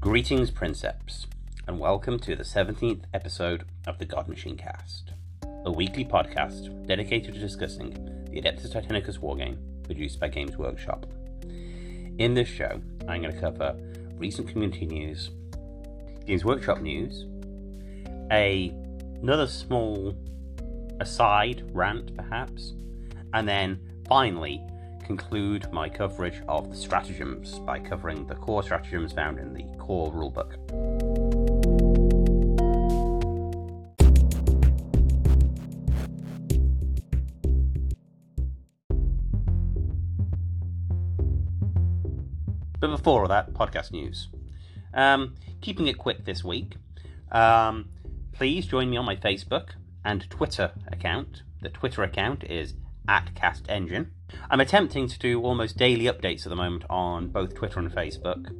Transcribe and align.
Greetings, 0.00 0.52
Princeps, 0.52 1.26
and 1.66 1.80
welcome 1.80 2.20
to 2.20 2.36
the 2.36 2.44
17th 2.44 3.02
episode 3.12 3.64
of 3.88 3.98
the 3.98 4.04
God 4.04 4.28
Machine 4.28 4.56
Cast, 4.56 5.10
a 5.64 5.72
weekly 5.72 6.04
podcast 6.04 6.86
dedicated 6.86 7.34
to 7.34 7.40
discussing 7.40 7.90
the 8.30 8.40
Adeptus 8.40 8.72
Titanicus 8.72 9.18
wargame 9.18 9.58
produced 9.82 10.20
by 10.20 10.28
Games 10.28 10.56
Workshop. 10.56 11.04
In 12.18 12.32
this 12.32 12.46
show, 12.46 12.80
I'm 13.08 13.22
going 13.22 13.34
to 13.34 13.40
cover 13.40 13.76
recent 14.14 14.48
community 14.48 14.86
news, 14.86 15.30
Games 16.24 16.44
Workshop 16.44 16.80
news, 16.80 17.26
a 18.30 18.72
another 19.20 19.48
small 19.48 20.16
aside 21.00 21.68
rant 21.74 22.14
perhaps, 22.14 22.72
and 23.34 23.48
then 23.48 23.80
finally 24.06 24.64
conclude 25.08 25.72
my 25.72 25.88
coverage 25.88 26.42
of 26.48 26.68
the 26.68 26.76
stratagems 26.76 27.60
by 27.60 27.78
covering 27.78 28.26
the 28.26 28.34
core 28.34 28.62
stratagems 28.62 29.10
found 29.10 29.38
in 29.38 29.54
the 29.54 29.64
core 29.78 30.12
rulebook. 30.12 30.52
But 42.78 42.90
before 42.90 43.22
all 43.22 43.28
that, 43.28 43.54
podcast 43.54 43.92
news. 43.92 44.28
Um, 44.92 45.36
keeping 45.62 45.86
it 45.86 45.96
quick 45.96 46.26
this 46.26 46.44
week, 46.44 46.76
um, 47.32 47.88
please 48.32 48.66
join 48.66 48.90
me 48.90 48.98
on 48.98 49.06
my 49.06 49.16
Facebook 49.16 49.70
and 50.04 50.28
Twitter 50.28 50.72
account. 50.88 51.44
The 51.62 51.70
Twitter 51.70 52.02
account 52.02 52.44
is 52.44 52.74
at 53.08 53.34
Cast 53.34 53.70
Engine. 53.70 54.12
I'm 54.50 54.60
attempting 54.60 55.08
to 55.08 55.18
do 55.18 55.42
almost 55.42 55.76
daily 55.76 56.04
updates 56.04 56.46
at 56.46 56.50
the 56.50 56.56
moment 56.56 56.84
on 56.88 57.28
both 57.28 57.54
Twitter 57.54 57.78
and 57.80 57.90
Facebook. 57.90 58.54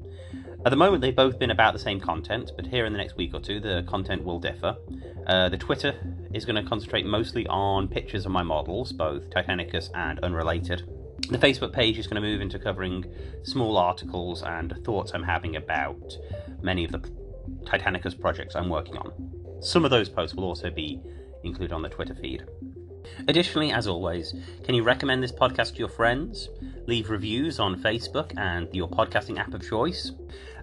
At 0.66 0.70
the 0.70 0.76
moment, 0.76 1.02
they've 1.02 1.14
both 1.14 1.38
been 1.38 1.50
about 1.50 1.72
the 1.72 1.78
same 1.78 2.00
content, 2.00 2.50
but 2.56 2.66
here 2.66 2.84
in 2.84 2.92
the 2.92 2.98
next 2.98 3.16
week 3.16 3.32
or 3.32 3.40
two, 3.40 3.60
the 3.60 3.84
content 3.88 4.24
will 4.24 4.40
differ. 4.40 4.76
Uh, 5.26 5.48
the 5.48 5.56
Twitter 5.56 5.94
is 6.34 6.44
going 6.44 6.62
to 6.62 6.68
concentrate 6.68 7.06
mostly 7.06 7.46
on 7.46 7.86
pictures 7.88 8.26
of 8.26 8.32
my 8.32 8.42
models, 8.42 8.92
both 8.92 9.30
Titanicus 9.30 9.88
and 9.94 10.18
unrelated. 10.20 10.82
The 11.30 11.38
Facebook 11.38 11.72
page 11.72 11.98
is 11.98 12.06
going 12.06 12.20
to 12.20 12.28
move 12.28 12.40
into 12.40 12.58
covering 12.58 13.04
small 13.44 13.76
articles 13.76 14.42
and 14.42 14.74
thoughts 14.84 15.12
I'm 15.14 15.22
having 15.22 15.56
about 15.56 16.16
many 16.60 16.84
of 16.84 16.92
the 16.92 17.00
Titanicus 17.64 18.18
projects 18.18 18.56
I'm 18.56 18.68
working 18.68 18.96
on. 18.96 19.12
Some 19.60 19.84
of 19.84 19.90
those 19.90 20.08
posts 20.08 20.34
will 20.34 20.44
also 20.44 20.70
be 20.70 21.00
included 21.44 21.72
on 21.72 21.82
the 21.82 21.88
Twitter 21.88 22.14
feed. 22.14 22.44
Additionally, 23.26 23.72
as 23.72 23.86
always, 23.86 24.34
can 24.64 24.74
you 24.74 24.82
recommend 24.82 25.22
this 25.22 25.32
podcast 25.32 25.72
to 25.72 25.78
your 25.78 25.88
friends? 25.88 26.48
Leave 26.86 27.10
reviews 27.10 27.58
on 27.58 27.80
Facebook 27.80 28.32
and 28.38 28.68
your 28.74 28.88
podcasting 28.88 29.38
app 29.38 29.52
of 29.52 29.68
choice, 29.68 30.12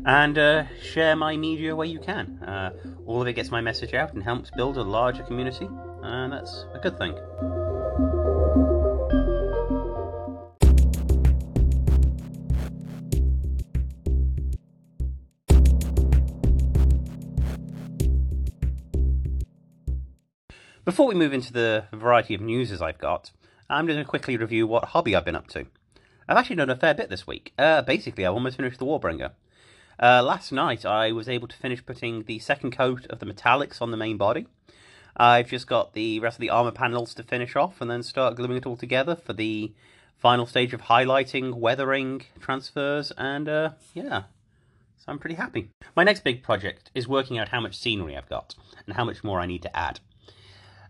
and 0.06 0.38
uh, 0.38 0.64
share 0.82 1.16
my 1.16 1.38
media 1.38 1.76
where 1.76 1.88
you 1.88 2.00
can. 2.00 2.40
Uh, 2.44 2.72
all 3.06 3.22
of 3.22 3.28
it 3.28 3.34
gets 3.34 3.52
my 3.52 3.62
message 3.62 3.94
out 3.94 4.14
and 4.14 4.23
helps 4.23 4.50
build 4.52 4.78
a 4.78 4.84
larger 4.84 5.23
community, 5.23 5.68
and 6.04 6.34
that's 6.34 6.66
a 6.73 6.80
good 6.80 6.98
thing. 6.98 7.64
Before 20.86 21.08
we 21.08 21.16
move 21.16 21.33
into 21.33 21.52
the 21.52 21.86
variety 21.91 22.36
of 22.36 22.41
newses 22.41 22.80
I've 22.80 23.00
got, 23.00 23.31
I'm 23.67 23.88
going 23.88 23.97
to 23.97 24.05
quickly 24.05 24.38
review 24.38 24.67
what 24.67 24.89
hobby 24.89 25.16
I've 25.16 25.25
been 25.25 25.36
up 25.36 25.47
to. 25.47 25.66
I've 26.30 26.38
actually 26.38 26.58
done 26.58 26.69
a 26.69 26.75
fair 26.75 26.94
bit 26.94 27.09
this 27.09 27.25
week. 27.25 27.53
Uh, 27.58 27.81
basically, 27.81 28.23
I've 28.23 28.36
almost 28.36 28.58
finished 28.58 28.77
the 28.77 28.86
Warbringer. 28.86 29.31
Uh, 30.00 30.22
last 30.22 30.52
night, 30.52 30.86
I 30.86 31.11
was 31.11 31.27
able 31.27 31.47
to 31.47 31.55
finish 31.55 31.83
putting 31.83 32.25
the 32.25 32.38
second 32.38 32.69
coat 32.77 33.08
of 33.08 33.17
the 33.17 33.25
metallics 33.25 33.81
on 33.81 33.89
the 33.89 33.97
main 33.97 34.17
body. 34.17 34.45
I've 35.17 35.49
just 35.49 35.65
got 35.65 35.93
the 35.93 36.20
rest 36.20 36.36
of 36.36 36.42
the 36.42 36.52
armor 36.52 36.71
panels 36.71 37.15
to 37.15 37.23
finish 37.23 37.55
off 37.55 37.81
and 37.81 37.89
then 37.89 38.04
start 38.04 38.36
gluing 38.36 38.58
it 38.58 38.67
all 38.67 38.77
together 38.77 39.15
for 39.15 39.33
the 39.33 39.73
final 40.20 40.45
stage 40.45 40.71
of 40.71 40.83
highlighting, 40.83 41.55
weathering, 41.55 42.21
transfers, 42.39 43.11
and 43.17 43.49
uh, 43.49 43.71
yeah, 43.95 44.26
so 44.98 45.05
I'm 45.08 45.17
pretty 45.17 45.37
happy. 45.37 45.71
My 45.95 46.04
next 46.04 46.23
big 46.23 46.43
project 46.43 46.92
is 46.93 47.08
working 47.08 47.39
out 47.39 47.49
how 47.49 47.60
much 47.60 47.76
scenery 47.76 48.15
I've 48.15 48.30
got 48.30 48.54
and 48.86 48.95
how 48.95 49.04
much 49.04 49.23
more 49.23 49.39
I 49.39 49.48
need 49.48 49.64
to 49.64 49.76
add. 49.76 49.99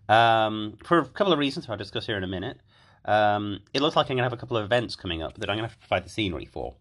Um, 0.08 0.78
for 0.84 1.00
a 1.00 1.06
couple 1.06 1.34
of 1.34 1.40
reasons 1.40 1.68
I'll 1.70 1.78
discuss 1.78 2.06
here 2.06 2.18
in 2.18 2.24
a 2.24 2.28
minute. 2.28 2.60
Um, 3.06 3.60
it 3.74 3.82
looks 3.82 3.96
like 3.96 4.06
I'm 4.06 4.16
going 4.16 4.18
to 4.18 4.24
have 4.24 4.34
a 4.34 4.38
couple 4.38 4.58
of 4.58 4.66
events 4.66 4.96
coming 4.96 5.22
up 5.22 5.38
that 5.38 5.50
I'm 5.50 5.58
going 5.58 5.68
to 5.68 5.70
have 5.70 5.80
to 5.80 5.88
provide 5.88 6.06
the 6.06 6.10
scenery 6.10 6.46
for. 6.46 6.76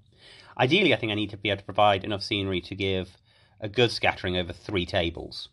Ideally, 0.58 0.94
I 0.94 0.96
think 0.96 1.12
I 1.12 1.14
need 1.14 1.30
to 1.30 1.36
be 1.36 1.50
able 1.50 1.58
to 1.58 1.64
provide 1.64 2.04
enough 2.04 2.22
scenery 2.22 2.60
to 2.62 2.74
give 2.74 3.16
a 3.60 3.68
good 3.68 3.90
scattering 3.90 4.36
over 4.36 4.52
three 4.52 4.86
tables. 4.86 5.48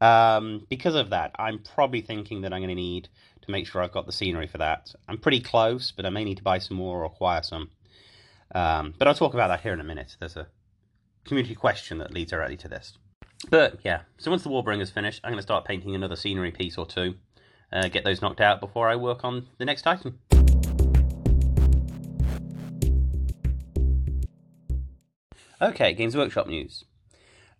Um, 0.00 0.66
because 0.68 0.94
of 0.94 1.10
that, 1.10 1.30
I'm 1.38 1.60
probably 1.60 2.00
thinking 2.00 2.42
that 2.42 2.52
I'm 2.52 2.60
going 2.60 2.68
to 2.68 2.74
need 2.74 3.08
to 3.42 3.50
make 3.50 3.66
sure 3.66 3.82
I've 3.82 3.92
got 3.92 4.06
the 4.06 4.12
scenery 4.12 4.46
for 4.46 4.58
that. 4.58 4.94
I'm 5.08 5.18
pretty 5.18 5.40
close, 5.40 5.92
but 5.92 6.04
I 6.04 6.10
may 6.10 6.24
need 6.24 6.38
to 6.38 6.42
buy 6.42 6.58
some 6.58 6.76
more 6.76 7.02
or 7.02 7.04
acquire 7.04 7.42
some. 7.42 7.70
Um, 8.54 8.94
but 8.98 9.08
I'll 9.08 9.14
talk 9.14 9.34
about 9.34 9.48
that 9.48 9.60
here 9.60 9.72
in 9.72 9.80
a 9.80 9.84
minute. 9.84 10.16
There's 10.18 10.36
a 10.36 10.48
community 11.24 11.54
question 11.54 11.98
that 11.98 12.12
leads 12.12 12.30
directly 12.30 12.56
to 12.58 12.68
this. 12.68 12.98
But 13.50 13.78
yeah, 13.84 14.02
so 14.18 14.30
once 14.30 14.42
the 14.42 14.50
Warbringer's 14.50 14.90
finished, 14.90 15.20
I'm 15.22 15.30
going 15.30 15.38
to 15.38 15.42
start 15.42 15.64
painting 15.64 15.94
another 15.94 16.16
scenery 16.16 16.50
piece 16.50 16.78
or 16.78 16.86
two. 16.86 17.14
Uh, 17.72 17.88
get 17.88 18.04
those 18.04 18.22
knocked 18.22 18.40
out 18.40 18.60
before 18.60 18.88
I 18.88 18.96
work 18.96 19.24
on 19.24 19.48
the 19.58 19.64
next 19.64 19.86
item. 19.86 20.18
Okay, 25.60 25.94
Games 25.94 26.16
Workshop 26.16 26.46
news. 26.46 26.84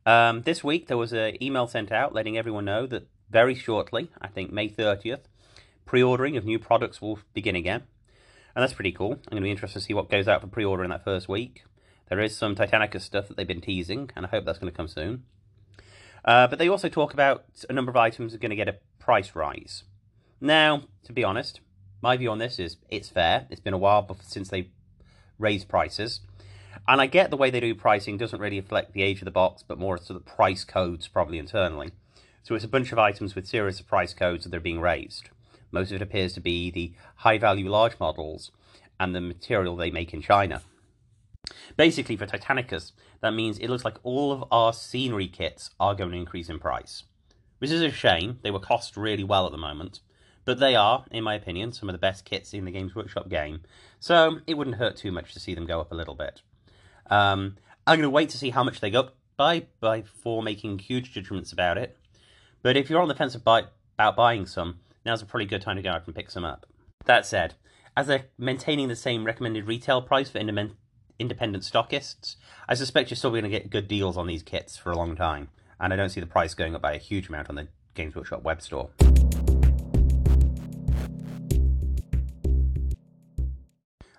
Um, 0.07 0.43
this 0.43 0.63
week 0.63 0.89
there 0.89 0.97
was 0.97 1.13
an 1.13 1.43
email 1.43 1.67
sent 1.67 1.91
out 1.91 2.13
letting 2.13 2.37
everyone 2.37 2.67
know 2.67 2.87
that 2.87 3.09
very 3.31 3.55
shortly, 3.55 4.11
I 4.21 4.29
think 4.29 4.53
May 4.53 4.69
30th, 4.69 5.23
pre 5.87 6.03
ordering 6.03 6.37
of 6.37 6.45
new 6.45 6.59
products 6.59 7.01
will 7.01 7.19
begin 7.33 7.57
again. 7.57 7.85
And 8.55 8.63
that's 8.63 8.75
pretty 8.75 8.93
cool. 8.93 9.13
I'm 9.13 9.31
going 9.31 9.37
to 9.37 9.43
be 9.43 9.51
interested 9.51 9.81
to 9.81 9.85
see 9.85 9.95
what 9.95 10.11
goes 10.11 10.29
out 10.29 10.41
for 10.41 10.47
pre 10.47 10.65
order 10.65 10.85
in 10.85 10.91
that 10.91 11.05
first 11.05 11.29
week. 11.29 11.65
There 12.09 12.21
is 12.21 12.37
some 12.37 12.55
Titanicus 12.55 13.01
stuff 13.01 13.29
that 13.29 13.37
they've 13.37 13.47
been 13.47 13.61
teasing, 13.61 14.11
and 14.15 14.27
I 14.27 14.29
hope 14.29 14.45
that's 14.45 14.59
going 14.59 14.71
to 14.71 14.77
come 14.77 14.89
soon. 14.89 15.25
Uh, 16.25 16.47
but 16.47 16.59
they 16.59 16.69
also 16.69 16.89
talk 16.89 17.13
about 17.13 17.45
a 17.69 17.73
number 17.73 17.91
of 17.91 17.97
items 17.97 18.35
are 18.35 18.39
going 18.39 18.51
to 18.51 18.57
get 18.57 18.69
a 18.69 18.79
price 18.99 19.35
rise. 19.35 19.85
Now, 20.41 20.85
to 21.05 21.13
be 21.13 21.25
honest, 21.25 21.61
my 22.01 22.17
view 22.17 22.31
on 22.31 22.39
this 22.39 22.59
is 22.59 22.77
it's 22.89 23.09
fair. 23.09 23.47
It's 23.51 23.61
been 23.61 23.75
a 23.75 23.79
while 23.79 24.17
since 24.23 24.49
they 24.49 24.71
raised 25.39 25.69
prices. 25.69 26.21
And 26.87 27.01
I 27.01 27.07
get 27.07 27.31
the 27.31 27.37
way 27.37 27.51
they 27.51 27.61
do 27.61 27.75
pricing 27.75 28.19
doesn't 28.19 28.41
really 28.41 28.61
reflect 28.61 28.93
the 28.93 29.03
age 29.03 29.21
of 29.21 29.25
the 29.25 29.31
box, 29.31 29.63
but 29.67 29.79
more 29.79 29.97
sort 29.99 30.19
of 30.19 30.27
price 30.27 30.65
codes 30.65 31.09
probably 31.09 31.39
internally. 31.39 31.93
So 32.43 32.55
it's 32.55 32.65
a 32.65 32.69
bunch 32.69 32.93
of 32.93 32.99
items 32.99 33.35
with 33.35 33.47
series 33.47 33.81
of 33.81 33.87
price 33.87 34.13
codes 34.13 34.45
that 34.45 34.55
are 34.55 34.61
being 34.61 34.81
raised. 34.81 35.31
Most 35.71 35.91
of 35.91 35.97
it 35.97 36.03
appears 36.03 36.35
to 36.35 36.41
be 36.41 36.71
the 36.71 36.93
high 37.17 37.39
value 37.39 37.71
large 37.71 37.99
models 37.99 38.51
and 39.01 39.15
the 39.15 39.21
material 39.21 39.77
they 39.77 39.91
make 39.91 40.13
in 40.13 40.21
China. 40.21 40.63
Basically, 41.77 42.17
for 42.17 42.27
Titanicus, 42.27 42.93
that 43.21 43.33
means 43.33 43.59
it 43.59 43.69
looks 43.69 43.85
like 43.85 43.99
all 44.03 44.33
of 44.33 44.45
our 44.51 44.73
scenery 44.73 45.29
kits 45.29 45.71
are 45.79 45.95
going 45.95 46.11
to 46.11 46.17
increase 46.17 46.49
in 46.49 46.59
price. 46.59 47.05
Which 47.59 47.71
is 47.71 47.83
a 47.83 47.91
shame. 47.91 48.39
They 48.43 48.51
were 48.51 48.61
cost 48.61 48.97
really 48.97 49.25
well 49.25 49.47
at 49.47 49.53
the 49.53 49.59
moment. 49.59 50.01
But 50.45 50.61
they 50.61 50.75
are, 50.75 51.05
in 51.11 51.25
my 51.25 51.35
opinion, 51.35 51.73
some 51.73 51.89
of 51.89 51.95
the 51.95 51.99
best 51.99 52.25
kits 52.25 52.53
in 52.53 52.65
the 52.65 52.71
Games 52.71 52.95
Workshop 52.95 53.29
game. 53.29 53.63
So 53.99 54.41
it 54.47 54.55
wouldn't 54.55 54.77
hurt 54.77 54.97
too 54.97 55.11
much 55.11 55.33
to 55.33 55.41
see 55.41 55.55
them 55.55 55.67
go 55.67 55.81
up 55.81 55.91
a 55.91 55.95
little 55.95 56.15
bit. 56.15 56.43
Um, 57.09 57.57
I'm 57.87 57.99
going 57.99 58.03
to 58.03 58.11
wait 58.11 58.29
to 58.31 58.39
see 58.39 58.51
how 58.51 58.65
much 58.65 58.81
they 58.81 58.91
go 58.91 59.01
up 59.01 59.17
by, 59.37 59.67
before 59.81 60.43
making 60.43 60.79
huge 60.79 61.13
judgments 61.13 61.53
about 61.53 61.79
it. 61.79 61.97
But 62.63 62.77
if 62.77 62.89
you're 62.89 63.01
on 63.01 63.09
the 63.09 63.15
fence 63.15 63.35
about 63.35 63.73
buying 63.97 64.47
some, 64.47 64.81
now's 65.05 65.23
a 65.23 65.27
pretty 65.27 65.47
good 65.47 65.63
time 65.63 65.77
to 65.77 65.83
go 65.83 65.91
out 65.91 66.07
and 66.07 66.15
pick 66.15 66.31
some 66.31 66.45
up. 66.45 66.67
That 67.07 67.27
said, 67.27 67.55
as 67.97 68.07
they're 68.07 68.27
maintaining 68.39 68.89
the 68.89 68.97
same 68.97 69.25
recommended 69.25 69.67
retail 69.67 70.03
price 70.03 70.31
for 70.31 70.39
independent 71.19 71.65
stockists, 71.65 72.37
I 72.69 72.75
suspect 72.75 73.11
you're 73.11 73.17
still 73.17 73.31
going 73.31 73.45
to 73.45 73.49
get 73.49 73.71
good 73.71 73.89
deals 73.89 74.17
on 74.17 74.27
these 74.27 74.43
kits 74.43 74.77
for 74.77 74.91
a 74.91 74.97
long 74.97 75.17
time, 75.17 75.49
and 75.81 75.93
I 75.93 75.97
don't 75.97 76.09
see 76.09 76.21
the 76.21 76.27
price 76.27 76.55
going 76.55 76.75
up 76.75 76.83
by 76.83 76.95
a 76.95 76.99
huge 76.99 77.29
amount 77.29 77.49
on 77.49 77.57
the 77.57 77.69
Games 77.95 78.15
Workshop 78.15 78.43
web 78.43 78.61
store. 78.61 78.91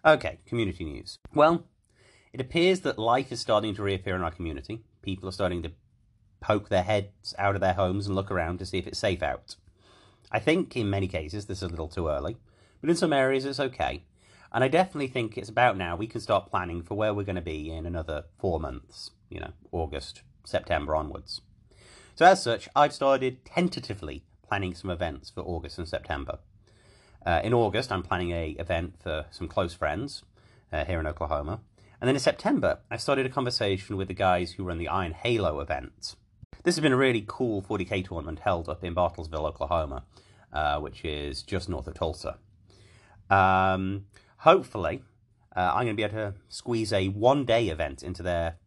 Okay, 0.05 0.39
community 0.45 0.83
news. 0.83 1.17
Well, 1.33 1.65
it 2.31 2.39
appears 2.39 2.81
that 2.81 2.99
life 2.99 3.31
is 3.31 3.39
starting 3.39 3.73
to 3.75 3.81
reappear 3.81 4.15
in 4.15 4.21
our 4.21 4.31
community. 4.31 4.83
People 5.01 5.27
are 5.27 5.31
starting 5.31 5.63
to 5.63 5.71
poke 6.41 6.69
their 6.69 6.83
heads 6.83 7.33
out 7.39 7.55
of 7.55 7.61
their 7.61 7.73
homes 7.73 8.05
and 8.05 8.15
look 8.15 8.29
around 8.29 8.59
to 8.59 8.65
see 8.65 8.77
if 8.77 8.85
it's 8.85 8.99
safe 8.99 9.23
out. 9.23 9.55
I 10.31 10.39
think 10.39 10.75
in 10.75 10.89
many 10.89 11.07
cases 11.07 11.47
this 11.47 11.59
is 11.59 11.63
a 11.63 11.67
little 11.67 11.87
too 11.87 12.07
early, 12.07 12.37
but 12.81 12.89
in 12.89 12.95
some 12.95 13.13
areas 13.13 13.45
it's 13.45 13.59
okay. 13.59 14.03
And 14.55 14.63
I 14.63 14.69
definitely 14.69 15.09
think 15.09 15.37
it's 15.37 15.49
about 15.49 15.75
now 15.75 15.97
we 15.97 16.07
can 16.07 16.21
start 16.21 16.49
planning 16.49 16.81
for 16.81 16.95
where 16.95 17.13
we're 17.13 17.23
going 17.23 17.35
to 17.35 17.41
be 17.41 17.69
in 17.69 17.85
another 17.85 18.23
four 18.39 18.57
months, 18.57 19.11
you 19.29 19.41
know, 19.41 19.51
August, 19.73 20.21
September 20.45 20.95
onwards. 20.95 21.41
So, 22.15 22.25
as 22.25 22.41
such, 22.41 22.69
I've 22.73 22.93
started 22.93 23.43
tentatively 23.43 24.23
planning 24.47 24.73
some 24.73 24.89
events 24.89 25.29
for 25.29 25.41
August 25.41 25.77
and 25.77 25.85
September. 25.85 26.39
Uh, 27.25 27.41
in 27.43 27.53
August, 27.53 27.91
I'm 27.91 28.01
planning 28.01 28.31
a 28.31 28.51
event 28.51 28.93
for 29.03 29.25
some 29.29 29.49
close 29.49 29.73
friends 29.73 30.23
uh, 30.71 30.85
here 30.85 31.01
in 31.01 31.07
Oklahoma, 31.07 31.59
And 31.99 32.07
then 32.07 32.15
in 32.15 32.21
September, 32.21 32.79
I 32.89 32.95
started 32.95 33.25
a 33.25 33.29
conversation 33.29 33.97
with 33.97 34.07
the 34.07 34.13
guys 34.13 34.53
who 34.53 34.63
run 34.63 34.77
the 34.77 34.87
Iron 34.87 35.11
Halo 35.11 35.59
event. 35.59 36.15
This 36.63 36.75
has 36.75 36.81
been 36.81 36.93
a 36.93 36.97
really 36.97 37.25
cool 37.27 37.61
40k 37.61 38.07
tournament 38.07 38.39
held 38.39 38.69
up 38.69 38.85
in 38.85 38.95
Bartlesville, 38.95 39.49
Oklahoma, 39.49 40.05
uh, 40.53 40.79
which 40.79 41.03
is 41.03 41.43
just 41.43 41.67
north 41.67 41.87
of 41.87 41.95
Tulsa. 41.95 42.37
Um, 43.29 44.05
hopefully, 44.45 45.01
uh, 45.55 45.71
I'm 45.73 45.85
going 45.85 45.95
to 45.97 46.01
be 46.01 46.03
able 46.03 46.17
to 46.17 46.33
squeeze 46.49 46.93
a 46.93 47.07
one 47.07 47.45
day 47.45 47.67
event 47.69 48.03
into 48.03 48.21
their 48.21 48.57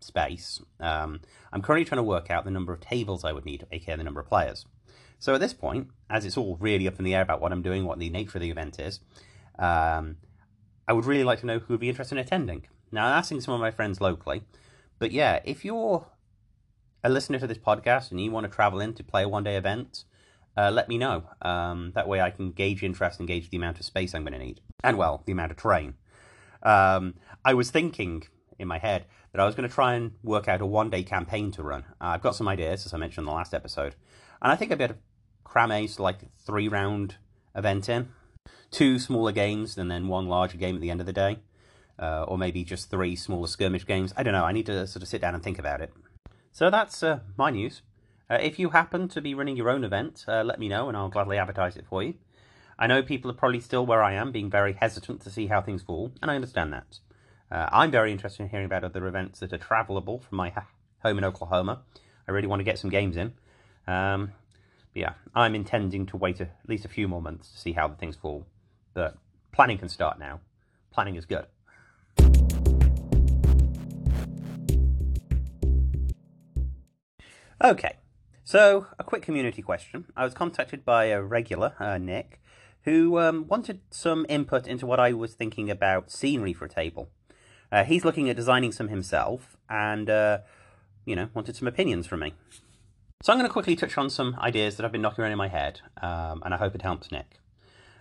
space. 0.00 0.60
Um, 0.80 1.20
I'm 1.52 1.62
currently 1.62 1.84
trying 1.84 1.98
to 1.98 2.02
work 2.02 2.30
out 2.30 2.44
the 2.44 2.50
number 2.50 2.72
of 2.72 2.80
tables 2.80 3.22
I 3.22 3.32
would 3.32 3.44
need, 3.44 3.66
aka 3.70 3.96
the 3.96 4.02
number 4.02 4.20
of 4.20 4.26
players. 4.26 4.64
So 5.18 5.34
at 5.34 5.40
this 5.40 5.52
point, 5.52 5.88
as 6.08 6.24
it's 6.24 6.38
all 6.38 6.56
really 6.58 6.88
up 6.88 6.98
in 6.98 7.04
the 7.04 7.14
air 7.14 7.22
about 7.22 7.40
what 7.40 7.52
I'm 7.52 7.62
doing, 7.62 7.84
what 7.84 7.98
the 7.98 8.08
nature 8.08 8.38
of 8.38 8.42
the 8.42 8.50
event 8.50 8.80
is, 8.80 9.00
um, 9.58 10.16
I 10.88 10.94
would 10.94 11.04
really 11.04 11.24
like 11.24 11.40
to 11.40 11.46
know 11.46 11.58
who 11.58 11.74
would 11.74 11.80
be 11.80 11.88
interested 11.90 12.16
in 12.16 12.24
attending. 12.24 12.66
Now, 12.90 13.06
I'm 13.06 13.18
asking 13.18 13.42
some 13.42 13.54
of 13.54 13.60
my 13.60 13.70
friends 13.70 14.00
locally, 14.00 14.42
but 14.98 15.12
yeah, 15.12 15.40
if 15.44 15.64
you're 15.64 16.06
a 17.02 17.10
listener 17.10 17.38
to 17.38 17.46
this 17.46 17.58
podcast 17.58 18.10
and 18.10 18.20
you 18.20 18.30
want 18.30 18.44
to 18.44 18.52
travel 18.54 18.80
in 18.80 18.94
to 18.94 19.04
play 19.04 19.24
a 19.24 19.28
one 19.28 19.44
day 19.44 19.56
event, 19.56 20.04
uh, 20.56 20.70
let 20.70 20.88
me 20.88 20.98
know. 20.98 21.24
Um, 21.42 21.92
that 21.94 22.08
way 22.08 22.20
I 22.20 22.30
can 22.30 22.52
gauge 22.52 22.82
interest 22.82 23.18
and 23.18 23.28
gauge 23.28 23.50
the 23.50 23.56
amount 23.56 23.78
of 23.78 23.84
space 23.84 24.14
I'm 24.14 24.22
going 24.22 24.38
to 24.38 24.38
need. 24.38 24.60
And, 24.82 24.96
well, 24.96 25.22
the 25.26 25.32
amount 25.32 25.50
of 25.50 25.56
terrain. 25.56 25.94
Um, 26.62 27.14
I 27.44 27.54
was 27.54 27.70
thinking 27.70 28.24
in 28.58 28.68
my 28.68 28.78
head 28.78 29.06
that 29.32 29.40
I 29.40 29.46
was 29.46 29.54
going 29.54 29.68
to 29.68 29.74
try 29.74 29.94
and 29.94 30.12
work 30.22 30.48
out 30.48 30.60
a 30.60 30.66
one 30.66 30.90
day 30.90 31.02
campaign 31.02 31.50
to 31.52 31.62
run. 31.62 31.84
Uh, 32.00 32.06
I've 32.06 32.22
got 32.22 32.36
some 32.36 32.48
ideas, 32.48 32.86
as 32.86 32.94
I 32.94 32.98
mentioned 32.98 33.24
in 33.24 33.26
the 33.26 33.34
last 33.34 33.52
episode. 33.52 33.96
And 34.40 34.52
I 34.52 34.56
think 34.56 34.70
I'd 34.70 34.78
be 34.78 34.84
able 34.84 34.94
to 34.94 35.00
cram 35.42 35.72
a 35.72 35.88
like 35.98 36.18
three 36.44 36.68
round 36.68 37.16
event 37.54 37.88
in. 37.88 38.10
Two 38.70 38.98
smaller 38.98 39.32
games 39.32 39.76
and 39.76 39.90
then 39.90 40.08
one 40.08 40.26
larger 40.26 40.56
game 40.56 40.74
at 40.74 40.80
the 40.80 40.90
end 40.90 41.00
of 41.00 41.06
the 41.06 41.12
day. 41.12 41.38
Uh, 41.98 42.24
or 42.26 42.36
maybe 42.36 42.64
just 42.64 42.90
three 42.90 43.14
smaller 43.14 43.46
skirmish 43.46 43.86
games. 43.86 44.12
I 44.16 44.22
don't 44.22 44.32
know. 44.32 44.44
I 44.44 44.52
need 44.52 44.66
to 44.66 44.86
sort 44.86 45.02
of 45.02 45.08
sit 45.08 45.20
down 45.20 45.34
and 45.34 45.42
think 45.42 45.58
about 45.58 45.80
it. 45.80 45.92
So 46.50 46.70
that's 46.70 47.02
uh, 47.02 47.20
my 47.36 47.50
news. 47.50 47.82
Uh, 48.30 48.38
if 48.40 48.58
you 48.58 48.70
happen 48.70 49.06
to 49.08 49.20
be 49.20 49.34
running 49.34 49.56
your 49.56 49.68
own 49.68 49.84
event, 49.84 50.24
uh, 50.26 50.42
let 50.42 50.58
me 50.58 50.68
know 50.68 50.88
and 50.88 50.96
I'll 50.96 51.10
gladly 51.10 51.36
advertise 51.36 51.76
it 51.76 51.84
for 51.86 52.02
you. 52.02 52.14
I 52.78 52.86
know 52.86 53.02
people 53.02 53.30
are 53.30 53.34
probably 53.34 53.60
still 53.60 53.84
where 53.84 54.02
I 54.02 54.14
am, 54.14 54.32
being 54.32 54.50
very 54.50 54.72
hesitant 54.72 55.20
to 55.22 55.30
see 55.30 55.46
how 55.46 55.60
things 55.60 55.82
fall, 55.82 56.12
and 56.22 56.30
I 56.30 56.34
understand 56.34 56.72
that. 56.72 56.98
Uh, 57.50 57.68
I'm 57.70 57.90
very 57.90 58.10
interested 58.10 58.42
in 58.42 58.48
hearing 58.48 58.64
about 58.66 58.82
other 58.82 59.06
events 59.06 59.40
that 59.40 59.52
are 59.52 59.58
travelable 59.58 60.22
from 60.22 60.38
my 60.38 60.52
home 61.02 61.18
in 61.18 61.24
Oklahoma. 61.24 61.82
I 62.26 62.32
really 62.32 62.48
want 62.48 62.60
to 62.60 62.64
get 62.64 62.78
some 62.78 62.90
games 62.90 63.16
in. 63.16 63.34
Um, 63.86 64.32
but 64.92 65.00
yeah, 65.00 65.12
I'm 65.34 65.54
intending 65.54 66.06
to 66.06 66.16
wait 66.16 66.40
a, 66.40 66.44
at 66.44 66.68
least 66.68 66.86
a 66.86 66.88
few 66.88 67.06
more 67.06 67.20
months 67.20 67.50
to 67.50 67.58
see 67.58 67.72
how 67.72 67.86
the 67.86 67.96
things 67.96 68.16
fall. 68.16 68.46
But 68.94 69.18
planning 69.52 69.76
can 69.78 69.90
start 69.90 70.18
now. 70.18 70.40
Planning 70.90 71.16
is 71.16 71.26
good. 71.26 71.46
Okay, 77.62 77.96
so 78.44 78.86
a 78.98 79.04
quick 79.04 79.22
community 79.22 79.62
question. 79.62 80.06
I 80.16 80.24
was 80.24 80.34
contacted 80.34 80.84
by 80.84 81.06
a 81.06 81.22
regular, 81.22 81.74
uh, 81.80 81.98
Nick, 81.98 82.40
who 82.82 83.18
um, 83.18 83.46
wanted 83.48 83.80
some 83.90 84.26
input 84.28 84.66
into 84.66 84.86
what 84.86 85.00
I 85.00 85.12
was 85.12 85.34
thinking 85.34 85.70
about 85.70 86.10
scenery 86.10 86.52
for 86.52 86.66
a 86.66 86.68
table. 86.68 87.08
Uh, 87.72 87.84
he's 87.84 88.04
looking 88.04 88.28
at 88.30 88.36
designing 88.36 88.70
some 88.70 88.88
himself 88.88 89.56
and, 89.68 90.08
uh, 90.08 90.38
you 91.04 91.16
know, 91.16 91.28
wanted 91.34 91.56
some 91.56 91.66
opinions 91.66 92.06
from 92.06 92.20
me. 92.20 92.34
So 93.22 93.32
I'm 93.32 93.38
going 93.38 93.48
to 93.48 93.52
quickly 93.52 93.74
touch 93.74 93.96
on 93.96 94.10
some 94.10 94.36
ideas 94.38 94.76
that 94.76 94.84
I've 94.84 94.92
been 94.92 95.00
knocking 95.00 95.22
around 95.22 95.32
in 95.32 95.38
my 95.38 95.48
head, 95.48 95.80
um, 96.02 96.42
and 96.44 96.52
I 96.52 96.58
hope 96.58 96.74
it 96.74 96.82
helps 96.82 97.10
Nick. 97.10 97.38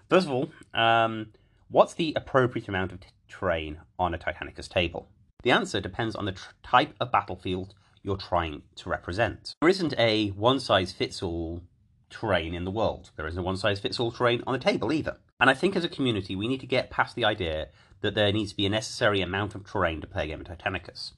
First 0.10 0.28
of 0.28 0.34
all, 0.34 0.52
um, 0.74 1.28
what's 1.70 1.94
the 1.94 2.14
appropriate 2.16 2.68
amount 2.68 2.92
of 2.92 3.00
terrain 3.30 3.80
on 3.98 4.14
a 4.14 4.18
Titanicus 4.18 4.68
table? 4.68 5.08
The 5.44 5.52
answer 5.52 5.80
depends 5.80 6.16
on 6.16 6.26
the 6.26 6.36
type 6.62 6.94
of 7.00 7.12
battlefield 7.12 7.74
you're 8.04 8.18
trying 8.18 8.62
to 8.76 8.90
represent. 8.90 9.56
There 9.62 9.70
isn't 9.70 9.94
a 9.98 10.30
one 10.30 10.60
size 10.60 10.92
fits 10.92 11.24
all 11.24 11.64
terrain 12.10 12.54
in 12.54 12.66
the 12.66 12.72
world. 12.72 13.12
There 13.16 13.28
isn't 13.28 13.40
a 13.40 13.44
one 13.44 13.58
size 13.58 13.80
fits 13.80 14.00
all 14.00 14.12
terrain 14.12 14.44
on 14.46 14.54
the 14.54 14.60
table 14.60 14.92
either. 14.92 15.18
And 15.40 15.50
I 15.50 15.54
think 15.54 15.76
as 15.76 15.84
a 15.84 15.90
community, 15.90 16.36
we 16.36 16.48
need 16.48 16.60
to 16.60 16.68
get 16.68 16.90
past 16.90 17.16
the 17.16 17.26
idea 17.26 17.70
that 18.02 18.16
there 18.16 18.32
needs 18.32 18.52
to 18.52 18.58
be 18.58 18.66
a 18.66 18.70
necessary 18.70 19.22
amount 19.22 19.56
of 19.56 19.66
terrain 19.66 20.02
to 20.02 20.08
play 20.08 20.26
a 20.26 20.28
game 20.28 20.42
of 20.42 20.48
Titanicus. 20.48 21.14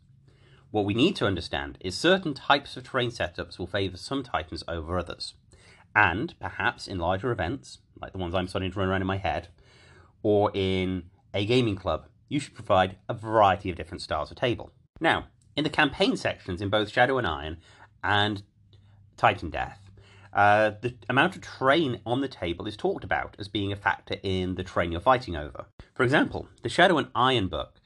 What 0.72 0.86
we 0.86 0.94
need 0.94 1.16
to 1.18 1.26
understand 1.26 1.78
is 1.82 1.98
certain 1.98 2.34
types 2.34 2.78
of 2.78 2.84
terrain 2.84 3.10
setups 3.10 3.58
will 3.58 3.68
favour 3.68 3.98
some 3.98 4.24
Titans 4.24 4.64
over 4.68 4.98
others. 4.98 5.34
And 5.96 6.38
perhaps 6.40 6.88
in 6.88 7.00
larger 7.00 7.32
events, 7.32 7.80
like 8.02 8.12
the 8.12 8.18
ones 8.18 8.36
I'm 8.36 8.48
starting 8.48 8.72
to 8.72 8.80
run 8.80 8.90
around 8.90 9.02
in 9.02 9.08
my 9.08 9.18
head, 9.18 9.48
or 10.22 10.52
in 10.54 11.04
a 11.34 11.46
gaming 11.46 11.76
club, 11.76 12.08
you 12.28 12.40
should 12.40 12.56
provide 12.56 12.98
a 13.08 13.14
variety 13.14 13.70
of 13.70 13.78
different 13.78 14.02
styles 14.02 14.32
of 14.32 14.38
table. 14.38 14.72
Now, 15.00 15.28
in 15.56 15.64
the 15.64 15.70
campaign 15.70 16.18
sections 16.18 16.62
in 16.62 16.70
both 16.70 16.90
Shadow 16.90 17.18
and 17.18 17.28
Iron 17.28 17.58
and 18.04 18.44
Titandeath, 19.18 19.78
uh, 20.34 20.72
the 20.82 20.96
amount 21.08 21.36
of 21.36 21.42
terrain 21.42 22.02
on 22.06 22.20
the 22.22 22.28
table 22.28 22.68
is 22.68 22.76
talked 22.76 23.06
about 23.06 23.36
as 23.40 23.48
being 23.48 23.72
a 23.72 23.78
factor 23.78 24.18
in 24.22 24.56
the 24.56 24.64
terrain 24.64 24.92
you're 24.92 25.00
fighting 25.00 25.36
over. 25.36 25.66
For 25.94 26.04
example, 26.04 26.48
the 26.62 26.70
Shadow 26.70 26.98
and 26.98 27.08
Iron 27.16 27.48
book 27.48 27.80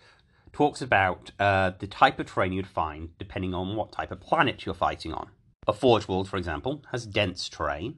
talks 0.52 0.82
about 0.82 1.32
uh, 1.40 1.72
the 1.78 1.86
type 1.86 2.20
of 2.20 2.26
terrain 2.26 2.52
you'd 2.52 2.66
find 2.66 3.10
depending 3.20 3.54
on 3.54 3.76
what 3.76 3.92
type 3.92 4.12
of 4.12 4.20
planet 4.20 4.66
you're 4.66 4.74
fighting 4.74 5.14
on. 5.14 5.30
A 5.68 5.74
Forge 5.74 6.08
World, 6.08 6.28
for 6.28 6.38
example, 6.38 6.84
has 6.92 7.06
dense 7.06 7.48
terrain. 7.48 7.98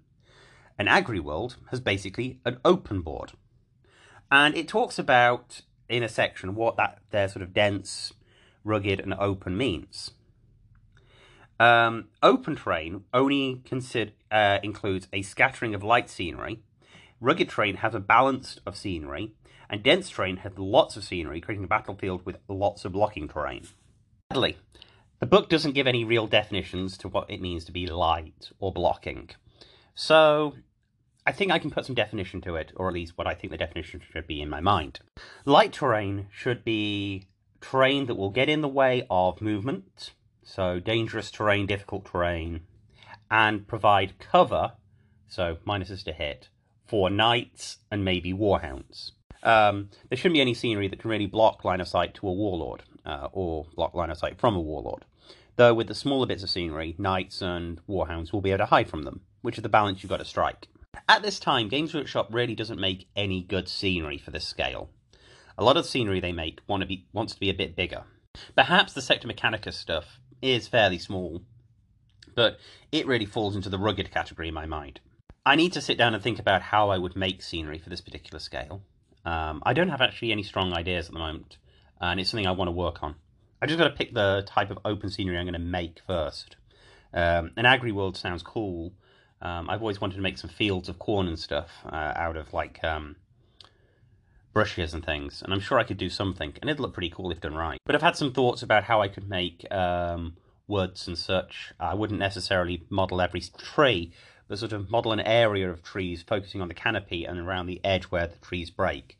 An 0.77 0.89
Agri 0.89 1.19
World 1.19 1.55
has 1.69 1.79
basically 1.79 2.39
an 2.43 2.59
open 2.65 3.01
board. 3.01 3.31
And 4.29 4.55
it 4.55 4.67
talks 4.67 4.99
about, 4.99 5.61
in 5.87 6.03
a 6.03 6.09
section, 6.09 6.55
what 6.55 6.75
that 6.75 6.99
their 7.11 7.29
sort 7.29 7.43
of 7.43 7.53
dense, 7.53 8.11
rugged, 8.63 8.99
and 8.99 9.13
open 9.13 9.57
means. 9.57 10.11
Um, 11.59 12.07
open 12.23 12.55
terrain 12.55 13.03
only 13.13 13.61
consider, 13.65 14.11
uh, 14.31 14.57
includes 14.63 15.07
a 15.13 15.21
scattering 15.21 15.75
of 15.75 15.83
light 15.83 16.09
scenery. 16.09 16.63
Rugged 17.19 17.49
terrain 17.49 17.75
has 17.77 17.93
a 17.93 17.99
balance 17.99 18.59
of 18.65 18.75
scenery, 18.75 19.33
and 19.69 19.83
dense 19.83 20.09
terrain 20.09 20.37
has 20.37 20.57
lots 20.57 20.97
of 20.97 21.03
scenery, 21.03 21.39
creating 21.39 21.65
a 21.65 21.67
battlefield 21.67 22.25
with 22.25 22.37
lots 22.47 22.83
of 22.83 22.93
blocking 22.93 23.27
terrain. 23.27 23.67
Sadly, 24.31 24.57
the 25.19 25.27
book 25.27 25.49
doesn't 25.49 25.73
give 25.73 25.85
any 25.85 26.03
real 26.03 26.25
definitions 26.25 26.97
to 26.97 27.07
what 27.07 27.29
it 27.29 27.41
means 27.41 27.63
to 27.65 27.71
be 27.71 27.85
light 27.85 28.49
or 28.59 28.73
blocking. 28.73 29.29
So, 29.93 30.55
I 31.27 31.31
think 31.31 31.51
I 31.51 31.59
can 31.59 31.69
put 31.69 31.85
some 31.85 31.93
definition 31.93 32.41
to 32.41 32.55
it, 32.55 32.71
or 32.75 32.87
at 32.87 32.95
least 32.95 33.19
what 33.19 33.27
I 33.27 33.35
think 33.35 33.51
the 33.51 33.57
definition 33.57 34.01
should 34.11 34.25
be 34.25 34.41
in 34.41 34.49
my 34.49 34.61
mind. 34.61 34.99
Light 35.45 35.73
terrain 35.73 36.25
should 36.31 36.63
be 36.63 37.27
terrain 37.61 38.07
that 38.07 38.15
will 38.15 38.29
get 38.29 38.49
in 38.49 38.61
the 38.61 38.67
way 38.67 39.05
of 39.09 39.41
movement, 39.41 40.11
so 40.43 40.79
dangerous 40.79 41.31
terrain, 41.31 41.65
difficult 41.67 42.05
terrain, 42.05 42.61
and 43.29 43.67
provide 43.67 44.19
cover, 44.19 44.73
so 45.27 45.57
minuses 45.65 46.03
to 46.03 46.11
hit, 46.11 46.49
for 46.87 47.09
knights 47.09 47.77
and 47.89 48.03
maybe 48.03 48.33
warhounds. 48.33 49.11
Um, 49.43 49.89
there 50.09 50.17
shouldn't 50.17 50.35
be 50.35 50.41
any 50.41 50.53
scenery 50.53 50.87
that 50.87 50.99
can 50.99 51.09
really 51.09 51.25
block 51.25 51.63
line 51.63 51.81
of 51.81 51.87
sight 51.87 52.13
to 52.15 52.27
a 52.27 52.33
warlord, 52.33 52.83
uh, 53.05 53.29
or 53.31 53.65
block 53.75 53.93
line 53.93 54.09
of 54.09 54.17
sight 54.17 54.39
from 54.39 54.55
a 54.55 54.61
warlord. 54.61 55.05
Though 55.55 55.73
with 55.73 55.87
the 55.87 55.95
smaller 55.95 56.27
bits 56.27 56.43
of 56.43 56.49
scenery, 56.49 56.95
knights 56.97 57.41
and 57.41 57.79
warhounds 57.87 58.31
will 58.31 58.41
be 58.41 58.51
able 58.51 58.59
to 58.59 58.65
hide 58.65 58.89
from 58.89 59.03
them, 59.03 59.21
which 59.41 59.57
is 59.57 59.63
the 59.63 59.69
balance 59.69 60.01
you've 60.01 60.09
got 60.09 60.17
to 60.17 60.25
strike. 60.25 60.67
At 61.07 61.21
this 61.21 61.39
time, 61.39 61.69
Games 61.69 61.93
Workshop 61.93 62.27
really 62.31 62.55
doesn't 62.55 62.79
make 62.79 63.07
any 63.15 63.41
good 63.41 63.67
scenery 63.67 64.17
for 64.17 64.31
this 64.31 64.45
scale. 64.45 64.89
A 65.57 65.63
lot 65.63 65.77
of 65.77 65.83
the 65.83 65.89
scenery 65.89 66.19
they 66.19 66.31
make 66.31 66.59
want 66.67 66.81
to 66.81 66.87
be, 66.87 67.05
wants 67.13 67.33
to 67.33 67.39
be 67.39 67.49
a 67.49 67.53
bit 67.53 67.75
bigger. 67.75 68.03
Perhaps 68.55 68.93
the 68.93 69.01
Sector 69.01 69.27
Mechanicus 69.27 69.73
stuff 69.73 70.19
is 70.41 70.67
fairly 70.67 70.97
small, 70.97 71.41
but 72.35 72.59
it 72.91 73.05
really 73.05 73.25
falls 73.25 73.55
into 73.55 73.69
the 73.69 73.77
rugged 73.77 74.11
category 74.11 74.47
in 74.47 74.53
my 74.53 74.65
mind. 74.65 74.99
I 75.45 75.55
need 75.55 75.73
to 75.73 75.81
sit 75.81 75.97
down 75.97 76.13
and 76.13 76.21
think 76.21 76.39
about 76.39 76.61
how 76.61 76.89
I 76.89 76.97
would 76.97 77.15
make 77.15 77.41
scenery 77.41 77.79
for 77.79 77.89
this 77.89 78.01
particular 78.01 78.39
scale. 78.39 78.83
Um, 79.25 79.61
I 79.65 79.73
don't 79.73 79.89
have 79.89 80.01
actually 80.01 80.31
any 80.31 80.43
strong 80.43 80.73
ideas 80.73 81.07
at 81.07 81.13
the 81.13 81.19
moment, 81.19 81.57
and 81.99 82.19
it's 82.19 82.29
something 82.29 82.47
I 82.47 82.51
want 82.51 82.67
to 82.67 82.73
work 82.73 83.03
on. 83.03 83.15
I 83.61 83.67
just 83.67 83.77
got 83.77 83.87
to 83.87 83.95
pick 83.95 84.13
the 84.13 84.43
type 84.45 84.71
of 84.71 84.79
open 84.85 85.09
scenery 85.09 85.37
I'm 85.37 85.45
going 85.45 85.53
to 85.53 85.59
make 85.59 85.99
first. 86.07 86.55
Um, 87.13 87.51
an 87.57 87.65
agri 87.65 87.91
world 87.91 88.17
sounds 88.17 88.41
cool. 88.41 88.93
Um, 89.41 89.69
I've 89.69 89.81
always 89.81 89.99
wanted 89.99 90.15
to 90.15 90.21
make 90.21 90.37
some 90.37 90.49
fields 90.49 90.89
of 90.89 90.99
corn 90.99 91.27
and 91.27 91.37
stuff 91.37 91.69
uh, 91.85 92.13
out 92.15 92.37
of 92.37 92.53
like 92.53 92.83
um, 92.83 93.15
brushes 94.53 94.93
and 94.93 95.05
things, 95.05 95.41
and 95.41 95.53
I'm 95.53 95.59
sure 95.59 95.79
I 95.79 95.83
could 95.83 95.97
do 95.97 96.09
something, 96.09 96.53
and 96.61 96.69
it'd 96.69 96.79
look 96.79 96.93
pretty 96.93 97.09
cool 97.09 97.31
if 97.31 97.41
done 97.41 97.55
right. 97.55 97.79
But 97.85 97.95
I've 97.95 98.01
had 98.01 98.15
some 98.15 98.33
thoughts 98.33 98.63
about 98.63 98.83
how 98.83 99.01
I 99.01 99.07
could 99.07 99.29
make 99.29 99.65
um, 99.71 100.35
woods 100.67 101.07
and 101.07 101.17
such. 101.17 101.73
I 101.79 101.93
wouldn't 101.93 102.19
necessarily 102.19 102.83
model 102.89 103.21
every 103.21 103.41
tree, 103.41 104.13
but 104.47 104.59
sort 104.59 104.73
of 104.73 104.89
model 104.89 105.11
an 105.11 105.19
area 105.19 105.69
of 105.69 105.83
trees, 105.83 106.23
focusing 106.23 106.61
on 106.61 106.67
the 106.67 106.73
canopy 106.73 107.25
and 107.25 107.39
around 107.39 107.67
the 107.67 107.81
edge 107.83 108.05
where 108.05 108.27
the 108.27 108.37
trees 108.39 108.69
break. 108.69 109.17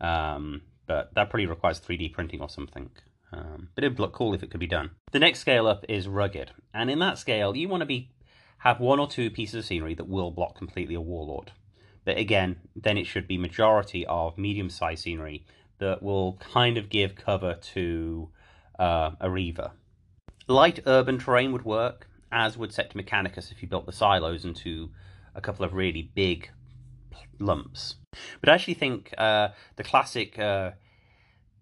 Um, 0.00 0.62
but 0.86 1.14
that 1.14 1.30
probably 1.30 1.46
requires 1.46 1.80
3D 1.80 2.12
printing 2.12 2.40
or 2.40 2.48
something. 2.48 2.90
Um, 3.32 3.68
but 3.74 3.84
it'd 3.84 3.98
look 3.98 4.12
cool 4.12 4.34
if 4.34 4.42
it 4.42 4.50
could 4.50 4.60
be 4.60 4.66
done. 4.66 4.90
The 5.12 5.18
next 5.18 5.40
scale 5.40 5.66
up 5.66 5.84
is 5.88 6.06
rugged, 6.06 6.52
and 6.72 6.90
in 6.90 6.98
that 7.00 7.18
scale, 7.18 7.56
you 7.56 7.68
want 7.68 7.80
to 7.80 7.86
be 7.86 8.10
have 8.58 8.80
one 8.80 8.98
or 8.98 9.06
two 9.06 9.30
pieces 9.30 9.56
of 9.56 9.64
scenery 9.64 9.94
that 9.94 10.08
will 10.08 10.30
block 10.30 10.56
completely 10.56 10.94
a 10.94 11.00
warlord. 11.00 11.52
But 12.04 12.18
again, 12.18 12.56
then 12.76 12.98
it 12.98 13.06
should 13.06 13.26
be 13.26 13.38
majority 13.38 14.04
of 14.06 14.36
medium-sized 14.36 15.02
scenery 15.02 15.44
that 15.78 16.02
will 16.02 16.34
kind 16.34 16.76
of 16.76 16.88
give 16.88 17.14
cover 17.16 17.54
to 17.54 18.28
uh, 18.78 19.12
a 19.20 19.30
reaver. 19.30 19.72
Light 20.46 20.80
urban 20.86 21.18
terrain 21.18 21.52
would 21.52 21.64
work, 21.64 22.08
as 22.30 22.58
would 22.58 22.72
Sector 22.72 22.98
Mechanicus 22.98 23.50
if 23.50 23.62
you 23.62 23.68
built 23.68 23.86
the 23.86 23.92
silos 23.92 24.44
into 24.44 24.90
a 25.34 25.40
couple 25.40 25.64
of 25.64 25.72
really 25.72 26.10
big 26.14 26.50
lumps. 27.38 27.96
But 28.40 28.48
I 28.48 28.54
actually 28.54 28.74
think 28.74 29.14
uh, 29.16 29.48
the 29.76 29.84
classic 29.84 30.38
uh, 30.38 30.72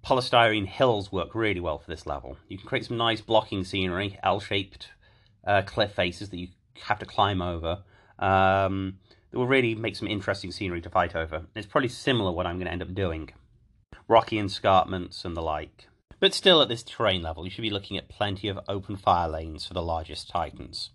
polystyrene 0.04 0.66
hills 0.66 1.12
work 1.12 1.34
really 1.34 1.60
well 1.60 1.78
for 1.78 1.90
this 1.90 2.06
level. 2.06 2.36
You 2.48 2.58
can 2.58 2.66
create 2.66 2.86
some 2.86 2.96
nice 2.96 3.20
blocking 3.20 3.64
scenery, 3.64 4.18
L-shaped 4.22 4.88
uh, 5.46 5.62
cliff 5.62 5.92
faces 5.92 6.30
that 6.30 6.38
you 6.38 6.48
have 6.82 6.98
to 6.98 7.06
climb 7.06 7.40
over. 7.40 7.82
Um, 8.18 8.98
that 9.32 9.38
will 9.38 9.46
really 9.46 9.74
make 9.74 9.96
some 9.96 10.06
interesting 10.06 10.52
scenery 10.52 10.82
to 10.82 10.90
fight 10.90 11.16
over. 11.16 11.46
It's 11.54 11.66
probably 11.66 11.88
similar 11.88 12.30
what 12.30 12.46
I'm 12.46 12.56
going 12.56 12.66
to 12.66 12.72
end 12.72 12.82
up 12.82 12.94
doing. 12.94 13.30
Rocky 14.06 14.38
escarpments 14.38 15.24
and 15.24 15.36
the 15.36 15.42
like. 15.42 15.88
But 16.20 16.34
still, 16.34 16.62
at 16.62 16.68
this 16.68 16.82
terrain 16.82 17.22
level, 17.22 17.44
you 17.44 17.50
should 17.50 17.62
be 17.62 17.70
looking 17.70 17.96
at 17.96 18.08
plenty 18.08 18.48
of 18.48 18.60
open 18.68 18.96
fire 18.96 19.28
lanes 19.28 19.66
for 19.66 19.74
the 19.74 19.82
largest 19.82 20.28
titans. 20.28 20.90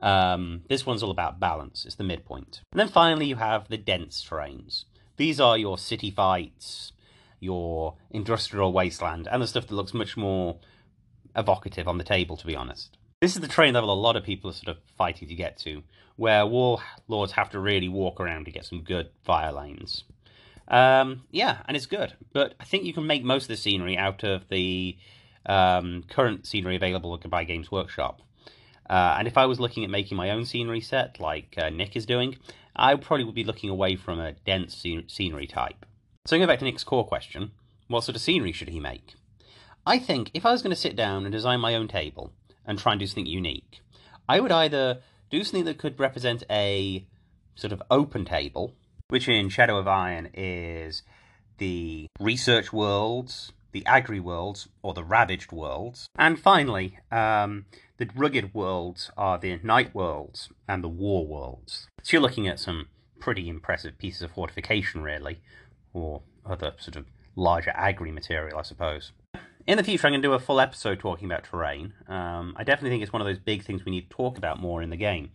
Um, 0.00 0.62
this 0.68 0.86
one's 0.86 1.02
all 1.02 1.10
about 1.10 1.40
balance, 1.40 1.84
it's 1.84 1.96
the 1.96 2.04
midpoint. 2.04 2.60
And 2.72 2.80
then 2.80 2.88
finally, 2.88 3.26
you 3.26 3.36
have 3.36 3.68
the 3.68 3.76
dense 3.76 4.24
terrains. 4.24 4.84
These 5.16 5.40
are 5.40 5.58
your 5.58 5.76
city 5.76 6.10
fights, 6.10 6.92
your 7.40 7.96
industrial 8.10 8.72
wasteland, 8.72 9.28
and 9.30 9.42
the 9.42 9.46
stuff 9.46 9.66
that 9.66 9.74
looks 9.74 9.94
much 9.94 10.16
more 10.16 10.58
evocative 11.36 11.88
on 11.88 11.98
the 11.98 12.04
table, 12.04 12.36
to 12.36 12.46
be 12.46 12.56
honest. 12.56 12.96
This 13.20 13.36
is 13.36 13.40
the 13.40 13.48
train 13.48 13.72
level 13.72 13.90
a 13.90 13.94
lot 13.94 14.16
of 14.16 14.24
people 14.24 14.50
are 14.50 14.54
sort 14.54 14.76
of 14.76 14.82
fighting 14.98 15.28
to 15.28 15.34
get 15.34 15.56
to, 15.60 15.82
where 16.16 16.44
warlords 16.44 17.32
have 17.32 17.48
to 17.50 17.58
really 17.58 17.88
walk 17.88 18.20
around 18.20 18.44
to 18.44 18.50
get 18.50 18.66
some 18.66 18.82
good 18.82 19.08
fire 19.24 19.50
lanes. 19.50 20.04
Um, 20.68 21.22
yeah, 21.30 21.62
and 21.66 21.76
it's 21.76 21.86
good, 21.86 22.14
but 22.32 22.54
I 22.60 22.64
think 22.64 22.84
you 22.84 22.92
can 22.92 23.06
make 23.06 23.24
most 23.24 23.44
of 23.44 23.48
the 23.48 23.56
scenery 23.56 23.96
out 23.96 24.24
of 24.24 24.48
the 24.48 24.98
um, 25.46 26.04
current 26.10 26.46
scenery 26.46 26.76
available 26.76 27.16
by 27.28 27.44
Games 27.44 27.70
Workshop. 27.70 28.20
Uh, 28.88 29.16
and 29.18 29.26
if 29.26 29.38
I 29.38 29.46
was 29.46 29.58
looking 29.58 29.84
at 29.84 29.90
making 29.90 30.16
my 30.16 30.30
own 30.30 30.44
scenery 30.44 30.80
set, 30.80 31.18
like 31.18 31.54
uh, 31.56 31.70
Nick 31.70 31.96
is 31.96 32.04
doing, 32.04 32.36
I 32.76 32.94
probably 32.96 33.24
would 33.24 33.34
be 33.34 33.44
looking 33.44 33.70
away 33.70 33.96
from 33.96 34.20
a 34.20 34.32
dense 34.32 34.84
scenery 35.08 35.46
type. 35.46 35.86
So 36.26 36.36
going 36.36 36.48
back 36.48 36.58
to 36.58 36.64
Nick's 36.64 36.84
core 36.84 37.06
question, 37.06 37.52
what 37.88 38.04
sort 38.04 38.16
of 38.16 38.22
scenery 38.22 38.52
should 38.52 38.68
he 38.68 38.80
make? 38.80 39.14
I 39.86 39.98
think 39.98 40.30
if 40.34 40.44
I 40.44 40.52
was 40.52 40.62
going 40.62 40.74
to 40.74 40.80
sit 40.80 40.96
down 40.96 41.24
and 41.24 41.32
design 41.32 41.60
my 41.60 41.74
own 41.74 41.88
table 41.88 42.32
and 42.66 42.78
try 42.78 42.92
and 42.92 43.00
do 43.00 43.06
something 43.06 43.26
unique, 43.26 43.80
I 44.28 44.40
would 44.40 44.52
either 44.52 45.00
do 45.30 45.44
something 45.44 45.64
that 45.64 45.78
could 45.78 45.98
represent 45.98 46.42
a 46.50 47.06
sort 47.54 47.72
of 47.72 47.82
open 47.90 48.24
table, 48.24 48.74
which 49.08 49.28
in 49.28 49.48
Shadow 49.48 49.78
of 49.78 49.88
Iron 49.88 50.30
is 50.34 51.02
the 51.58 52.06
research 52.18 52.72
worlds, 52.72 53.52
the 53.72 53.84
agri 53.86 54.20
worlds, 54.20 54.68
or 54.82 54.94
the 54.94 55.04
ravaged 55.04 55.52
worlds. 55.52 56.08
And 56.16 56.38
finally, 56.38 56.98
um, 57.10 57.66
the 57.98 58.08
rugged 58.14 58.54
worlds 58.54 59.10
are 59.16 59.38
the 59.38 59.58
knight 59.62 59.94
worlds 59.94 60.48
and 60.68 60.82
the 60.82 60.88
war 60.88 61.26
worlds. 61.26 61.88
So 62.02 62.16
you're 62.16 62.22
looking 62.22 62.48
at 62.48 62.58
some 62.58 62.88
pretty 63.20 63.48
impressive 63.48 63.98
pieces 63.98 64.22
of 64.22 64.32
fortification, 64.32 65.02
really, 65.02 65.40
or 65.92 66.22
other 66.44 66.74
sort 66.78 66.96
of 66.96 67.06
larger 67.36 67.72
agri 67.74 68.10
material, 68.10 68.58
I 68.58 68.62
suppose. 68.62 69.12
In 69.66 69.78
the 69.78 69.84
future, 69.84 70.06
I'm 70.06 70.12
going 70.12 70.20
to 70.20 70.28
do 70.28 70.34
a 70.34 70.38
full 70.38 70.60
episode 70.60 71.00
talking 71.00 71.24
about 71.24 71.44
terrain. 71.44 71.94
Um, 72.06 72.54
I 72.54 72.64
definitely 72.64 72.90
think 72.90 73.02
it's 73.02 73.14
one 73.14 73.22
of 73.22 73.26
those 73.26 73.38
big 73.38 73.64
things 73.64 73.82
we 73.82 73.92
need 73.92 74.10
to 74.10 74.16
talk 74.16 74.36
about 74.36 74.60
more 74.60 74.82
in 74.82 74.90
the 74.90 74.96
game. 74.96 75.30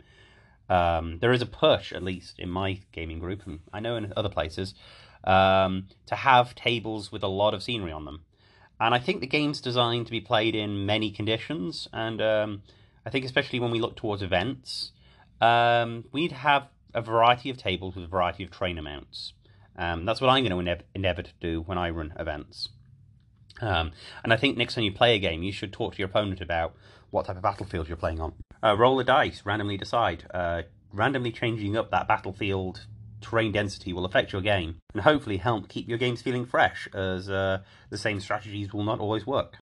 Um, 0.68 1.18
there 1.18 1.32
is 1.32 1.42
a 1.42 1.46
push, 1.46 1.92
at 1.92 2.04
least 2.04 2.38
in 2.38 2.48
my 2.48 2.78
gaming 2.92 3.18
group, 3.18 3.44
and 3.44 3.58
I 3.72 3.80
know 3.80 3.96
in 3.96 4.12
other 4.16 4.28
places, 4.28 4.74
um, 5.24 5.88
to 6.06 6.14
have 6.14 6.54
tables 6.54 7.10
with 7.10 7.24
a 7.24 7.28
lot 7.28 7.54
of 7.54 7.62
scenery 7.64 7.90
on 7.90 8.04
them. 8.04 8.22
And 8.78 8.94
I 8.94 9.00
think 9.00 9.20
the 9.20 9.26
game's 9.26 9.60
designed 9.60 10.06
to 10.06 10.12
be 10.12 10.20
played 10.20 10.54
in 10.54 10.86
many 10.86 11.10
conditions, 11.10 11.88
and 11.92 12.22
um, 12.22 12.62
I 13.04 13.10
think 13.10 13.24
especially 13.24 13.58
when 13.58 13.72
we 13.72 13.80
look 13.80 13.96
towards 13.96 14.22
events, 14.22 14.92
um, 15.40 16.04
we 16.12 16.20
need 16.20 16.28
to 16.28 16.36
have 16.36 16.68
a 16.94 17.02
variety 17.02 17.50
of 17.50 17.56
tables 17.56 17.96
with 17.96 18.04
a 18.04 18.08
variety 18.08 18.44
of 18.44 18.52
terrain 18.52 18.78
amounts. 18.78 19.32
Um, 19.74 20.04
that's 20.04 20.20
what 20.20 20.30
I'm 20.30 20.44
going 20.44 20.64
to 20.66 20.78
endeavor 20.94 21.22
to 21.22 21.32
do 21.40 21.62
when 21.62 21.78
I 21.78 21.90
run 21.90 22.12
events. 22.16 22.68
Um, 23.60 23.92
and 24.22 24.32
I 24.32 24.36
think 24.36 24.56
next 24.56 24.74
time 24.74 24.84
you 24.84 24.92
play 24.92 25.14
a 25.14 25.18
game, 25.18 25.42
you 25.42 25.52
should 25.52 25.72
talk 25.72 25.94
to 25.94 25.98
your 25.98 26.08
opponent 26.08 26.40
about 26.40 26.74
what 27.10 27.26
type 27.26 27.36
of 27.36 27.42
battlefield 27.42 27.88
you're 27.88 27.96
playing 27.96 28.20
on. 28.20 28.34
Uh, 28.62 28.76
roll 28.76 28.98
a 29.00 29.04
dice, 29.04 29.42
randomly 29.44 29.76
decide. 29.76 30.24
Uh, 30.32 30.62
randomly 30.92 31.32
changing 31.32 31.76
up 31.76 31.90
that 31.90 32.08
battlefield 32.08 32.86
terrain 33.20 33.52
density 33.52 33.92
will 33.92 34.04
affect 34.04 34.32
your 34.32 34.40
game 34.40 34.80
and 34.94 35.02
hopefully 35.02 35.36
help 35.36 35.68
keep 35.68 35.88
your 35.88 35.98
games 35.98 36.22
feeling 36.22 36.46
fresh, 36.46 36.88
as 36.94 37.28
uh, 37.28 37.58
the 37.90 37.98
same 37.98 38.20
strategies 38.20 38.72
will 38.72 38.84
not 38.84 38.98
always 38.98 39.26
work. 39.26 39.56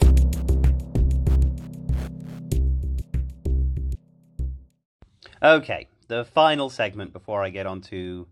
Okay, 5.41 5.87
the 6.07 6.25
final 6.25 6.69
segment 6.69 7.13
before 7.13 7.43
I 7.43 7.49
get 7.49 7.67
on 7.67 7.81
to 7.81 8.27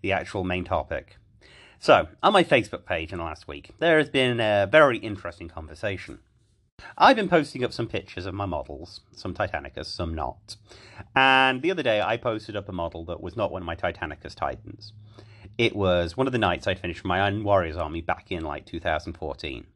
the 0.00 0.12
actual 0.12 0.44
main 0.44 0.64
topic. 0.64 1.18
So, 1.80 2.08
on 2.24 2.32
my 2.32 2.42
Facebook 2.42 2.84
page 2.84 3.12
in 3.12 3.18
the 3.18 3.24
last 3.24 3.46
week, 3.46 3.70
there 3.78 3.98
has 3.98 4.08
been 4.08 4.40
a 4.40 4.68
very 4.70 4.98
interesting 4.98 5.48
conversation. 5.48 6.18
I've 6.96 7.14
been 7.14 7.28
posting 7.28 7.62
up 7.62 7.72
some 7.72 7.86
pictures 7.86 8.26
of 8.26 8.34
my 8.34 8.46
models, 8.46 9.00
some 9.12 9.32
Titanicus, 9.32 9.86
some 9.86 10.12
not. 10.12 10.56
And 11.14 11.62
the 11.62 11.70
other 11.70 11.84
day 11.84 12.00
I 12.00 12.16
posted 12.16 12.56
up 12.56 12.68
a 12.68 12.72
model 12.72 13.04
that 13.04 13.20
was 13.20 13.36
not 13.36 13.52
one 13.52 13.62
of 13.62 13.66
my 13.66 13.76
Titanicus 13.76 14.34
Titans. 14.34 14.92
It 15.56 15.76
was 15.76 16.16
one 16.16 16.26
of 16.26 16.32
the 16.32 16.38
knights 16.38 16.66
I'd 16.66 16.80
finished 16.80 17.04
my 17.04 17.20
Iron 17.20 17.44
Warriors 17.44 17.76
army 17.76 18.00
back 18.00 18.32
in 18.32 18.42
like 18.42 18.66
2014. 18.66 19.66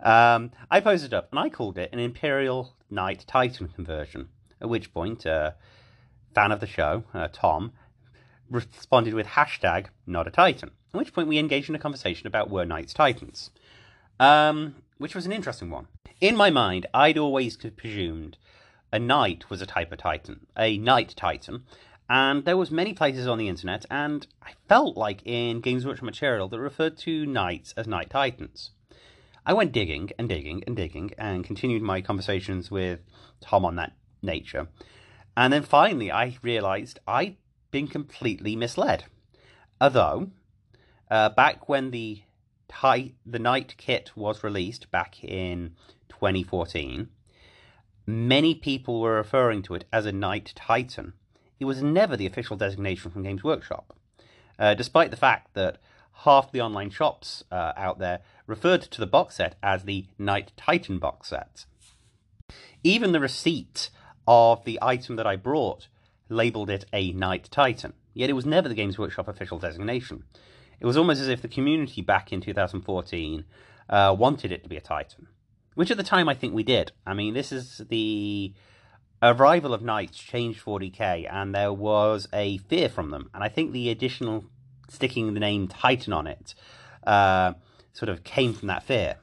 Um, 0.00 0.50
I 0.70 0.80
posted 0.80 1.14
up 1.14 1.30
and 1.30 1.38
I 1.38 1.48
called 1.48 1.78
it 1.78 1.88
an 1.90 2.00
Imperial 2.00 2.74
Knight 2.90 3.24
Titan 3.26 3.68
conversion. 3.68 4.28
At 4.60 4.68
which 4.68 4.92
point, 4.92 5.24
a 5.24 5.32
uh, 5.32 5.52
fan 6.34 6.52
of 6.52 6.60
the 6.60 6.66
show, 6.66 7.04
uh, 7.14 7.28
Tom, 7.32 7.72
responded 8.54 9.14
with 9.14 9.26
hashtag 9.26 9.86
not 10.06 10.26
a 10.26 10.30
Titan. 10.30 10.70
At 10.92 10.98
which 10.98 11.12
point 11.12 11.28
we 11.28 11.38
engaged 11.38 11.68
in 11.68 11.74
a 11.74 11.80
conversation 11.80 12.26
about 12.26 12.50
were 12.50 12.64
knights 12.64 12.94
Titans. 12.94 13.50
Um, 14.18 14.76
which 14.98 15.14
was 15.14 15.26
an 15.26 15.32
interesting 15.32 15.70
one. 15.70 15.88
In 16.20 16.36
my 16.36 16.50
mind, 16.50 16.86
I'd 16.94 17.18
always 17.18 17.56
presumed 17.56 18.38
a 18.92 18.98
knight 18.98 19.50
was 19.50 19.60
a 19.60 19.66
type 19.66 19.90
of 19.90 19.98
titan, 19.98 20.46
a 20.56 20.78
knight 20.78 21.14
titan, 21.16 21.64
and 22.08 22.44
there 22.44 22.56
was 22.56 22.70
many 22.70 22.92
places 22.92 23.26
on 23.26 23.38
the 23.38 23.48
internet, 23.48 23.84
and 23.90 24.26
I 24.42 24.52
felt 24.68 24.96
like 24.96 25.20
in 25.24 25.60
Games 25.60 25.84
Workshop 25.84 26.04
material 26.04 26.48
that 26.48 26.60
referred 26.60 26.96
to 26.98 27.26
knights 27.26 27.74
as 27.76 27.88
knight 27.88 28.10
titans. 28.10 28.70
I 29.44 29.52
went 29.52 29.72
digging 29.72 30.10
and 30.18 30.28
digging 30.28 30.62
and 30.66 30.76
digging 30.76 31.10
and 31.18 31.44
continued 31.44 31.82
my 31.82 32.00
conversations 32.00 32.70
with 32.70 33.00
Tom 33.40 33.64
on 33.64 33.76
that 33.76 33.92
nature. 34.22 34.68
And 35.36 35.52
then 35.52 35.62
finally, 35.62 36.12
I 36.12 36.38
realized 36.40 37.00
I'd 37.06 37.36
been 37.74 37.88
completely 37.88 38.54
misled. 38.54 39.06
Although, 39.80 40.30
uh, 41.10 41.30
back 41.30 41.68
when 41.68 41.90
the 41.90 42.22
the 43.26 43.38
Knight 43.38 43.74
kit 43.76 44.12
was 44.14 44.44
released 44.44 44.92
back 44.92 45.24
in 45.24 45.74
2014, 46.08 47.08
many 48.06 48.54
people 48.54 49.00
were 49.00 49.16
referring 49.16 49.60
to 49.62 49.74
it 49.74 49.86
as 49.92 50.06
a 50.06 50.12
Knight 50.12 50.52
Titan. 50.54 51.14
It 51.58 51.64
was 51.64 51.82
never 51.82 52.16
the 52.16 52.26
official 52.26 52.56
designation 52.56 53.10
from 53.10 53.24
Games 53.24 53.42
Workshop, 53.42 53.96
uh, 54.56 54.74
despite 54.74 55.10
the 55.10 55.16
fact 55.16 55.54
that 55.54 55.78
half 56.24 56.52
the 56.52 56.60
online 56.60 56.90
shops 56.90 57.42
uh, 57.50 57.72
out 57.76 57.98
there 57.98 58.20
referred 58.46 58.82
to 58.82 59.00
the 59.00 59.14
box 59.16 59.34
set 59.36 59.56
as 59.64 59.82
the 59.82 60.06
Knight 60.16 60.52
Titan 60.56 61.00
box 61.00 61.30
set. 61.30 61.64
Even 62.84 63.10
the 63.10 63.18
receipt 63.18 63.90
of 64.28 64.64
the 64.64 64.78
item 64.80 65.16
that 65.16 65.26
I 65.26 65.34
brought 65.34 65.88
labeled 66.28 66.70
it 66.70 66.84
a 66.92 67.12
Knight 67.12 67.48
Titan, 67.50 67.92
yet 68.12 68.30
it 68.30 68.34
was 68.34 68.46
never 68.46 68.68
the 68.68 68.74
Games 68.74 68.98
Workshop 68.98 69.28
official 69.28 69.58
designation. 69.58 70.24
It 70.80 70.86
was 70.86 70.96
almost 70.96 71.20
as 71.20 71.28
if 71.28 71.42
the 71.42 71.48
community 71.48 72.02
back 72.02 72.32
in 72.32 72.40
2014 72.40 73.44
uh, 73.88 74.16
wanted 74.18 74.52
it 74.52 74.62
to 74.62 74.68
be 74.68 74.76
a 74.76 74.80
Titan, 74.80 75.28
which 75.74 75.90
at 75.90 75.96
the 75.96 76.02
time 76.02 76.28
I 76.28 76.34
think 76.34 76.54
we 76.54 76.62
did. 76.62 76.92
I 77.06 77.14
mean, 77.14 77.34
this 77.34 77.52
is 77.52 77.82
the 77.88 78.52
arrival 79.22 79.72
of 79.72 79.82
Knights 79.82 80.18
changed 80.18 80.64
40k, 80.64 81.30
and 81.30 81.54
there 81.54 81.72
was 81.72 82.28
a 82.32 82.58
fear 82.58 82.88
from 82.88 83.10
them. 83.10 83.30
And 83.34 83.42
I 83.42 83.48
think 83.48 83.72
the 83.72 83.90
additional 83.90 84.44
sticking 84.88 85.32
the 85.32 85.40
name 85.40 85.68
Titan 85.68 86.12
on 86.12 86.26
it 86.26 86.54
uh, 87.06 87.54
sort 87.92 88.08
of 88.08 88.24
came 88.24 88.52
from 88.52 88.68
that 88.68 88.82
fear. 88.82 89.16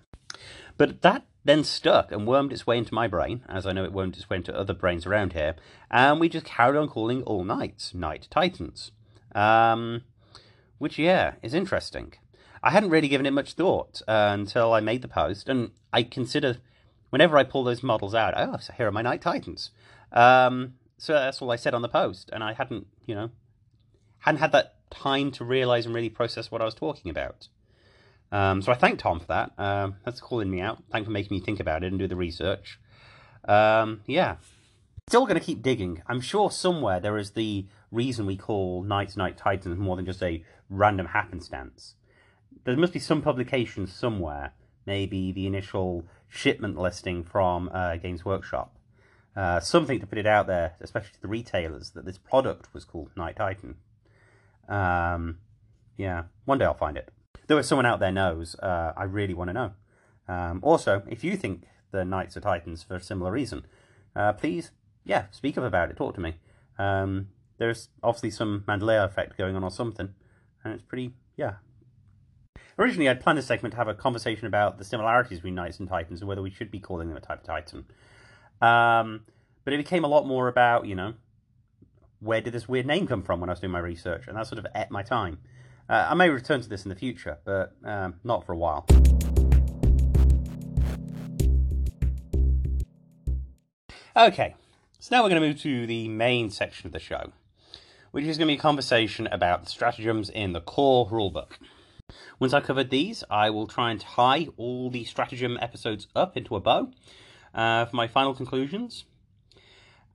But 0.77 1.01
that 1.01 1.25
then 1.43 1.63
stuck 1.63 2.12
and 2.12 2.27
wormed 2.27 2.53
its 2.53 2.67
way 2.67 2.77
into 2.77 2.93
my 2.93 3.07
brain, 3.07 3.43
as 3.50 3.65
I 3.65 3.71
know 3.71 3.83
it 3.83 3.93
wormed 3.93 4.15
its 4.15 4.29
way 4.29 4.38
into 4.38 4.55
other 4.55 4.74
brains 4.74 5.05
around 5.05 5.33
here, 5.33 5.55
and 5.89 6.19
we 6.19 6.29
just 6.29 6.45
carried 6.45 6.77
on 6.77 6.88
calling 6.88 7.24
all 7.24 7.43
knights 7.43 7.93
Knight 7.93 8.27
Titans. 8.29 8.91
Um, 9.33 10.03
which, 10.77 11.00
yeah, 11.00 11.36
is 11.41 11.53
interesting. 11.53 12.13
I 12.63 12.71
hadn't 12.71 12.89
really 12.89 13.07
given 13.07 13.25
it 13.25 13.31
much 13.31 13.53
thought 13.53 14.01
uh, 14.07 14.29
until 14.33 14.74
I 14.74 14.79
made 14.81 15.01
the 15.01 15.07
post, 15.07 15.50
and 15.50 15.71
I 15.91 16.03
consider 16.03 16.57
whenever 17.10 17.38
I 17.38 17.43
pull 17.43 17.63
those 17.63 17.83
models 17.83 18.13
out, 18.13 18.33
oh, 18.36 18.57
so 18.60 18.74
here 18.74 18.88
are 18.88 18.91
my 18.91 19.01
Knight 19.01 19.21
Titans. 19.21 19.71
Um, 20.12 20.75
so 20.98 21.13
that's 21.13 21.41
all 21.41 21.51
I 21.51 21.55
said 21.55 21.74
on 21.74 21.81
the 21.81 21.89
post, 21.89 22.29
and 22.31 22.43
I 22.43 22.53
hadn't, 22.53 22.88
you 23.05 23.15
know, 23.15 23.31
hadn't 24.19 24.39
had 24.39 24.51
that 24.51 24.75
time 24.91 25.31
to 25.31 25.45
realize 25.45 25.86
and 25.86 25.95
really 25.95 26.10
process 26.10 26.51
what 26.51 26.62
I 26.62 26.65
was 26.65 26.75
talking 26.75 27.10
about. 27.10 27.48
Um, 28.31 28.61
so 28.61 28.71
I 28.71 28.75
thank 28.75 29.00
Tom 29.00 29.19
for 29.19 29.27
that. 29.27 29.51
Um, 29.57 29.95
that's 30.05 30.21
calling 30.21 30.50
me 30.50 30.61
out. 30.61 30.83
Thanks 30.91 31.05
for 31.05 31.11
making 31.11 31.35
me 31.35 31.43
think 31.43 31.59
about 31.59 31.83
it 31.83 31.88
and 31.88 32.00
do 32.00 32.07
the 32.07 32.15
research. 32.15 32.79
Um, 33.45 34.01
yeah. 34.07 34.38
Still 35.07 35.25
going 35.25 35.39
to 35.39 35.45
keep 35.45 35.61
digging. 35.61 36.01
I'm 36.07 36.21
sure 36.21 36.50
somewhere 36.50 37.00
there 37.00 37.17
is 37.17 37.31
the 37.31 37.65
reason 37.91 38.25
we 38.25 38.38
call 38.38 38.83
Knights 38.83 39.17
Knight 39.17 39.38
Titans 39.38 39.77
more 39.77 39.97
than 39.97 40.05
just 40.05 40.23
a 40.23 40.43
random 40.69 41.07
happenstance. 41.07 41.95
There 42.63 42.77
must 42.77 42.93
be 42.93 43.00
some 43.00 43.21
publication 43.21 43.88
somewhere, 43.88 44.53
maybe 44.85 45.31
the 45.31 45.47
initial 45.47 46.05
shipment 46.29 46.77
listing 46.77 47.23
from 47.23 47.69
uh, 47.73 47.97
Games 47.97 48.23
Workshop. 48.23 48.77
Uh, 49.35 49.59
something 49.59 50.00
to 50.00 50.07
put 50.07 50.17
it 50.17 50.25
out 50.25 50.47
there, 50.47 50.75
especially 50.79 51.11
to 51.13 51.21
the 51.21 51.27
retailers, 51.27 51.91
that 51.91 52.05
this 52.05 52.17
product 52.17 52.73
was 52.73 52.85
called 52.85 53.09
Knight 53.15 53.35
Titan. 53.35 53.75
Um, 54.69 55.39
yeah, 55.97 56.23
one 56.45 56.57
day 56.57 56.65
I'll 56.65 56.73
find 56.73 56.97
it. 56.97 57.09
If 57.58 57.65
someone 57.65 57.86
out 57.86 58.00
there 58.00 58.12
knows, 58.12 58.55
uh, 58.55 58.93
I 58.96 59.03
really 59.03 59.34
want 59.34 59.50
to 59.50 59.53
know. 59.53 59.72
Um, 60.27 60.60
also, 60.63 61.03
if 61.10 61.24
you 61.24 61.36
think 61.36 61.63
the 61.91 62.05
Knights 62.05 62.38
are 62.38 62.41
Titans 62.41 62.84
for 62.84 62.96
a 62.96 63.01
similar 63.01 63.31
reason, 63.31 63.65
uh, 64.15 64.34
please, 64.34 64.72
yeah, 65.03 65.25
speak 65.31 65.58
up 65.58 65.63
about 65.63 65.89
it. 65.89 65.98
Talk 65.98 66.15
to 66.15 66.22
me. 66.22 66.36
Um, 66.77 67.27
there's 67.58 67.89
obviously 68.01 68.31
some 68.31 68.63
Mandela 68.67 69.05
effect 69.05 69.38
going 69.38 69.55
on 69.55 69.63
or 69.63 69.72
something, 69.72 70.13
and 70.63 70.74
it's 70.74 70.84
pretty, 70.84 71.13
yeah. 71.38 71.55
Originally, 72.79 73.10
I'd 73.10 73.20
planned 73.20 73.38
this 73.38 73.46
segment 73.46 73.74
to 73.74 73.77
have 73.77 73.88
a 73.88 73.93
conversation 73.93 74.48
about 74.48 74.77
the 74.77 74.84
similarities 74.84 75.39
between 75.39 75.55
Knights 75.55 75.79
and 75.79 75.88
Titans 75.88 76.22
and 76.22 76.27
whether 76.27 76.41
we 76.41 76.50
should 76.50 76.72
be 76.72 76.79
calling 76.79 77.10
them 77.10 77.17
a 77.17 77.22
type 77.22 77.41
of 77.41 77.46
Titan. 77.46 77.86
Um, 78.62 79.25
but 79.63 79.74
it 79.74 79.77
became 79.77 80.03
a 80.03 80.08
lot 80.08 80.25
more 80.25 80.48
about, 80.48 80.86
you 80.86 80.96
know, 80.96 81.13
where 82.20 82.41
did 82.41 82.53
this 82.53 82.67
weird 82.67 82.86
name 82.86 83.08
come 83.08 83.24
from 83.24 83.39
when 83.39 83.50
I 83.50 83.53
was 83.53 83.60
doing 83.60 83.72
my 83.72 83.79
research, 83.79 84.27
and 84.27 84.38
that 84.38 84.48
sort 84.48 84.60
of 84.60 84.67
ate 84.75 84.89
my 84.89 85.03
time. 85.03 85.39
Uh, 85.91 86.07
I 86.10 86.13
may 86.13 86.29
return 86.29 86.62
to 86.62 86.69
this 86.69 86.86
in 86.86 86.89
the 86.89 86.95
future, 86.95 87.39
but 87.43 87.75
um, 87.83 88.15
not 88.24 88.45
for 88.45 88.53
a 88.53 88.57
while. 88.57 88.86
Okay, 94.15 94.55
so 95.00 95.13
now 95.13 95.21
we're 95.21 95.27
going 95.27 95.41
to 95.41 95.48
move 95.50 95.60
to 95.60 95.86
the 95.86 96.07
main 96.07 96.50
section 96.50 96.88
of 96.88 96.93
the 96.93 97.00
show, 97.00 97.33
which 98.12 98.24
is 98.24 98.38
going 98.38 98.48
to 98.48 98.53
be 98.53 98.57
a 98.57 98.62
conversation 98.62 99.27
about 99.33 99.65
the 99.65 99.69
stratagems 99.69 100.29
in 100.29 100.53
the 100.53 100.62
core 100.62 101.10
rulebook. 101.10 101.57
Once 102.39 102.53
I've 102.53 102.63
covered 102.63 102.89
these, 102.89 103.25
I 103.29 103.50
will 103.50 103.67
try 103.67 103.91
and 103.91 104.00
tie 104.00 104.48
all 104.55 104.89
the 104.89 105.03
stratagem 105.03 105.57
episodes 105.62 106.07
up 106.15 106.38
into 106.38 106.55
a 106.55 106.62
bow 106.62 106.89
uh, 107.53 107.83
for 107.83 107.98
my 107.98 108.07
final 108.07 108.33
conclusions. 108.33 109.03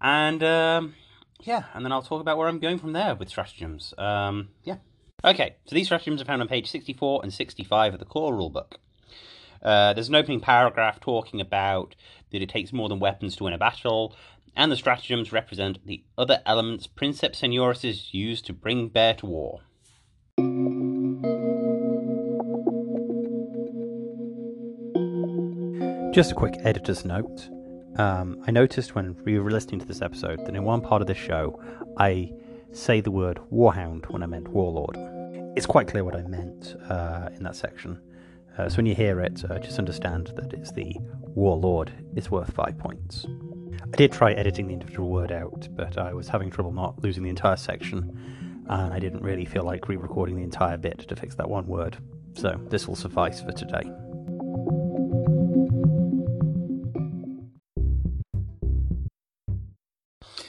And 0.00 0.42
um, 0.42 0.94
yeah, 1.42 1.64
and 1.74 1.84
then 1.84 1.92
I'll 1.92 2.00
talk 2.00 2.22
about 2.22 2.38
where 2.38 2.48
I'm 2.48 2.60
going 2.60 2.78
from 2.78 2.94
there 2.94 3.14
with 3.14 3.28
stratagems. 3.28 3.92
Um, 3.98 4.48
yeah. 4.64 4.76
Okay, 5.26 5.56
so 5.66 5.74
these 5.74 5.86
stratagems 5.86 6.22
are 6.22 6.24
found 6.24 6.40
on 6.40 6.46
page 6.46 6.70
64 6.70 7.20
and 7.24 7.34
65 7.34 7.94
of 7.94 7.98
the 7.98 8.06
core 8.06 8.32
rulebook. 8.32 8.74
Uh, 9.60 9.92
there's 9.92 10.08
an 10.08 10.14
opening 10.14 10.40
paragraph 10.40 11.00
talking 11.00 11.40
about 11.40 11.96
that 12.30 12.42
it 12.42 12.48
takes 12.48 12.72
more 12.72 12.88
than 12.88 13.00
weapons 13.00 13.34
to 13.34 13.44
win 13.44 13.52
a 13.52 13.58
battle, 13.58 14.14
and 14.54 14.70
the 14.70 14.76
stratagems 14.76 15.32
represent 15.32 15.84
the 15.84 16.04
other 16.16 16.42
elements 16.46 16.86
Princeps 16.86 17.40
Senioris 17.40 18.14
used 18.14 18.46
to 18.46 18.52
bring 18.52 18.86
bear 18.86 19.14
to 19.14 19.26
war. 19.26 19.62
Just 26.14 26.30
a 26.30 26.34
quick 26.36 26.54
editor's 26.62 27.04
note. 27.04 27.48
Um, 27.96 28.44
I 28.46 28.52
noticed 28.52 28.94
when 28.94 29.16
we 29.24 29.40
were 29.40 29.50
listening 29.50 29.80
to 29.80 29.86
this 29.86 30.02
episode 30.02 30.46
that 30.46 30.54
in 30.54 30.62
one 30.62 30.82
part 30.82 31.02
of 31.02 31.08
the 31.08 31.14
show, 31.14 31.60
I 31.98 32.30
say 32.72 33.00
the 33.00 33.10
word 33.10 33.40
Warhound 33.52 34.10
when 34.10 34.22
I 34.22 34.26
meant 34.26 34.48
Warlord. 34.48 34.96
It's 35.56 35.66
quite 35.66 35.88
clear 35.88 36.04
what 36.04 36.16
I 36.16 36.22
meant 36.22 36.76
uh, 36.88 37.30
in 37.34 37.42
that 37.44 37.56
section. 37.56 38.00
Uh, 38.58 38.68
so 38.68 38.76
when 38.76 38.86
you 38.86 38.94
hear 38.94 39.20
it, 39.20 39.44
uh, 39.48 39.58
just 39.58 39.78
understand 39.78 40.32
that 40.36 40.52
it's 40.52 40.72
the 40.72 40.94
Warlord 41.34 41.92
is 42.14 42.30
worth 42.30 42.52
five 42.52 42.78
points. 42.78 43.26
I 43.82 43.96
did 43.96 44.12
try 44.12 44.32
editing 44.32 44.66
the 44.68 44.74
individual 44.74 45.10
word 45.10 45.32
out, 45.32 45.68
but 45.72 45.98
I 45.98 46.12
was 46.14 46.28
having 46.28 46.50
trouble 46.50 46.72
not 46.72 47.02
losing 47.02 47.22
the 47.22 47.30
entire 47.30 47.56
section, 47.56 48.64
and 48.68 48.92
I 48.92 48.98
didn't 48.98 49.22
really 49.22 49.44
feel 49.44 49.64
like 49.64 49.88
re 49.88 49.96
recording 49.96 50.36
the 50.36 50.42
entire 50.42 50.76
bit 50.76 50.98
to 51.00 51.16
fix 51.16 51.34
that 51.36 51.48
one 51.48 51.66
word. 51.66 51.98
So 52.34 52.60
this 52.68 52.88
will 52.88 52.96
suffice 52.96 53.40
for 53.40 53.52
today. 53.52 53.90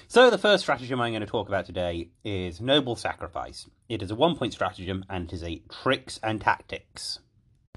So, 0.10 0.30
the 0.30 0.38
first 0.38 0.64
stratagem 0.64 1.02
I'm 1.02 1.12
going 1.12 1.20
to 1.20 1.28
talk 1.28 1.50
about 1.50 1.66
today 1.66 2.12
is 2.24 2.62
Noble 2.62 2.96
Sacrifice. 2.96 3.68
It 3.90 4.02
is 4.02 4.10
a 4.10 4.16
one 4.16 4.38
point 4.38 4.54
stratagem 4.54 5.04
and 5.10 5.26
it 5.26 5.34
is 5.34 5.44
a 5.44 5.62
tricks 5.70 6.18
and 6.24 6.40
tactics. 6.40 7.20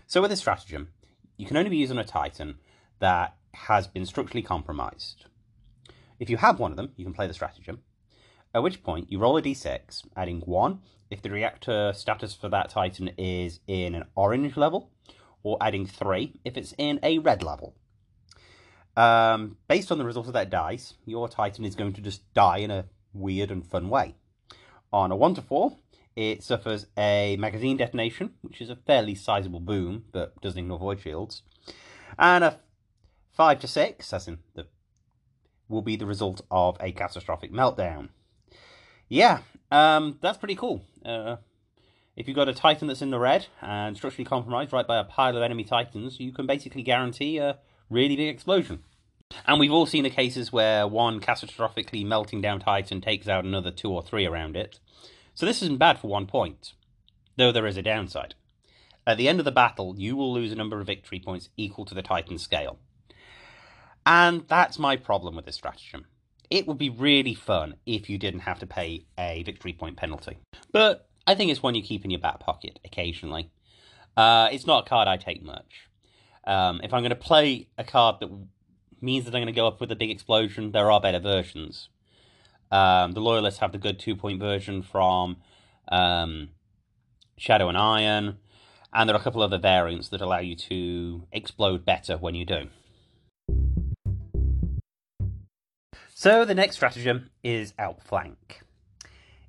So, 0.07 0.21
with 0.21 0.31
this 0.31 0.39
stratagem, 0.39 0.91
you 1.37 1.45
can 1.45 1.57
only 1.57 1.71
be 1.71 1.79
used 1.79 1.91
on 1.91 1.99
a 1.99 2.05
Titan 2.05 2.61
that 3.01 3.35
has 3.53 3.89
been 3.89 4.07
structurally 4.07 4.45
compromised. 4.45 5.25
If 6.21 6.31
you 6.31 6.37
have 6.37 6.61
one 6.61 6.71
of 6.71 6.77
them, 6.77 6.93
you 6.95 7.05
can 7.05 7.15
play 7.15 7.27
the 7.27 7.35
stratagem, 7.35 7.81
at 8.55 8.63
which 8.63 8.85
point 8.85 9.11
you 9.11 9.19
roll 9.19 9.37
a 9.37 9.43
d6, 9.43 10.07
adding 10.17 10.41
1 10.43 10.81
if 11.11 11.23
the 11.23 11.31
reactor 11.31 11.93
status 11.93 12.33
for 12.33 12.49
that 12.49 12.71
Titan 12.71 13.11
is 13.19 13.59
in 13.67 13.97
an 13.97 14.05
orange 14.15 14.57
level, 14.57 14.93
or 15.43 15.59
adding 15.61 15.85
3 15.85 16.39
if 16.45 16.57
it's 16.57 16.75
in 16.79 17.01
a 17.03 17.19
red 17.19 17.43
level. 17.43 17.75
Um, 18.97 19.57
based 19.69 19.93
on 19.93 19.99
the 19.99 20.05
result 20.05 20.27
of 20.27 20.33
that 20.33 20.51
dice, 20.51 20.95
your 21.07 21.29
Titan 21.29 21.65
is 21.65 21.75
going 21.75 21.93
to 21.95 22.01
just 22.01 22.33
die 22.35 22.59
in 22.59 22.71
a 22.71 22.87
weird 23.13 23.51
and 23.51 23.67
fun 23.67 23.89
way. 23.89 24.15
On 24.93 25.13
a 25.13 25.17
1 25.17 25.35
to 25.37 25.43
4, 25.43 25.77
it 26.17 26.43
suffers 26.43 26.87
a 26.97 27.37
magazine 27.39 27.77
detonation, 27.77 28.35
which 28.43 28.61
is 28.61 28.71
a 28.71 28.77
fairly 28.77 29.15
sizable 29.15 29.61
boom, 29.61 30.05
but 30.13 30.41
doesn't 30.41 30.59
ignore 30.59 30.79
void 30.79 31.01
shields. 31.01 31.43
And 32.19 32.45
a 32.45 32.59
5 33.33 33.61
to 33.61 33.69
6, 33.69 34.13
as 34.13 34.29
in 34.29 34.39
the 34.55 34.67
will 35.69 35.83
be 35.83 35.97
the 35.97 36.07
result 36.07 36.43
of 36.51 36.77
a 36.81 36.91
catastrophic 36.91 37.53
meltdown. 37.53 38.09
Yeah, 39.09 39.39
um, 39.71 40.19
that's 40.21 40.37
pretty 40.37 40.57
cool. 40.57 40.83
Uh, 41.05 41.37
if 42.17 42.27
you've 42.27 42.37
got 42.37 42.49
a 42.49 42.55
Titan 42.55 42.89
that's 42.89 43.03
in 43.03 43.11
the 43.11 43.19
red 43.19 43.47
and 43.63 43.97
structurally 43.97 44.25
compromised 44.25 44.73
right 44.73 44.87
by 44.87 44.99
a 44.99 45.05
pile 45.05 45.37
of 45.37 45.43
enemy 45.43 45.65
Titans, 45.65 46.19
you 46.19 46.33
can 46.33 46.47
basically 46.47 46.83
guarantee 46.83 47.39
a 47.39 47.59
really 47.91 48.17
big 48.17 48.29
explosion. 48.29 48.85
And 49.47 49.61
we've 49.61 49.73
all 49.73 49.87
seen 49.87 50.05
the 50.05 50.11
cases 50.11 50.53
where 50.53 50.87
one 50.87 51.21
catastrophically 51.21 52.05
melting 52.05 52.41
down 52.41 52.61
Titan 52.61 53.01
takes 53.01 53.29
out 53.29 53.45
another 53.45 53.71
two 53.71 53.91
or 53.91 54.03
three 54.03 54.27
around 54.27 54.57
it. 54.57 54.79
So 55.35 55.47
this 55.47 55.63
isn't 55.63 55.79
bad 55.79 55.99
for 55.99 56.09
one 56.09 56.27
point, 56.27 56.73
though 57.37 57.53
there 57.53 57.67
is 57.67 57.77
a 57.77 57.83
downside. 57.83 58.35
At 59.07 59.17
the 59.17 59.29
end 59.29 59.39
of 59.39 59.45
the 59.45 59.53
battle, 59.53 59.95
you 59.97 60.17
will 60.17 60.33
lose 60.33 60.53
a 60.53 60.57
number 60.57 60.81
of 60.81 60.87
victory 60.87 61.21
points 61.21 61.49
equal 61.57 61.85
to 61.87 61.95
the 61.95 62.03
Titan 62.03 62.39
scale. 62.39 62.79
And 64.05 64.47
that's 64.49 64.79
my 64.79 64.97
problem 64.97 65.37
with 65.37 65.47
this 65.47 65.57
stratagem. 65.57 66.07
It 66.51 66.67
would 66.67 66.79
be 66.79 66.91
really 66.91 67.35
fun 67.35 67.77
if 67.87 68.11
you 68.11 68.19
didn't 68.19 68.41
have 68.41 68.59
to 68.59 68.67
pay 68.67 69.07
a 69.19 69.43
victory 69.45 69.73
point 69.73 69.97
penalty. 69.97 70.39
But 70.73 71.09
I 71.27 71.35
think 71.35 71.51
it's 71.51 71.63
one 71.63 71.75
you 71.75 71.83
keep 71.83 72.05
in 72.05 72.11
your 72.11 72.21
back 72.21 72.41
pocket 72.41 72.81
occasionally. 72.85 73.51
Uh, 74.17 74.49
it's 74.51 74.67
not 74.67 74.87
a 74.87 74.89
card 74.89 75.07
I 75.07 75.17
take 75.17 75.43
much. 75.45 75.89
Um, 76.45 76.81
if 76.83 76.93
I'm 76.93 77.03
going 77.03 77.11
to 77.11 77.17
play 77.17 77.69
a 77.77 77.85
card 77.85 78.17
that 78.21 78.31
means 79.01 79.25
that 79.25 79.35
I'm 79.35 79.43
going 79.43 79.55
to 79.55 79.59
go 79.59 79.67
up 79.67 79.81
with 79.81 79.93
a 79.93 79.97
big 79.97 80.11
explosion, 80.11 80.73
there 80.73 80.91
are 80.91 81.01
better 81.01 81.19
versions. 81.19 81.89
Um, 82.71 83.13
the 83.13 83.21
Loyalists 83.21 83.61
have 83.61 83.73
the 83.73 83.79
good 83.79 83.99
two 83.99 84.17
point 84.17 84.41
version 84.41 84.83
from 84.83 85.39
um, 85.89 86.51
Shadow 87.37 87.69
and 87.69 87.77
Iron, 87.77 88.39
and 88.93 89.09
there 89.09 89.17
are 89.17 89.21
a 89.21 89.23
couple 89.23 89.43
other 89.43 89.59
variants 89.59 90.09
that 90.09 90.21
allow 90.21 90.39
you 90.39 90.57
to 90.57 91.27
explode 91.33 91.85
better 91.85 92.17
when 92.17 92.35
you 92.35 92.45
do. 92.45 92.69
So 96.15 96.45
the 96.45 96.55
next 96.55 96.77
stratagem 96.77 97.31
is 97.43 97.73
Outflank. 97.79 98.61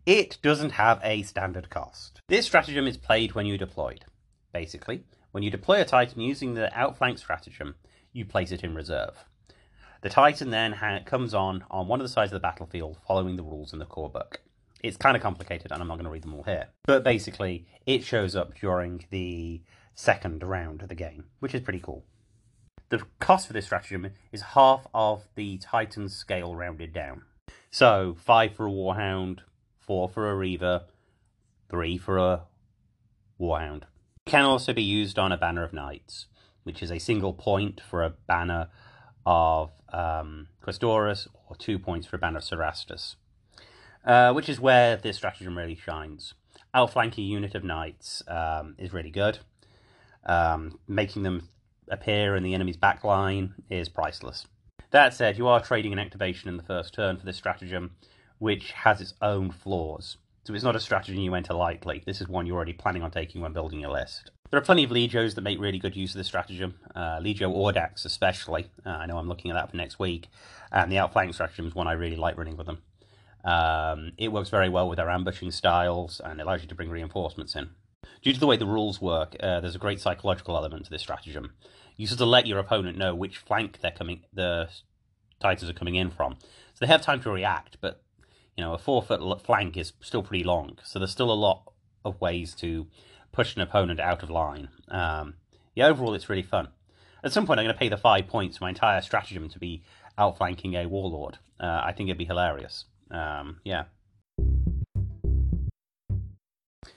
It 0.05 0.37
doesn't 0.41 0.71
have 0.71 0.99
a 1.03 1.21
standard 1.23 1.69
cost. 1.69 2.21
This 2.27 2.45
stratagem 2.45 2.87
is 2.87 2.97
played 2.97 3.35
when 3.35 3.45
you're 3.45 3.57
deployed. 3.57 4.05
Basically, 4.53 5.03
when 5.31 5.43
you 5.43 5.49
deploy 5.49 5.81
a 5.81 5.85
Titan 5.85 6.21
using 6.21 6.53
the 6.53 6.73
Outflank 6.77 7.17
stratagem, 7.17 7.75
you 8.13 8.25
place 8.25 8.51
it 8.51 8.63
in 8.63 8.75
reserve. 8.75 9.25
The 10.01 10.09
Titan 10.09 10.49
then 10.49 10.75
comes 11.05 11.33
on 11.33 11.63
on 11.69 11.87
one 11.87 12.01
of 12.01 12.05
the 12.05 12.11
sides 12.11 12.31
of 12.31 12.41
the 12.41 12.47
battlefield 12.47 12.97
following 13.07 13.35
the 13.35 13.43
rules 13.43 13.71
in 13.71 13.79
the 13.79 13.85
core 13.85 14.09
book. 14.09 14.41
It's 14.83 14.97
kind 14.97 15.15
of 15.15 15.21
complicated 15.21 15.71
and 15.71 15.81
I'm 15.81 15.87
not 15.87 15.95
going 15.95 16.05
to 16.05 16.11
read 16.11 16.23
them 16.23 16.33
all 16.33 16.43
here. 16.43 16.69
But 16.85 17.03
basically, 17.03 17.67
it 17.85 18.03
shows 18.03 18.35
up 18.35 18.55
during 18.55 19.05
the 19.11 19.61
second 19.93 20.43
round 20.43 20.81
of 20.81 20.89
the 20.89 20.95
game, 20.95 21.25
which 21.39 21.53
is 21.53 21.61
pretty 21.61 21.79
cool. 21.79 22.03
The 22.89 23.03
cost 23.19 23.47
for 23.47 23.53
this 23.53 23.65
stratagem 23.65 24.09
is 24.31 24.41
half 24.41 24.87
of 24.93 25.27
the 25.35 25.59
Titan's 25.59 26.15
scale 26.15 26.55
rounded 26.55 26.91
down. 26.91 27.21
So, 27.69 28.17
5 28.19 28.55
for 28.55 28.67
a 28.67 28.71
Warhound, 28.71 29.39
4 29.79 30.09
for 30.09 30.29
a 30.29 30.35
Reaver, 30.35 30.81
3 31.69 31.97
for 31.97 32.17
a 32.17 32.41
Warhound. 33.39 33.83
Can 34.31 34.45
also 34.45 34.71
be 34.71 34.81
used 34.81 35.19
on 35.19 35.33
a 35.33 35.37
Banner 35.37 35.61
of 35.61 35.73
Knights, 35.73 36.27
which 36.63 36.81
is 36.81 36.89
a 36.89 36.99
single 36.99 37.33
point 37.33 37.81
for 37.81 38.01
a 38.01 38.11
banner 38.27 38.69
of 39.25 39.71
um, 39.91 40.47
Questoris 40.63 41.27
or 41.49 41.57
two 41.57 41.77
points 41.77 42.07
for 42.07 42.15
a 42.15 42.19
Banner 42.19 42.39
Cerastus, 42.39 43.17
uh, 44.05 44.31
which 44.31 44.47
is 44.47 44.57
where 44.57 44.95
this 44.95 45.17
stratagem 45.17 45.57
really 45.57 45.75
shines. 45.75 46.33
Outflanking 46.73 47.25
unit 47.25 47.55
of 47.55 47.65
knights 47.65 48.23
um, 48.29 48.75
is 48.77 48.93
really 48.93 49.11
good. 49.11 49.39
um, 50.25 50.79
making 50.87 51.23
them 51.23 51.49
appear 51.89 52.35
in 52.35 52.43
the 52.43 52.53
enemy's 52.53 52.77
backline 52.77 53.51
is 53.69 53.89
priceless. 53.89 54.47
That 54.91 55.13
said, 55.13 55.37
you 55.37 55.47
are 55.47 55.61
trading 55.61 55.93
an 55.93 55.99
activation 55.99 56.49
in 56.49 56.57
the 56.57 56.63
first 56.63 56.93
turn 56.93 57.17
for 57.17 57.25
this 57.25 57.37
stratagem, 57.37 57.91
which 58.39 58.71
has 58.71 59.01
its 59.01 59.13
own 59.21 59.51
flaws. 59.51 60.17
So 60.43 60.55
it's 60.55 60.63
not 60.63 60.75
a 60.75 60.79
strategy 60.79 61.21
you 61.21 61.35
enter 61.35 61.53
lightly. 61.53 62.01
This 62.05 62.19
is 62.19 62.27
one 62.27 62.47
you're 62.47 62.55
already 62.55 62.73
planning 62.73 63.03
on 63.03 63.11
taking 63.11 63.41
when 63.41 63.53
building 63.53 63.79
your 63.79 63.91
list. 63.91 64.31
There 64.49 64.57
are 64.57 64.63
plenty 64.63 64.83
of 64.83 64.89
Legios 64.89 65.35
that 65.35 65.41
make 65.41 65.59
really 65.59 65.77
good 65.77 65.95
use 65.95 66.11
of 66.11 66.17
this 66.17 66.27
stratagem. 66.27 66.79
Uh, 66.95 67.19
Legio 67.19 67.55
Audax 67.55 68.05
especially. 68.05 68.71
Uh, 68.85 68.89
I 68.89 69.05
know 69.05 69.17
I'm 69.17 69.27
looking 69.27 69.51
at 69.51 69.53
that 69.53 69.69
for 69.69 69.77
next 69.77 69.99
week. 69.99 70.27
And 70.71 70.91
the 70.91 70.97
Outflank 70.97 71.33
stratagem 71.33 71.67
is 71.67 71.75
one 71.75 71.87
I 71.87 71.93
really 71.93 72.15
like 72.15 72.37
running 72.37 72.57
with 72.57 72.65
them. 72.65 72.79
Um, 73.45 74.13
it 74.17 74.31
works 74.31 74.49
very 74.49 74.67
well 74.67 74.89
with 74.89 74.99
our 74.99 75.09
ambushing 75.09 75.51
styles 75.51 76.19
and 76.23 76.41
allows 76.41 76.63
you 76.63 76.67
to 76.69 76.75
bring 76.75 76.89
reinforcements 76.89 77.55
in. 77.55 77.69
Due 78.21 78.33
to 78.33 78.39
the 78.39 78.47
way 78.47 78.57
the 78.57 78.65
rules 78.65 78.99
work, 78.99 79.35
uh, 79.39 79.59
there's 79.59 79.75
a 79.75 79.79
great 79.79 79.99
psychological 79.99 80.55
element 80.55 80.85
to 80.85 80.91
this 80.91 81.01
stratagem. 81.01 81.53
You 81.97 82.07
sort 82.07 82.21
of 82.21 82.27
let 82.27 82.47
your 82.47 82.59
opponent 82.59 82.97
know 82.97 83.13
which 83.15 83.37
flank 83.37 83.79
they're 83.81 83.91
coming, 83.91 84.23
the 84.33 84.69
Titans 85.39 85.69
are 85.69 85.73
coming 85.73 85.95
in 85.95 86.09
from, 86.11 86.37
so 86.41 86.77
they 86.79 86.87
have 86.87 87.01
time 87.01 87.21
to 87.21 87.31
react. 87.31 87.77
But 87.81 88.01
you 88.61 88.67
know, 88.67 88.75
a 88.75 88.77
four 88.77 89.01
foot 89.01 89.41
flank 89.41 89.75
is 89.75 89.93
still 90.01 90.21
pretty 90.21 90.43
long, 90.43 90.77
so 90.83 90.99
there's 90.99 91.09
still 91.09 91.31
a 91.31 91.33
lot 91.33 91.63
of 92.05 92.21
ways 92.21 92.53
to 92.53 92.85
push 93.31 93.55
an 93.55 93.61
opponent 93.63 93.99
out 93.99 94.21
of 94.21 94.29
line. 94.29 94.69
Um, 94.87 95.33
yeah, 95.73 95.87
overall, 95.87 96.13
it's 96.13 96.29
really 96.29 96.43
fun. 96.43 96.67
At 97.23 97.31
some 97.31 97.47
point, 97.47 97.59
I'm 97.59 97.65
going 97.65 97.73
to 97.73 97.79
pay 97.79 97.89
the 97.89 97.97
five 97.97 98.27
points 98.27 98.61
my 98.61 98.69
entire 98.69 99.01
stratagem 99.01 99.49
to 99.49 99.57
be 99.57 99.81
outflanking 100.15 100.75
a 100.75 100.85
warlord. 100.85 101.39
Uh, 101.59 101.81
I 101.83 101.91
think 101.91 102.09
it'd 102.09 102.19
be 102.19 102.25
hilarious. 102.25 102.85
Um, 103.09 103.61
yeah. 103.63 103.85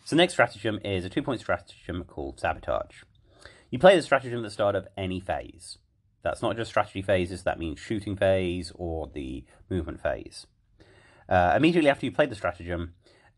So, 0.04 0.16
next 0.16 0.34
stratagem 0.34 0.80
is 0.84 1.06
a 1.06 1.08
two 1.08 1.22
point 1.22 1.40
stratagem 1.40 2.04
called 2.04 2.40
Sabotage. 2.40 3.04
You 3.70 3.78
play 3.78 3.96
the 3.96 4.02
stratagem 4.02 4.40
at 4.40 4.42
the 4.42 4.50
start 4.50 4.74
of 4.74 4.86
any 4.98 5.18
phase. 5.18 5.78
That's 6.22 6.42
not 6.42 6.56
just 6.56 6.68
strategy 6.68 7.00
phases, 7.00 7.44
that 7.44 7.58
means 7.58 7.78
shooting 7.78 8.16
phase 8.16 8.70
or 8.74 9.10
the 9.14 9.44
movement 9.70 10.02
phase. 10.02 10.46
Uh, 11.28 11.54
immediately 11.56 11.90
after 11.90 12.06
you 12.06 12.12
play 12.12 12.26
the 12.26 12.34
stratagem, 12.34 12.94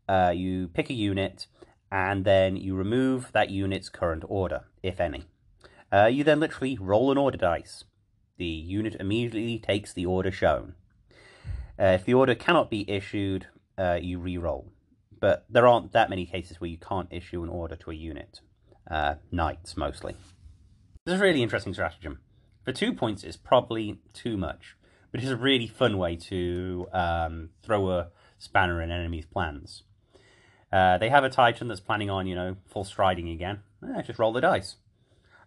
uh, 0.07 0.31
you 0.35 0.67
pick 0.69 0.89
a 0.89 0.93
unit 0.93 1.47
and 1.91 2.25
then 2.25 2.55
you 2.55 2.75
remove 2.75 3.31
that 3.31 3.49
unit's 3.49 3.89
current 3.89 4.23
order, 4.27 4.65
if 4.83 4.99
any. 4.99 5.25
Uh, 5.91 6.05
you 6.05 6.23
then 6.23 6.39
literally 6.39 6.77
roll 6.79 7.11
an 7.11 7.17
order 7.17 7.37
dice. 7.37 7.85
The 8.37 8.45
unit 8.45 8.95
immediately 8.99 9.57
takes 9.57 9.93
the 9.93 10.05
order 10.05 10.31
shown. 10.31 10.75
Uh, 11.79 11.85
if 11.85 12.05
the 12.05 12.13
order 12.13 12.35
cannot 12.35 12.69
be 12.69 12.89
issued, 12.89 13.47
uh, 13.77 13.97
you 14.01 14.19
re-roll. 14.19 14.71
But 15.19 15.45
there 15.49 15.67
aren't 15.67 15.93
that 15.93 16.09
many 16.09 16.25
cases 16.25 16.59
where 16.59 16.69
you 16.69 16.77
can't 16.77 17.11
issue 17.11 17.43
an 17.43 17.49
order 17.49 17.75
to 17.77 17.91
a 17.91 17.95
unit. 17.95 18.41
Uh, 18.89 19.15
knights, 19.31 19.75
mostly. 19.77 20.15
This 21.05 21.15
is 21.15 21.21
a 21.21 21.23
really 21.23 21.43
interesting 21.43 21.73
stratagem. 21.73 22.19
For 22.63 22.73
two 22.73 22.93
points, 22.93 23.23
it's 23.23 23.37
probably 23.37 23.99
too 24.13 24.37
much, 24.37 24.75
but 25.17 25.23
it's 25.23 25.33
a 25.33 25.35
really 25.35 25.65
fun 25.65 25.97
way 25.97 26.15
to 26.15 26.87
um, 26.93 27.49
throw 27.63 27.89
a 27.89 28.09
spanner 28.37 28.83
in 28.83 28.91
enemies' 28.91 29.25
plans. 29.25 29.81
Uh, 30.71 30.99
they 30.99 31.09
have 31.09 31.23
a 31.23 31.29
Titan 31.31 31.67
that's 31.67 31.79
planning 31.79 32.07
on, 32.07 32.27
you 32.27 32.35
know, 32.35 32.55
full 32.67 32.83
striding 32.83 33.27
again. 33.27 33.61
Eh, 33.83 34.03
just 34.03 34.19
roll 34.19 34.31
the 34.31 34.41
dice. 34.41 34.75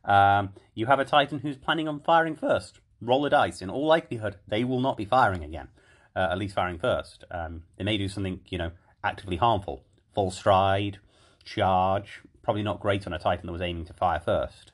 Um, 0.04 0.54
you 0.74 0.86
have 0.86 0.98
a 0.98 1.04
Titan 1.04 1.38
who's 1.38 1.56
planning 1.56 1.86
on 1.86 2.00
firing 2.00 2.34
first. 2.34 2.80
Roll 3.00 3.22
the 3.22 3.30
dice. 3.30 3.62
In 3.62 3.70
all 3.70 3.86
likelihood, 3.86 4.38
they 4.48 4.64
will 4.64 4.80
not 4.80 4.96
be 4.96 5.04
firing 5.04 5.44
again. 5.44 5.68
Uh, 6.16 6.26
at 6.32 6.38
least 6.38 6.56
firing 6.56 6.80
first. 6.80 7.22
Um, 7.30 7.62
they 7.78 7.84
may 7.84 7.96
do 7.96 8.08
something, 8.08 8.40
you 8.48 8.58
know, 8.58 8.72
actively 9.04 9.36
harmful. 9.36 9.84
Full 10.16 10.32
stride, 10.32 10.98
charge. 11.44 12.22
Probably 12.42 12.64
not 12.64 12.80
great 12.80 13.06
on 13.06 13.12
a 13.12 13.20
Titan 13.20 13.46
that 13.46 13.52
was 13.52 13.62
aiming 13.62 13.84
to 13.84 13.92
fire 13.92 14.18
first. 14.18 14.72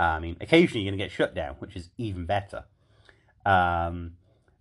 Uh, 0.00 0.02
I 0.02 0.18
mean, 0.18 0.38
occasionally 0.40 0.82
you're 0.82 0.92
going 0.92 0.98
to 0.98 1.04
get 1.04 1.12
shut 1.12 1.34
down, 1.34 1.56
which 1.58 1.76
is 1.76 1.90
even 1.98 2.24
better. 2.24 2.64
Um, 3.44 4.12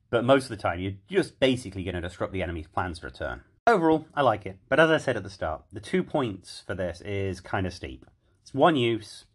but 0.10 0.24
most 0.24 0.44
of 0.44 0.50
the 0.50 0.58
time, 0.58 0.80
you're 0.80 0.94
just 1.10 1.40
basically 1.40 1.84
going 1.84 1.96
to 1.96 2.02
disrupt 2.02 2.34
the 2.34 2.44
enemy's 2.44 2.68
plans 2.68 3.00
for 3.00 3.08
a 3.08 3.12
turn. 3.12 3.42
Overall, 3.66 4.06
I 4.14 4.22
like 4.22 4.46
it, 4.46 4.58
but 4.68 4.80
as 4.80 4.90
I 4.90 4.98
said 4.98 5.16
at 5.16 5.24
the 5.24 5.30
start, 5.30 5.64
the 5.72 5.80
two 5.80 6.04
points 6.04 6.64
for 6.68 6.76
this 6.76 7.02
is 7.02 7.40
kind 7.40 7.66
of 7.66 7.74
steep. 7.74 8.06
It's 8.42 8.54
one 8.54 8.76
use, 8.76 9.26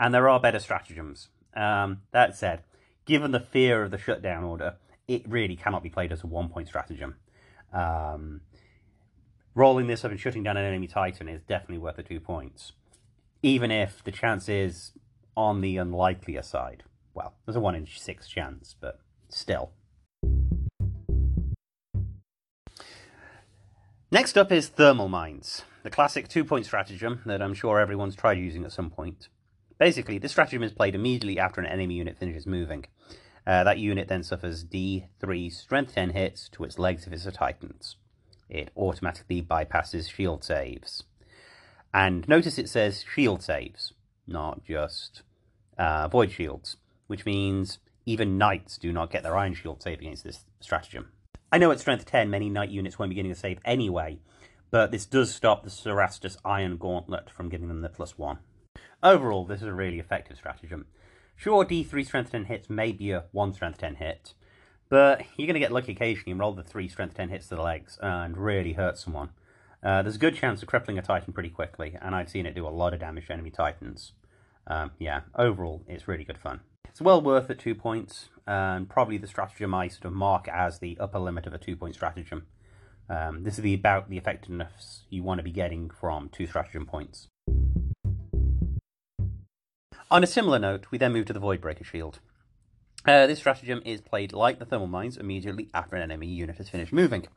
and 0.00 0.12
there 0.12 0.28
are 0.28 0.40
better 0.40 0.58
stratagems. 0.58 1.28
Um, 1.54 2.02
that 2.10 2.36
said, 2.36 2.64
given 3.06 3.30
the 3.30 3.40
fear 3.40 3.84
of 3.84 3.92
the 3.92 3.98
shutdown 3.98 4.42
order, 4.44 4.74
it 5.06 5.22
really 5.28 5.56
cannot 5.56 5.82
be 5.82 5.88
played 5.88 6.12
as 6.12 6.24
a 6.24 6.26
one-point 6.26 6.68
stratagem. 6.68 7.14
Um, 7.72 8.40
rolling 9.54 9.86
this 9.86 10.04
up 10.04 10.10
and 10.10 10.18
shutting 10.20 10.42
down 10.42 10.56
an 10.56 10.64
enemy 10.64 10.88
titan 10.88 11.28
is 11.28 11.42
definitely 11.42 11.78
worth 11.78 11.96
the 11.96 12.02
two 12.02 12.20
points, 12.20 12.72
even 13.42 13.70
if 13.70 14.02
the 14.02 14.12
chance 14.12 14.48
is 14.48 14.92
on 15.36 15.60
the 15.60 15.76
unlikelier 15.76 16.44
side. 16.44 16.82
Well, 17.20 17.34
there's 17.44 17.56
a 17.56 17.60
one 17.60 17.74
in 17.74 17.86
six 17.86 18.28
chance, 18.28 18.74
but 18.80 18.98
still. 19.28 19.72
Next 24.10 24.38
up 24.38 24.50
is 24.50 24.68
thermal 24.68 25.08
mines, 25.08 25.62
the 25.82 25.90
classic 25.90 26.28
two-point 26.28 26.64
stratagem 26.64 27.20
that 27.26 27.42
I'm 27.42 27.52
sure 27.52 27.78
everyone's 27.78 28.16
tried 28.16 28.38
using 28.38 28.64
at 28.64 28.72
some 28.72 28.88
point. 28.88 29.28
Basically, 29.78 30.16
this 30.16 30.32
stratagem 30.32 30.62
is 30.62 30.72
played 30.72 30.94
immediately 30.94 31.38
after 31.38 31.60
an 31.60 31.66
enemy 31.66 31.96
unit 31.96 32.16
finishes 32.16 32.46
moving. 32.46 32.86
Uh, 33.46 33.64
that 33.64 33.78
unit 33.78 34.08
then 34.08 34.22
suffers 34.22 34.64
D3 34.64 35.52
strength 35.52 35.94
10 35.94 36.10
hits 36.10 36.48
to 36.48 36.64
its 36.64 36.78
legs 36.78 37.06
if 37.06 37.12
it's 37.12 37.26
a 37.26 37.30
Titans. 37.30 37.96
It 38.48 38.70
automatically 38.74 39.42
bypasses 39.42 40.10
shield 40.10 40.42
saves. 40.42 41.04
And 41.92 42.26
notice 42.26 42.56
it 42.56 42.70
says 42.70 43.04
shield 43.14 43.42
saves, 43.42 43.92
not 44.26 44.64
just 44.64 45.20
uh, 45.76 46.08
void 46.08 46.32
shields, 46.32 46.76
which 47.10 47.26
means 47.26 47.80
even 48.06 48.38
knights 48.38 48.78
do 48.78 48.92
not 48.92 49.10
get 49.10 49.24
their 49.24 49.36
ion 49.36 49.52
shield 49.52 49.82
save 49.82 49.98
against 49.98 50.22
this 50.22 50.44
stratagem. 50.60 51.08
I 51.50 51.58
know 51.58 51.72
at 51.72 51.80
strength 51.80 52.06
10 52.06 52.30
many 52.30 52.48
knight 52.48 52.70
units 52.70 53.00
won't 53.00 53.08
be 53.08 53.16
getting 53.16 53.32
a 53.32 53.34
save 53.34 53.58
anyway, 53.64 54.20
but 54.70 54.92
this 54.92 55.06
does 55.06 55.34
stop 55.34 55.64
the 55.64 55.70
Cerastus 55.70 56.36
Ion 56.44 56.76
Gauntlet 56.76 57.28
from 57.28 57.48
giving 57.48 57.66
them 57.66 57.80
the 57.80 57.88
plus 57.88 58.16
1. 58.16 58.38
Overall, 59.02 59.44
this 59.44 59.60
is 59.60 59.66
a 59.66 59.72
really 59.72 59.98
effective 59.98 60.36
stratagem. 60.36 60.86
Sure, 61.34 61.64
D3 61.64 62.06
strength 62.06 62.30
10 62.30 62.44
hits 62.44 62.70
may 62.70 62.92
be 62.92 63.10
a 63.10 63.24
1 63.32 63.54
strength 63.54 63.78
10 63.78 63.96
hit, 63.96 64.34
but 64.88 65.22
you're 65.36 65.48
going 65.48 65.54
to 65.54 65.60
get 65.60 65.72
lucky 65.72 65.90
occasionally 65.90 66.30
and 66.30 66.38
roll 66.38 66.52
the 66.52 66.62
3 66.62 66.86
strength 66.86 67.16
10 67.16 67.30
hits 67.30 67.48
to 67.48 67.56
the 67.56 67.62
legs 67.62 67.98
and 68.00 68.36
really 68.36 68.74
hurt 68.74 68.96
someone. 68.96 69.30
Uh, 69.82 70.02
there's 70.02 70.14
a 70.14 70.20
good 70.20 70.36
chance 70.36 70.62
of 70.62 70.68
crippling 70.68 70.96
a 70.96 71.02
Titan 71.02 71.32
pretty 71.32 71.50
quickly, 71.50 71.98
and 72.00 72.14
I've 72.14 72.30
seen 72.30 72.46
it 72.46 72.54
do 72.54 72.68
a 72.68 72.70
lot 72.70 72.94
of 72.94 73.00
damage 73.00 73.26
to 73.26 73.32
enemy 73.32 73.50
Titans. 73.50 74.12
Um, 74.68 74.92
yeah, 75.00 75.22
overall, 75.34 75.82
it's 75.88 76.06
really 76.06 76.22
good 76.22 76.38
fun. 76.38 76.60
It's 76.90 77.00
well 77.00 77.22
worth 77.22 77.48
it, 77.50 77.60
two 77.60 77.76
points, 77.76 78.30
and 78.48 78.88
probably 78.88 79.16
the 79.16 79.28
stratagem 79.28 79.72
I 79.72 79.86
sort 79.86 80.06
of 80.06 80.12
mark 80.12 80.48
as 80.48 80.80
the 80.80 80.98
upper 80.98 81.20
limit 81.20 81.46
of 81.46 81.54
a 81.54 81.58
two 81.58 81.76
point 81.76 81.94
stratagem. 81.94 82.46
Um, 83.08 83.44
this 83.44 83.58
is 83.58 83.62
the, 83.62 83.74
about 83.74 84.10
the 84.10 84.18
effectiveness 84.18 85.04
you 85.08 85.22
want 85.22 85.38
to 85.38 85.44
be 85.44 85.52
getting 85.52 85.88
from 85.88 86.28
two 86.28 86.46
stratagem 86.46 86.86
points. 86.86 87.28
On 90.10 90.24
a 90.24 90.26
similar 90.26 90.58
note, 90.58 90.86
we 90.90 90.98
then 90.98 91.12
move 91.12 91.26
to 91.26 91.32
the 91.32 91.40
Voidbreaker 91.40 91.84
Shield. 91.84 92.18
Uh, 93.06 93.28
this 93.28 93.38
stratagem 93.38 93.80
is 93.84 94.00
played 94.00 94.32
like 94.32 94.58
the 94.58 94.64
Thermal 94.64 94.88
Mines 94.88 95.16
immediately 95.16 95.70
after 95.72 95.94
an 95.94 96.02
enemy 96.02 96.26
unit 96.26 96.56
has 96.56 96.68
finished 96.68 96.92
moving. 96.92 97.28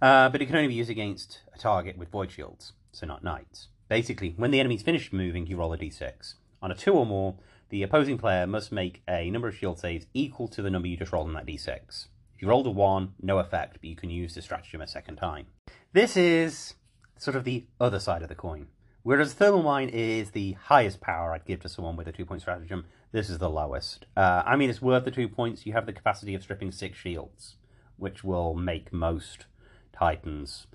Uh, 0.00 0.30
but 0.30 0.40
it 0.40 0.46
can 0.46 0.56
only 0.56 0.68
be 0.68 0.74
used 0.74 0.90
against 0.90 1.40
a 1.54 1.58
target 1.58 1.98
with 1.98 2.08
Void 2.08 2.32
Shields, 2.32 2.72
so 2.92 3.06
not 3.06 3.22
Knights. 3.22 3.68
Basically, 3.90 4.32
when 4.38 4.50
the 4.50 4.60
enemy's 4.60 4.82
finished 4.82 5.12
moving, 5.12 5.46
you 5.46 5.58
roll 5.58 5.74
a 5.74 5.78
d6. 5.78 6.34
On 6.60 6.70
a 6.70 6.74
2 6.74 6.92
or 6.92 7.06
more, 7.06 7.36
the 7.70 7.82
opposing 7.82 8.18
player 8.18 8.46
must 8.46 8.72
make 8.72 9.02
a 9.08 9.30
number 9.30 9.48
of 9.48 9.56
shield 9.56 9.78
saves 9.78 10.06
equal 10.14 10.48
to 10.48 10.62
the 10.62 10.70
number 10.70 10.88
you 10.88 10.96
just 10.96 11.12
rolled 11.12 11.28
on 11.28 11.34
that 11.34 11.46
d6. 11.46 12.06
If 12.34 12.42
you 12.42 12.48
rolled 12.48 12.66
a 12.66 12.70
1, 12.70 13.14
no 13.20 13.38
effect, 13.38 13.78
but 13.80 13.88
you 13.88 13.96
can 13.96 14.10
use 14.10 14.34
the 14.34 14.42
stratagem 14.42 14.80
a 14.80 14.86
second 14.86 15.16
time. 15.16 15.46
This 15.92 16.16
is 16.16 16.74
sort 17.18 17.36
of 17.36 17.44
the 17.44 17.66
other 17.80 17.98
side 17.98 18.22
of 18.22 18.28
the 18.28 18.34
coin. 18.34 18.68
Whereas 19.02 19.32
Thermal 19.32 19.62
Mine 19.62 19.88
is 19.88 20.30
the 20.30 20.52
highest 20.52 21.00
power 21.00 21.32
I'd 21.32 21.44
give 21.44 21.60
to 21.60 21.68
someone 21.68 21.96
with 21.96 22.08
a 22.08 22.12
two 22.12 22.24
point 22.24 22.42
stratagem, 22.42 22.84
this 23.10 23.30
is 23.30 23.38
the 23.38 23.48
lowest. 23.48 24.06
Uh, 24.16 24.42
I 24.44 24.56
mean, 24.56 24.68
it's 24.68 24.82
worth 24.82 25.04
the 25.04 25.10
two 25.10 25.28
points. 25.28 25.64
You 25.64 25.72
have 25.72 25.86
the 25.86 25.92
capacity 25.92 26.34
of 26.34 26.42
stripping 26.42 26.72
six 26.72 26.98
shields, 26.98 27.56
which 27.96 28.22
will 28.22 28.54
make 28.54 28.92
most 28.92 29.46
Titans 29.92 30.66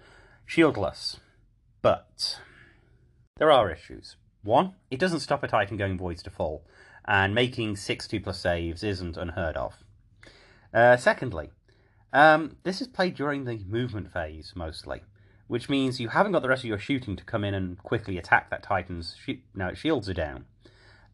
shieldless. 0.48 1.20
But 1.82 2.40
there 3.38 3.52
are 3.52 3.72
issues. 3.72 4.16
One, 4.42 4.74
it 4.90 5.00
doesn't 5.00 5.20
stop 5.20 5.44
a 5.44 5.48
Titan 5.48 5.78
going 5.78 5.98
voids 5.98 6.24
to 6.24 6.30
full, 6.30 6.66
and 7.06 7.36
making 7.36 7.76
60 7.76 8.20
plus 8.20 8.40
saves 8.40 8.84
isn't 8.84 9.18
unheard 9.18 9.58
of. 9.58 9.76
Uh, 10.74 10.98
secondly, 10.98 11.50
um, 12.12 12.58
this 12.64 12.82
is 12.82 12.88
played 12.88 13.16
during 13.16 13.46
the 13.46 13.64
movement 13.68 14.12
phase 14.12 14.54
mostly, 14.56 15.02
which 15.48 15.70
means 15.70 16.00
you 16.00 16.10
haven't 16.10 16.32
got 16.32 16.42
the 16.42 16.50
rest 16.50 16.64
of 16.64 16.70
your 16.70 16.80
shooting 16.80 17.16
to 17.16 17.24
come 17.24 17.44
in 17.44 17.54
and 17.54 17.78
quickly 17.80 18.18
attack 18.18 18.50
that 18.50 18.64
Titan's 18.64 19.16
sh- 19.20 19.44
now 19.54 19.70
its 19.70 19.80
shields 19.80 20.10
are 20.10 20.14
down. 20.14 20.46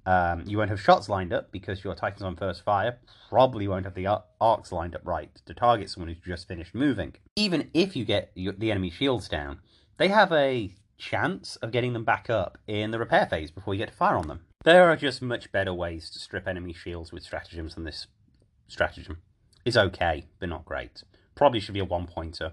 Um, 0.06 0.44
you 0.48 0.58
won't 0.58 0.70
have 0.70 0.82
shots 0.82 1.10
lined 1.10 1.34
up 1.34 1.52
because 1.52 1.84
your 1.84 1.94
Titan's 1.94 2.24
on 2.24 2.36
first 2.36 2.64
fire. 2.64 2.98
Probably 3.30 3.68
won't 3.68 3.86
have 3.86 3.96
the 3.96 4.08
arcs 4.42 4.72
lined 4.72 4.96
up 4.96 5.02
right 5.04 5.30
to 5.46 5.54
target 5.54 5.90
someone 5.90 6.08
who's 6.08 6.24
just 6.26 6.48
finished 6.48 6.74
moving. 6.74 7.16
Even 7.36 7.70
if 7.74 7.96
you 7.96 8.06
get 8.06 8.32
the 8.36 8.72
enemy 8.72 8.90
shields 8.90 9.28
down, 9.28 9.60
they 9.98 10.08
have 10.08 10.32
a 10.32 10.74
chance 10.98 11.56
of 11.58 11.72
getting 11.72 11.94
them 11.94 12.04
back 12.04 12.30
up 12.30 12.58
in 12.68 12.92
the 12.92 13.00
repair 13.00 13.26
phase 13.26 13.52
before 13.52 13.74
you 13.74 13.80
get 13.80 13.90
to 13.90 13.94
fire 13.94 14.18
on 14.18 14.28
them. 14.28 14.42
There 14.66 14.90
are 14.90 14.98
just 14.98 15.22
much 15.22 15.54
better 15.54 15.74
ways 15.74 16.10
to 16.10 16.20
strip 16.20 16.46
enemy 16.46 16.74
shields 16.74 17.14
with 17.14 17.24
stratagems 17.24 17.76
than 17.76 17.86
this 17.86 18.08
stratagem. 18.68 19.20
It's 19.64 19.78
okay, 19.78 20.28
but 20.38 20.50
not 20.50 20.66
great. 20.66 21.02
Probably 21.34 21.62
should 21.62 21.76
be 21.76 21.80
a 21.80 21.86
one 21.86 22.08
pointer, 22.08 22.52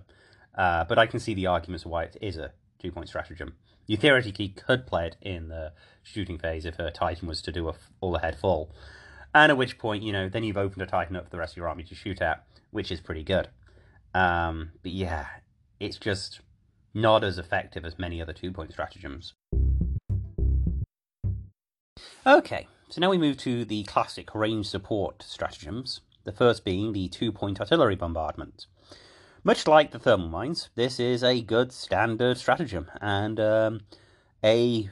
uh, 0.56 0.84
but 0.84 1.00
I 1.00 1.06
can 1.06 1.18
see 1.18 1.34
the 1.34 1.48
arguments 1.48 1.84
why 1.84 2.04
it 2.04 2.16
is 2.20 2.36
a 2.36 2.52
two 2.78 2.92
point 2.92 3.08
stratagem. 3.08 3.54
You 3.88 3.96
theoretically 3.96 4.50
could 4.50 4.86
play 4.86 5.08
it 5.08 5.16
in 5.20 5.48
the 5.48 5.72
shooting 6.04 6.38
phase 6.38 6.64
if 6.64 6.78
a 6.78 6.92
Titan 6.92 7.26
was 7.26 7.42
to 7.42 7.50
do 7.50 7.68
a 7.68 7.74
all 8.00 8.14
ahead 8.14 8.38
fall, 8.38 8.72
and 9.34 9.50
at 9.50 9.58
which 9.58 9.76
point, 9.76 10.04
you 10.04 10.12
know, 10.12 10.28
then 10.28 10.44
you've 10.44 10.56
opened 10.56 10.82
a 10.82 10.86
Titan 10.86 11.16
up 11.16 11.24
for 11.24 11.30
the 11.30 11.38
rest 11.38 11.54
of 11.54 11.56
your 11.56 11.68
army 11.68 11.82
to 11.82 11.96
shoot 11.96 12.22
at, 12.22 12.46
which 12.70 12.92
is 12.92 13.00
pretty 13.00 13.24
good. 13.24 13.48
Um, 14.14 14.70
but 14.80 14.92
yeah, 14.92 15.26
it's 15.80 15.98
just 15.98 16.40
not 16.94 17.24
as 17.24 17.36
effective 17.36 17.84
as 17.84 17.98
many 17.98 18.22
other 18.22 18.32
two 18.32 18.52
point 18.52 18.70
stratagems. 18.70 19.34
Okay, 22.26 22.66
so 22.88 23.00
now 23.00 23.08
we 23.08 23.18
move 23.18 23.36
to 23.36 23.64
the 23.64 23.84
classic 23.84 24.34
range 24.34 24.66
support 24.66 25.22
stratagems, 25.22 26.00
the 26.24 26.32
first 26.32 26.64
being 26.64 26.92
the 26.92 27.06
two 27.06 27.30
point 27.30 27.60
artillery 27.60 27.94
bombardment. 27.94 28.66
Much 29.44 29.68
like 29.68 29.92
the 29.92 30.00
thermal 30.00 30.28
mines, 30.28 30.68
this 30.74 30.98
is 30.98 31.22
a 31.22 31.40
good 31.40 31.70
standard 31.70 32.36
stratagem 32.36 32.90
and 33.00 33.38
um, 33.38 33.82
a 34.42 34.90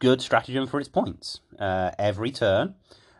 good 0.00 0.20
stratagem 0.20 0.66
for 0.66 0.80
its 0.80 0.88
points. 0.88 1.38
Uh, 1.56 1.92
every 2.00 2.32
turn, 2.32 2.74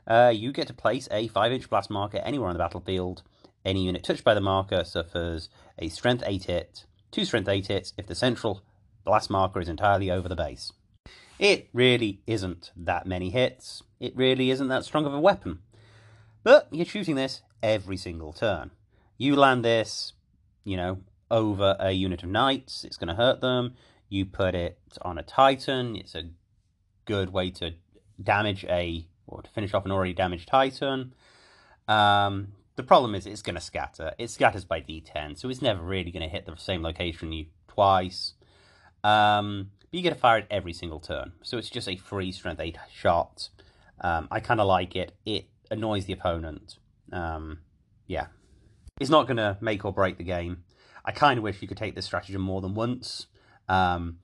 uh, 0.08 0.32
you 0.34 0.50
get 0.50 0.66
to 0.66 0.74
place 0.74 1.06
a 1.12 1.28
5 1.28 1.52
inch 1.52 1.70
blast 1.70 1.90
marker 1.90 2.18
anywhere 2.18 2.48
on 2.48 2.54
the 2.54 2.64
battlefield. 2.64 3.22
Any 3.64 3.84
unit 3.84 4.02
touched 4.02 4.24
by 4.24 4.34
the 4.34 4.40
marker 4.40 4.82
suffers 4.82 5.48
a 5.78 5.88
strength 5.88 6.24
8 6.26 6.42
hit, 6.42 6.84
2 7.12 7.24
strength 7.24 7.48
8 7.48 7.68
hits 7.68 7.92
if 7.96 8.08
the 8.08 8.16
central 8.16 8.62
blast 9.04 9.30
marker 9.30 9.60
is 9.60 9.68
entirely 9.68 10.10
over 10.10 10.28
the 10.28 10.34
base. 10.34 10.72
It 11.38 11.68
really 11.72 12.20
isn't 12.26 12.70
that 12.76 13.06
many 13.06 13.30
hits. 13.30 13.82
It 14.00 14.16
really 14.16 14.50
isn't 14.50 14.68
that 14.68 14.84
strong 14.84 15.06
of 15.06 15.14
a 15.14 15.20
weapon. 15.20 15.60
But 16.42 16.68
you're 16.70 16.86
shooting 16.86 17.16
this 17.16 17.42
every 17.62 17.96
single 17.96 18.32
turn. 18.32 18.70
You 19.16 19.36
land 19.36 19.64
this, 19.64 20.12
you 20.64 20.76
know, 20.76 20.98
over 21.30 21.76
a 21.80 21.92
unit 21.92 22.22
of 22.22 22.28
knights, 22.28 22.84
it's 22.84 22.96
going 22.96 23.08
to 23.08 23.14
hurt 23.14 23.40
them. 23.40 23.74
You 24.08 24.26
put 24.26 24.54
it 24.54 24.78
on 25.02 25.18
a 25.18 25.22
titan, 25.22 25.96
it's 25.96 26.14
a 26.14 26.30
good 27.06 27.30
way 27.30 27.50
to 27.50 27.74
damage 28.22 28.64
a, 28.64 29.06
or 29.26 29.42
to 29.42 29.50
finish 29.50 29.74
off 29.74 29.84
an 29.84 29.90
already 29.90 30.12
damaged 30.12 30.48
titan. 30.48 31.14
Um, 31.88 32.52
the 32.76 32.82
problem 32.82 33.14
is 33.14 33.26
it's 33.26 33.42
going 33.42 33.56
to 33.56 33.60
scatter. 33.60 34.12
It 34.18 34.30
scatters 34.30 34.64
by 34.64 34.80
d10, 34.80 35.38
so 35.38 35.48
it's 35.48 35.62
never 35.62 35.82
really 35.82 36.10
going 36.10 36.22
to 36.22 36.28
hit 36.28 36.46
the 36.46 36.56
same 36.56 36.82
location 36.82 37.32
you 37.32 37.46
twice. 37.68 38.34
Um, 39.02 39.70
but 39.94 39.98
you 39.98 40.02
get 40.02 40.12
to 40.12 40.18
fire 40.18 40.38
it 40.38 40.46
every 40.50 40.72
single 40.72 40.98
turn, 40.98 41.34
so 41.42 41.56
it's 41.56 41.70
just 41.70 41.88
a 41.88 41.94
free 41.94 42.32
strength 42.32 42.58
8 42.58 42.78
shot. 42.92 43.50
Um, 44.00 44.26
I 44.28 44.40
kind 44.40 44.60
of 44.60 44.66
like 44.66 44.96
it. 44.96 45.12
It 45.24 45.46
annoys 45.70 46.06
the 46.06 46.12
opponent. 46.12 46.78
Um, 47.12 47.60
yeah, 48.08 48.26
it's 49.00 49.08
not 49.08 49.28
going 49.28 49.36
to 49.36 49.56
make 49.60 49.84
or 49.84 49.92
break 49.92 50.18
the 50.18 50.24
game. 50.24 50.64
I 51.04 51.12
kind 51.12 51.38
of 51.38 51.44
wish 51.44 51.62
you 51.62 51.68
could 51.68 51.76
take 51.76 51.94
this 51.94 52.06
stratagem 52.06 52.42
more 52.42 52.60
than 52.60 52.74
once. 52.74 53.28
Um, 53.68 54.18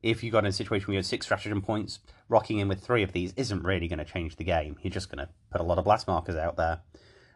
if 0.00 0.22
you 0.22 0.30
got 0.30 0.44
in 0.44 0.50
a 0.50 0.52
situation 0.52 0.86
where 0.86 0.92
you 0.92 0.98
had 0.98 1.06
six 1.06 1.26
stratagem 1.26 1.60
points, 1.60 1.98
rocking 2.28 2.60
in 2.60 2.68
with 2.68 2.84
three 2.84 3.02
of 3.02 3.10
these 3.10 3.32
isn't 3.32 3.64
really 3.64 3.88
going 3.88 3.98
to 3.98 4.04
change 4.04 4.36
the 4.36 4.44
game. 4.44 4.76
You're 4.80 4.92
just 4.92 5.10
going 5.10 5.26
to 5.26 5.32
put 5.50 5.60
a 5.60 5.64
lot 5.64 5.78
of 5.78 5.84
blast 5.86 6.06
markers 6.06 6.36
out 6.36 6.56
there. 6.56 6.82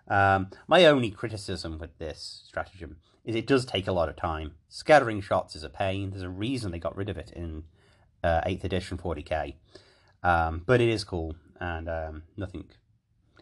Um, 0.07 0.51
my 0.69 0.85
only 0.85 1.11
criticism 1.11 1.81
with 1.81 1.99
this 1.99 2.45
stratagem 2.47 2.99
is 3.25 3.35
it 3.35 3.49
does 3.49 3.65
take 3.65 3.89
a 3.89 3.93
lot 3.93 4.09
of 4.09 4.15
time. 4.15 4.53
Scattering 4.69 5.21
shots 5.21 5.57
is 5.57 5.65
a 5.65 5.69
pain. 5.69 6.11
There's 6.11 6.23
a 6.23 6.31
reason 6.31 6.71
they 6.71 6.79
got 6.79 6.97
rid 6.97 7.09
of 7.09 7.19
it 7.19 7.33
in 7.35 7.65
uh, 8.23 8.41
8th 8.43 8.65
edition 8.65 8.99
40k. 8.99 9.55
Um, 10.23 10.63
but 10.67 10.81
it 10.81 10.89
is 10.89 11.05
cool, 11.05 11.35
and 11.61 11.89
um, 11.89 12.23
nothing. 12.37 12.65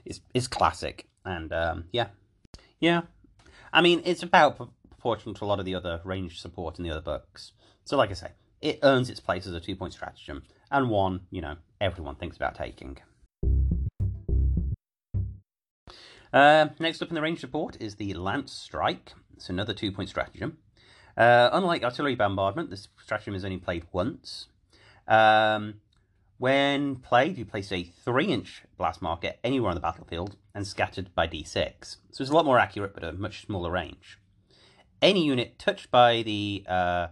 It's, 0.04 0.20
it's 0.32 0.46
classic, 0.46 1.06
and 1.24 1.52
um, 1.52 1.84
yeah. 1.92 2.08
Yeah, 2.80 3.02
I 3.72 3.80
mean, 3.80 4.02
it's 4.04 4.22
about 4.22 4.56
proportional 4.88 5.34
to 5.34 5.44
a 5.44 5.46
lot 5.46 5.58
of 5.58 5.64
the 5.64 5.74
other 5.74 6.00
range 6.04 6.40
support 6.40 6.78
in 6.78 6.84
the 6.84 6.90
other 6.90 7.00
books. 7.00 7.52
So, 7.84 7.96
like 7.96 8.10
I 8.10 8.14
say, 8.14 8.30
it 8.60 8.78
earns 8.82 9.10
its 9.10 9.20
place 9.20 9.46
as 9.46 9.54
a 9.54 9.60
two 9.60 9.74
point 9.74 9.92
stratagem, 9.92 10.44
and 10.70 10.90
one, 10.90 11.22
you 11.30 11.40
know, 11.40 11.56
everyone 11.80 12.16
thinks 12.16 12.36
about 12.36 12.54
taking. 12.54 12.98
Uh, 16.32 16.68
next 16.78 17.00
up 17.02 17.08
in 17.08 17.14
the 17.14 17.22
range 17.22 17.40
support 17.40 17.76
is 17.80 17.96
the 17.96 18.14
Lance 18.14 18.52
Strike. 18.52 19.12
It's 19.34 19.48
another 19.48 19.74
two 19.74 19.92
point 19.92 20.08
stratagem. 20.08 20.58
Uh, 21.16 21.50
unlike 21.52 21.82
artillery 21.82 22.14
bombardment, 22.14 22.70
this 22.70 22.88
stratagem 23.02 23.34
is 23.34 23.44
only 23.44 23.58
played 23.58 23.86
once. 23.92 24.46
Um, 25.08 25.80
when 26.36 26.96
played, 26.96 27.36
you 27.36 27.44
place 27.44 27.72
a 27.72 27.82
3 27.82 28.26
inch 28.26 28.62
blast 28.76 29.02
marker 29.02 29.32
anywhere 29.42 29.70
on 29.70 29.74
the 29.74 29.80
battlefield 29.80 30.36
and 30.54 30.66
scattered 30.66 31.12
by 31.14 31.26
d6. 31.26 31.96
So 32.12 32.22
it's 32.22 32.30
a 32.30 32.34
lot 32.34 32.44
more 32.44 32.60
accurate 32.60 32.94
but 32.94 33.02
a 33.02 33.12
much 33.12 33.44
smaller 33.44 33.72
range. 33.72 34.18
Any 35.02 35.24
unit 35.24 35.58
touched 35.58 35.90
by 35.90 36.22
the 36.22 36.64
uh, 36.68 37.08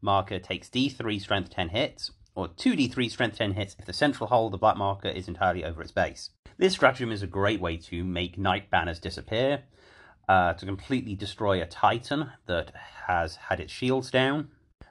marker 0.00 0.38
takes 0.38 0.68
d3 0.68 1.20
strength 1.20 1.50
10 1.50 1.70
hits, 1.70 2.12
or 2.34 2.48
2d3 2.48 3.10
strength 3.10 3.38
10 3.38 3.52
hits 3.52 3.76
if 3.78 3.86
the 3.86 3.92
central 3.92 4.28
hole 4.28 4.46
of 4.46 4.52
the 4.52 4.58
black 4.58 4.76
marker 4.76 5.08
is 5.08 5.26
entirely 5.26 5.64
over 5.64 5.82
its 5.82 5.92
base. 5.92 6.30
This 6.58 6.74
stratagem 6.74 7.10
is 7.10 7.22
a 7.22 7.26
great 7.26 7.60
way 7.60 7.76
to 7.76 8.04
make 8.04 8.38
knight 8.38 8.70
banners 8.70 9.00
disappear, 9.00 9.64
uh, 10.28 10.52
to 10.54 10.66
completely 10.66 11.14
destroy 11.14 11.60
a 11.60 11.66
titan 11.66 12.30
that 12.46 12.72
has 13.06 13.36
had 13.36 13.58
its 13.58 13.72
shields 13.72 14.10
down. 14.10 14.50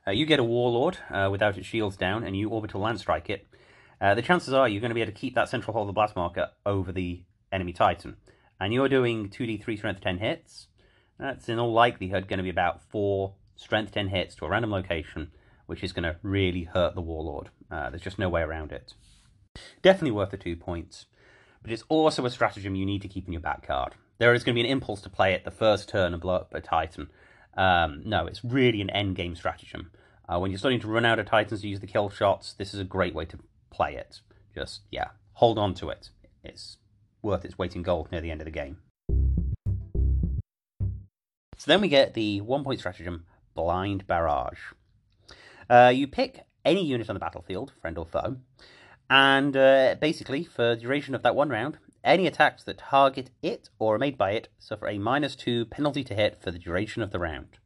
Uh, 0.09 0.11
you 0.11 0.25
get 0.25 0.39
a 0.39 0.43
warlord 0.43 0.97
uh, 1.11 1.29
without 1.31 1.55
its 1.55 1.67
shields 1.67 1.95
down, 1.95 2.23
and 2.23 2.35
you 2.35 2.49
orbital 2.49 2.81
lance 2.81 3.01
strike 3.01 3.29
it, 3.29 3.45
uh, 4.01 4.15
the 4.15 4.23
chances 4.23 4.51
are 4.51 4.67
you're 4.67 4.81
going 4.81 4.89
to 4.89 4.95
be 4.95 5.03
able 5.03 5.11
to 5.11 5.17
keep 5.17 5.35
that 5.35 5.47
central 5.47 5.71
hole 5.71 5.83
of 5.83 5.87
the 5.87 5.93
blast 5.93 6.15
marker 6.15 6.49
over 6.65 6.91
the 6.91 7.21
enemy 7.51 7.73
Titan. 7.73 8.17
And 8.59 8.73
you're 8.73 8.89
doing 8.89 9.29
2d3 9.29 9.77
strength 9.77 10.01
10 10.01 10.17
hits. 10.17 10.65
That's 11.19 11.47
in 11.47 11.59
all 11.59 11.71
likelihood 11.71 12.27
going 12.27 12.37
to 12.37 12.43
be 12.43 12.49
about 12.49 12.81
4 12.81 13.35
strength 13.55 13.91
10 13.91 14.07
hits 14.07 14.33
to 14.35 14.45
a 14.45 14.49
random 14.49 14.71
location, 14.71 15.29
which 15.67 15.83
is 15.83 15.93
going 15.93 16.03
to 16.03 16.15
really 16.23 16.63
hurt 16.63 16.95
the 16.95 17.01
Warlord. 17.01 17.49
Uh, 17.69 17.91
there's 17.91 18.01
just 18.01 18.17
no 18.17 18.29
way 18.29 18.41
around 18.41 18.71
it. 18.71 18.95
Definitely 19.83 20.11
worth 20.11 20.31
the 20.31 20.37
2 20.37 20.55
points. 20.55 21.05
But 21.61 21.71
it's 21.71 21.83
also 21.87 22.25
a 22.25 22.31
stratagem 22.31 22.73
you 22.73 22.85
need 22.85 23.03
to 23.03 23.07
keep 23.07 23.27
in 23.27 23.33
your 23.33 23.41
back 23.41 23.67
card. 23.67 23.93
There 24.17 24.33
is 24.33 24.43
going 24.43 24.55
to 24.55 24.63
be 24.63 24.67
an 24.67 24.71
impulse 24.71 25.01
to 25.01 25.09
play 25.09 25.33
it 25.33 25.45
the 25.45 25.51
first 25.51 25.87
turn 25.87 26.13
and 26.13 26.21
blow 26.21 26.35
up 26.35 26.53
a 26.55 26.61
Titan. 26.61 27.09
Um, 27.55 28.01
no, 28.05 28.25
it's 28.25 28.43
really 28.43 28.81
an 28.81 28.89
end 28.89 29.15
game 29.15 29.35
stratagem. 29.35 29.91
Uh, 30.29 30.37
when 30.37 30.51
you're 30.51 30.59
starting 30.59 30.79
to 30.79 30.87
run 30.87 31.05
out 31.05 31.17
of 31.17 31.25
Titans 31.25 31.61
to 31.61 31.67
use 31.67 31.79
the 31.79 31.87
kill 31.87 32.09
shots, 32.09 32.53
this 32.53 32.71
is 32.73 32.79
a 32.79 32.83
great 32.83 33.15
way 33.15 33.25
to 33.25 33.39
play 33.71 33.95
it. 33.95 34.21
Just, 34.53 34.81
yeah, 34.91 35.07
hold 35.33 35.57
on 35.57 35.73
to 35.75 35.89
it. 35.89 36.09
It's 36.43 36.77
worth 37.23 37.43
its 37.43 37.57
weight 37.57 37.75
in 37.75 37.81
gold 37.81 38.11
near 38.11 38.21
the 38.21 38.29
end 38.29 38.41
of 38.41 38.45
the 38.45 38.51
game. 38.51 38.77
So 41.57 41.65
then 41.65 41.81
we 41.81 41.87
get 41.87 42.13
the 42.13 42.41
one 42.41 42.63
point 42.63 42.79
stratagem 42.79 43.25
Blind 43.55 44.05
Barrage. 44.05 44.59
Uh, 45.67 45.91
you 45.93 46.07
pick 46.07 46.45
any 46.63 46.85
unit 46.85 47.09
on 47.09 47.15
the 47.15 47.19
battlefield, 47.19 47.73
friend 47.81 47.97
or 47.97 48.05
foe, 48.05 48.37
and 49.09 49.57
uh, 49.57 49.95
basically, 49.99 50.43
for 50.43 50.75
the 50.75 50.81
duration 50.81 51.15
of 51.15 51.23
that 51.23 51.35
one 51.35 51.49
round, 51.49 51.79
any 52.03 52.27
attacks 52.27 52.63
that 52.63 52.77
target 52.77 53.31
it 53.41 53.69
or 53.79 53.95
are 53.95 53.99
made 53.99 54.17
by 54.17 54.31
it 54.31 54.47
suffer 54.59 54.87
a 54.87 54.99
minus 54.99 55.35
two 55.35 55.65
penalty 55.65 56.03
to 56.03 56.13
hit 56.13 56.39
for 56.41 56.51
the 56.51 56.59
duration 56.59 57.01
of 57.01 57.11
the 57.11 57.19
round. 57.19 57.58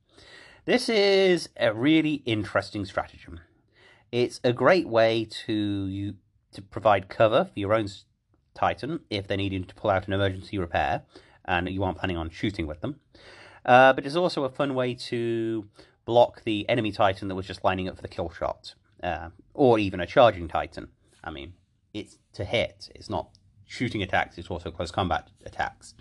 This 0.65 0.87
is 0.87 1.49
a 1.57 1.73
really 1.73 2.21
interesting 2.25 2.85
stratagem. 2.85 3.41
It's 4.13 4.39
a 4.45 4.53
great 4.53 4.87
way 4.87 5.27
to 5.45 5.87
you 5.87 6.13
to 6.53 6.61
provide 6.61 7.09
cover 7.09 7.49
for 7.51 7.59
your 7.59 7.73
own 7.73 7.89
Titan 8.53 9.01
if 9.09 9.27
they're 9.27 9.35
needing 9.35 9.65
to 9.65 9.75
pull 9.75 9.89
out 9.89 10.07
an 10.07 10.13
emergency 10.13 10.57
repair 10.57 11.01
and 11.43 11.67
you 11.67 11.83
aren't 11.83 11.97
planning 11.97 12.15
on 12.15 12.29
shooting 12.29 12.65
with 12.65 12.79
them. 12.79 13.01
Uh, 13.65 13.91
but 13.91 14.05
it's 14.05 14.15
also 14.15 14.45
a 14.45 14.49
fun 14.49 14.73
way 14.73 14.93
to 14.93 15.67
block 16.05 16.43
the 16.45 16.67
enemy 16.69 16.93
Titan 16.93 17.27
that 17.27 17.35
was 17.35 17.45
just 17.45 17.65
lining 17.65 17.89
up 17.89 17.97
for 17.97 18.01
the 18.01 18.07
kill 18.07 18.29
shot, 18.29 18.73
uh, 19.03 19.31
or 19.53 19.79
even 19.79 19.99
a 19.99 20.05
charging 20.05 20.47
Titan. 20.47 20.87
I 21.21 21.31
mean, 21.31 21.55
it's 21.93 22.19
to 22.35 22.45
hit. 22.45 22.89
It's 22.95 23.09
not 23.09 23.31
shooting 23.65 24.01
attacks. 24.01 24.37
It's 24.37 24.49
also 24.49 24.71
close 24.71 24.91
combat 24.91 25.27
attacks. 25.45 25.93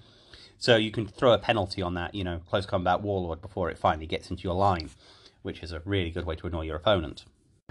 So 0.63 0.77
you 0.77 0.93
can 0.93 1.09
throw 1.09 1.33
a 1.33 1.39
penalty 1.39 1.83
on 1.83 1.95
that, 1.95 2.15
you 2.15 2.23
know, 2.23 2.41
close 2.49 2.67
combat 2.67 3.01
warlord 3.01 3.43
before 3.43 3.69
it 3.69 3.79
finally 3.79 4.07
gets 4.07 4.31
into 4.31 4.45
your 4.45 4.55
line, 4.55 4.91
which 5.43 5.61
is 5.61 5.73
a 5.73 5.83
really 5.85 6.11
good 6.11 6.25
way 6.25 6.37
to 6.37 6.47
annoy 6.47 6.63
your 6.63 6.77
opponent. 6.77 7.25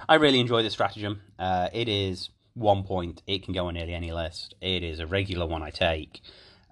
I 0.10 0.16
really 0.16 0.42
enjoy 0.42 0.62
this 0.62 0.74
stratagem. 0.74 1.22
Uh, 1.40 1.70
it 1.72 1.88
is 1.88 2.32
one 2.54 2.84
point. 2.84 3.22
It 3.28 3.44
can 3.44 3.54
go 3.54 3.68
on 3.68 3.76
nearly 3.76 3.94
any 3.94 4.12
list. 4.12 4.56
It 4.60 4.84
is 4.84 5.00
a 5.00 5.08
regular 5.08 5.46
one 5.46 5.64
I 5.64 5.70
take. 5.70 6.20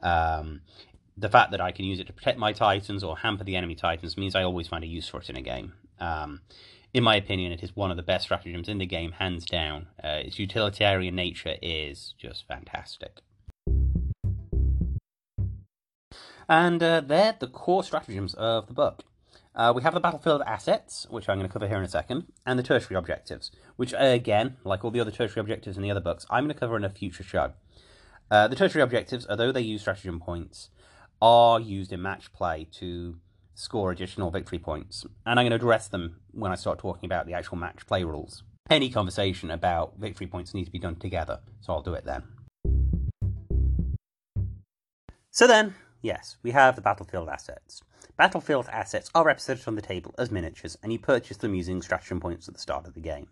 Um, 0.04 0.60
the 1.16 1.30
fact 1.30 1.52
that 1.52 1.62
I 1.62 1.72
can 1.72 1.86
use 1.86 2.02
it 2.02 2.08
to 2.08 2.14
protect 2.14 2.38
my 2.38 2.52
titans 2.52 3.02
or 3.02 3.20
hamper 3.20 3.46
the 3.46 3.56
enemy 3.56 3.76
titans 3.76 4.18
means 4.18 4.36
I 4.36 4.44
always 4.44 4.68
find 4.68 4.84
a 4.84 4.88
use 4.88 5.08
for 5.08 5.22
it 5.22 5.30
in 5.30 5.38
a 5.38 5.42
game. 5.42 5.72
Um, 6.02 6.42
in 6.94 7.02
my 7.02 7.16
opinion, 7.16 7.54
it 7.54 7.64
is 7.64 7.78
one 7.78 7.92
of 7.92 7.98
the 7.98 8.04
best 8.04 8.26
stratagems 8.26 8.68
in 8.68 8.80
the 8.80 8.86
game, 8.86 9.14
hands 9.14 9.46
down. 9.46 9.88
Uh, 10.04 10.20
its 10.26 10.38
utilitarian 10.38 11.16
nature 11.16 11.56
is 11.62 12.14
just 12.18 12.46
fantastic. 12.46 13.22
And 16.50 16.82
uh, 16.82 17.02
they're 17.02 17.36
the 17.40 17.48
core 17.48 17.84
stratagems 17.84 18.34
of 18.34 18.66
the 18.66 18.74
book. 18.74 19.04
Uh, 19.56 19.72
we 19.76 19.84
have 19.84 19.94
the 19.94 20.00
battlefield 20.00 20.42
assets, 20.48 21.06
which 21.10 21.30
I'm 21.30 21.38
going 21.38 21.48
to 21.48 21.54
cover 21.54 21.68
here 21.68 21.78
in 21.78 21.84
a 21.84 21.90
second, 21.90 22.26
and 22.46 22.58
the 22.58 22.64
tertiary 22.64 22.98
objectives, 22.98 23.52
which, 23.76 23.94
again, 23.96 24.58
like 24.64 24.84
all 24.84 24.92
the 24.92 25.00
other 25.00 25.12
tertiary 25.12 25.42
objectives 25.42 25.78
in 25.78 25.84
the 25.84 25.92
other 25.92 26.00
books, 26.00 26.26
I'm 26.30 26.46
going 26.46 26.54
to 26.54 26.60
cover 26.60 26.76
in 26.76 26.84
a 26.84 26.90
future 26.90 27.24
show. 27.24 27.54
Uh, 28.32 28.48
the 28.48 28.56
tertiary 28.56 28.82
objectives, 28.82 29.28
although 29.30 29.52
they 29.52 29.62
use 29.62 29.82
stratagem 29.82 30.20
points, 30.20 30.70
are 31.22 31.60
used 31.60 31.92
in 31.92 32.02
match 32.02 32.32
play 32.34 32.68
to 32.72 33.18
score 33.54 33.92
additional 33.92 34.32
victory 34.32 34.60
points, 34.60 35.06
and 35.26 35.40
I'm 35.40 35.44
going 35.44 35.52
to 35.52 35.58
address 35.58 35.88
them 35.88 36.22
when 36.32 36.52
I 36.52 36.56
start 36.56 36.80
talking 36.80 37.06
about 37.06 37.28
the 37.28 37.34
actual 37.34 37.58
match 37.58 37.86
play 37.86 38.04
rules. 38.04 38.44
Any 38.70 38.90
conversation 38.90 39.52
about 39.52 39.98
victory 40.00 40.28
points 40.28 40.54
needs 40.54 40.70
to 40.70 40.72
be 40.72 40.80
done 40.80 40.96
together, 40.96 41.42
so 41.60 41.74
I'll 41.74 41.82
do 41.82 41.94
it 41.94 42.06
then. 42.06 42.24
So 45.32 45.46
then, 45.46 45.76
yes, 46.02 46.38
we 46.44 46.52
have 46.52 46.76
the 46.76 46.82
battlefield 46.82 47.30
assets. 47.30 47.84
Battlefield 48.18 48.68
assets 48.72 49.10
are 49.16 49.26
represented 49.26 49.68
on 49.68 49.76
the 49.76 49.82
table 49.82 50.14
as 50.18 50.32
miniatures, 50.32 50.78
and 50.84 50.92
you 50.92 51.00
purchase 51.00 51.38
them 51.38 51.56
using 51.56 51.82
stratagem 51.82 52.20
points 52.20 52.48
at 52.48 52.54
the 52.54 52.60
start 52.60 52.86
of 52.86 52.94
the 52.94 53.00
game. 53.00 53.28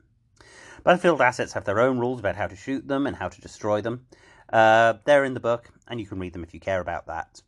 Battlefield 0.83 1.21
assets 1.21 1.53
have 1.53 1.65
their 1.65 1.79
own 1.79 1.99
rules 1.99 2.19
about 2.19 2.35
how 2.35 2.47
to 2.47 2.55
shoot 2.55 2.87
them 2.87 3.05
and 3.05 3.17
how 3.17 3.27
to 3.27 3.41
destroy 3.41 3.81
them. 3.81 4.05
Uh, 4.51 4.93
they're 5.05 5.25
in 5.25 5.33
the 5.33 5.39
book, 5.39 5.69
and 5.87 5.99
you 5.99 6.05
can 6.05 6.19
read 6.19 6.33
them 6.33 6.43
if 6.43 6.53
you 6.53 6.59
care 6.59 6.79
about 6.79 7.07
that. 7.07 7.41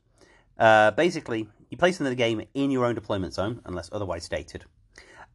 Uh, 0.58 0.92
basically, 0.92 1.48
you 1.70 1.78
place 1.78 1.98
them 1.98 2.08
in 2.08 2.12
the 2.12 2.16
game 2.18 2.42
in 2.54 2.72
your 2.72 2.86
own 2.86 2.96
deployment 2.96 3.34
zone, 3.34 3.62
unless 3.64 3.90
otherwise 3.94 4.26
stated, 4.26 4.66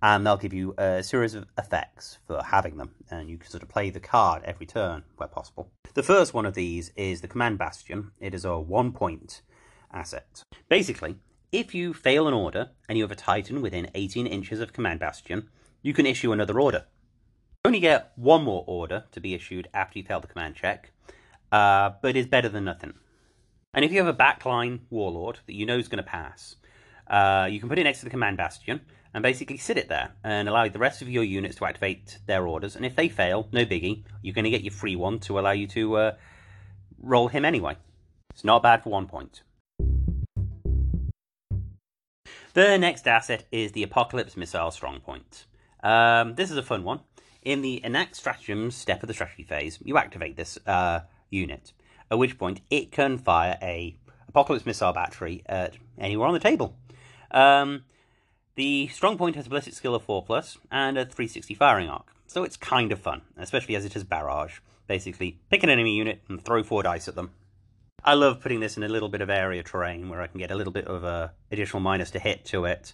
and 0.02 0.26
they'll 0.26 0.36
give 0.36 0.52
you 0.52 0.74
a 0.76 1.02
series 1.02 1.34
of 1.34 1.46
effects 1.56 2.18
for 2.26 2.42
having 2.42 2.76
them, 2.76 2.94
and 3.10 3.30
you 3.30 3.38
can 3.38 3.50
sort 3.50 3.62
of 3.62 3.70
play 3.70 3.88
the 3.88 4.00
card 4.00 4.42
every 4.44 4.66
turn 4.66 5.04
where 5.16 5.28
possible. 5.28 5.70
The 5.94 6.02
first 6.02 6.34
one 6.34 6.44
of 6.44 6.54
these 6.54 6.90
is 6.96 7.22
the 7.22 7.28
Command 7.28 7.56
Bastion. 7.56 8.10
It 8.20 8.34
is 8.34 8.44
a 8.44 8.58
one 8.58 8.92
point 8.92 9.40
asset. 9.94 10.42
Basically, 10.68 11.16
if 11.52 11.74
you 11.74 11.94
fail 11.94 12.26
an 12.26 12.34
order 12.34 12.70
and 12.88 12.98
you 12.98 13.04
have 13.04 13.10
a 13.10 13.16
Titan 13.16 13.62
within 13.62 13.90
18 13.94 14.26
inches 14.26 14.60
of 14.60 14.72
Command 14.72 15.00
Bastion, 15.00 15.48
you 15.82 15.92
can 15.92 16.06
issue 16.06 16.32
another 16.32 16.60
order. 16.60 16.84
You 17.64 17.68
only 17.68 17.80
get 17.80 18.12
one 18.16 18.42
more 18.42 18.64
order 18.66 19.04
to 19.12 19.20
be 19.20 19.34
issued 19.34 19.68
after 19.72 19.98
you 19.98 20.04
fail 20.04 20.20
the 20.20 20.26
command 20.26 20.56
check, 20.56 20.90
uh, 21.52 21.92
but 22.02 22.16
is 22.16 22.26
better 22.26 22.48
than 22.48 22.64
nothing. 22.64 22.94
And 23.72 23.84
if 23.84 23.92
you 23.92 23.98
have 24.04 24.12
a 24.12 24.18
backline 24.18 24.80
warlord 24.90 25.38
that 25.46 25.54
you 25.54 25.64
know 25.64 25.78
is 25.78 25.88
going 25.88 26.02
to 26.02 26.10
pass, 26.10 26.56
uh, 27.06 27.48
you 27.50 27.60
can 27.60 27.68
put 27.68 27.78
it 27.78 27.84
next 27.84 28.00
to 28.00 28.04
the 28.04 28.10
command 28.10 28.36
bastion 28.36 28.80
and 29.14 29.22
basically 29.22 29.56
sit 29.56 29.78
it 29.78 29.88
there 29.88 30.12
and 30.24 30.48
allow 30.48 30.68
the 30.68 30.78
rest 30.78 31.02
of 31.02 31.08
your 31.08 31.24
units 31.24 31.56
to 31.56 31.64
activate 31.64 32.18
their 32.26 32.46
orders. 32.46 32.76
And 32.76 32.84
if 32.84 32.96
they 32.96 33.08
fail, 33.08 33.48
no 33.52 33.64
biggie, 33.64 34.02
you're 34.22 34.34
going 34.34 34.44
to 34.44 34.50
get 34.50 34.62
your 34.62 34.72
free 34.72 34.96
one 34.96 35.20
to 35.20 35.38
allow 35.38 35.52
you 35.52 35.66
to 35.68 35.96
uh, 35.96 36.12
roll 37.00 37.28
him 37.28 37.44
anyway. 37.44 37.76
It's 38.30 38.44
not 38.44 38.62
bad 38.62 38.82
for 38.82 38.90
one 38.90 39.06
point. 39.06 39.42
The 42.54 42.78
next 42.78 43.08
asset 43.08 43.46
is 43.50 43.72
the 43.72 43.82
Apocalypse 43.82 44.36
Missile 44.36 44.70
Strongpoint. 44.70 45.46
Um, 45.82 46.36
this 46.36 46.52
is 46.52 46.56
a 46.56 46.62
fun 46.62 46.84
one. 46.84 47.00
In 47.42 47.62
the 47.62 47.84
Enact 47.84 48.14
Stratagems 48.14 48.76
step 48.76 49.02
of 49.02 49.08
the 49.08 49.12
strategy 49.12 49.42
phase, 49.42 49.80
you 49.82 49.98
activate 49.98 50.36
this 50.36 50.56
uh, 50.64 51.00
unit 51.30 51.72
at 52.12 52.18
which 52.18 52.38
point 52.38 52.60
it 52.70 52.92
can 52.92 53.18
fire 53.18 53.58
a 53.60 53.96
Apocalypse 54.28 54.66
missile 54.66 54.92
battery 54.92 55.42
at 55.46 55.74
anywhere 55.98 56.28
on 56.28 56.34
the 56.34 56.38
table. 56.38 56.76
Um, 57.32 57.86
the 58.54 58.88
Strongpoint 58.92 59.34
has 59.34 59.46
a 59.46 59.50
ballistic 59.50 59.74
skill 59.74 59.96
of 59.96 60.04
4 60.04 60.24
plus 60.24 60.56
and 60.70 60.96
a 60.96 61.04
360 61.04 61.54
firing 61.54 61.88
arc, 61.88 62.14
so 62.28 62.44
it's 62.44 62.56
kind 62.56 62.92
of 62.92 63.00
fun, 63.00 63.22
especially 63.36 63.74
as 63.74 63.84
it 63.84 63.94
has 63.94 64.04
barrage. 64.04 64.60
Basically, 64.86 65.40
pick 65.50 65.64
an 65.64 65.70
enemy 65.70 65.96
unit 65.96 66.22
and 66.28 66.40
throw 66.44 66.62
four 66.62 66.84
dice 66.84 67.08
at 67.08 67.16
them. 67.16 67.32
I 68.06 68.12
love 68.12 68.42
putting 68.42 68.60
this 68.60 68.76
in 68.76 68.82
a 68.82 68.88
little 68.88 69.08
bit 69.08 69.22
of 69.22 69.30
area 69.30 69.62
terrain 69.62 70.10
where 70.10 70.20
I 70.20 70.26
can 70.26 70.38
get 70.38 70.50
a 70.50 70.54
little 70.54 70.74
bit 70.74 70.86
of 70.86 71.04
a 71.04 71.32
additional 71.50 71.80
minus 71.80 72.10
to 72.10 72.18
hit 72.18 72.44
to 72.46 72.66
it, 72.66 72.92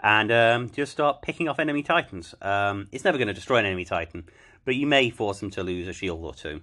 and 0.00 0.32
um, 0.32 0.70
just 0.70 0.92
start 0.92 1.20
picking 1.20 1.46
off 1.46 1.58
enemy 1.58 1.82
titans. 1.82 2.34
Um, 2.40 2.88
it's 2.90 3.04
never 3.04 3.18
going 3.18 3.28
to 3.28 3.34
destroy 3.34 3.58
an 3.58 3.66
enemy 3.66 3.84
titan, 3.84 4.24
but 4.64 4.74
you 4.74 4.86
may 4.86 5.10
force 5.10 5.40
them 5.40 5.50
to 5.50 5.62
lose 5.62 5.88
a 5.88 5.92
shield 5.92 6.24
or 6.24 6.32
two, 6.32 6.62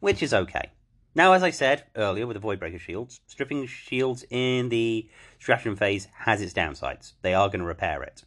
which 0.00 0.22
is 0.22 0.32
okay. 0.32 0.70
Now, 1.14 1.34
as 1.34 1.42
I 1.42 1.50
said 1.50 1.84
earlier 1.94 2.26
with 2.26 2.40
the 2.40 2.46
Voidbreaker 2.46 2.80
shields, 2.80 3.20
stripping 3.26 3.66
shields 3.66 4.24
in 4.30 4.70
the 4.70 5.06
stratagem 5.38 5.76
phase 5.76 6.08
has 6.20 6.40
its 6.40 6.54
downsides. 6.54 7.12
They 7.20 7.34
are 7.34 7.48
going 7.48 7.60
to 7.60 7.66
repair 7.66 8.02
it. 8.02 8.24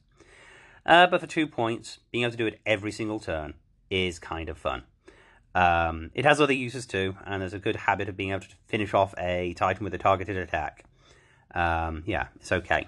Uh, 0.86 1.08
but 1.08 1.22
for 1.22 1.28
two 1.28 1.48
points, 1.48 1.98
being 2.12 2.24
able 2.24 2.32
to 2.32 2.38
do 2.38 2.46
it 2.46 2.62
every 2.68 2.92
single 2.92 3.20
turn 3.20 3.56
is 3.90 4.20
kind 4.20 4.48
of 4.48 4.60
fun. 4.60 4.84
Um, 5.56 6.12
it 6.14 6.26
has 6.26 6.40
other 6.40 6.54
uses 6.54 6.86
too, 6.86 7.16
and 7.26 7.42
there's 7.42 7.54
a 7.54 7.60
good 7.60 7.76
habit 7.76 8.10
of 8.10 8.18
being 8.18 8.32
able 8.32 8.42
to 8.42 8.56
finish 8.68 8.94
off 8.94 9.14
a 9.18 9.54
Titan 9.56 9.84
with 9.84 9.94
a 9.94 9.98
targeted 9.98 10.38
attack. 10.38 10.86
Um, 11.54 12.04
yeah, 12.06 12.28
it's 12.36 12.52
okay. 12.52 12.88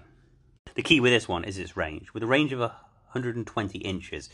The 0.76 0.84
key 0.84 1.00
with 1.00 1.12
this 1.12 1.28
one 1.28 1.44
is 1.44 1.58
its 1.58 1.76
range. 1.76 2.14
With 2.14 2.24
a 2.24 2.28
range 2.28 2.54
of 2.54 2.60
120 2.60 3.80
inches, 3.80 4.30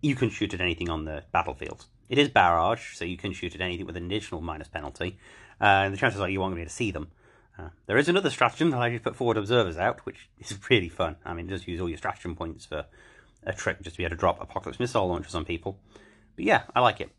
you 0.00 0.14
can 0.14 0.28
shoot 0.28 0.52
at 0.52 0.60
anything 0.60 0.90
on 0.90 1.04
the 1.04 1.24
battlefield. 1.32 1.86
It 2.08 2.18
is 2.18 2.28
barrage, 2.28 2.94
so 2.94 3.04
you 3.04 3.16
can 3.16 3.32
shoot 3.32 3.54
at 3.54 3.60
anything 3.60 3.86
with 3.86 3.96
an 3.96 4.04
additional 4.04 4.42
minus 4.42 4.68
penalty. 4.68 5.18
Uh, 5.60 5.86
and 5.86 5.94
the 5.94 5.98
chances 5.98 6.20
are 6.20 6.28
you 6.28 6.40
be 6.40 6.44
able 6.44 6.64
to 6.64 6.68
see 6.68 6.90
them. 6.90 7.10
Uh, 7.58 7.68
there 7.86 7.96
is 7.96 8.08
another 8.08 8.30
stratagem 8.30 8.70
that 8.70 8.84
you 8.86 8.98
to 8.98 9.04
put 9.04 9.16
forward 9.16 9.36
observers 9.36 9.76
out, 9.76 10.04
which 10.04 10.28
is 10.38 10.58
really 10.70 10.88
fun. 10.88 11.16
I 11.24 11.34
mean, 11.34 11.48
just 11.48 11.66
use 11.66 11.80
all 11.80 11.88
your 11.88 11.98
stratagem 11.98 12.34
points 12.34 12.66
for 12.66 12.86
a 13.44 13.52
trick 13.52 13.80
just 13.82 13.96
to 13.96 13.98
be 13.98 14.04
able 14.04 14.16
to 14.16 14.20
drop 14.20 14.40
apocalypse 14.40 14.80
missile 14.80 15.08
launchers 15.08 15.34
on 15.34 15.44
people. 15.44 15.78
But 16.36 16.44
yeah, 16.44 16.62
I 16.74 16.80
like 16.80 17.00
it. 17.00 17.10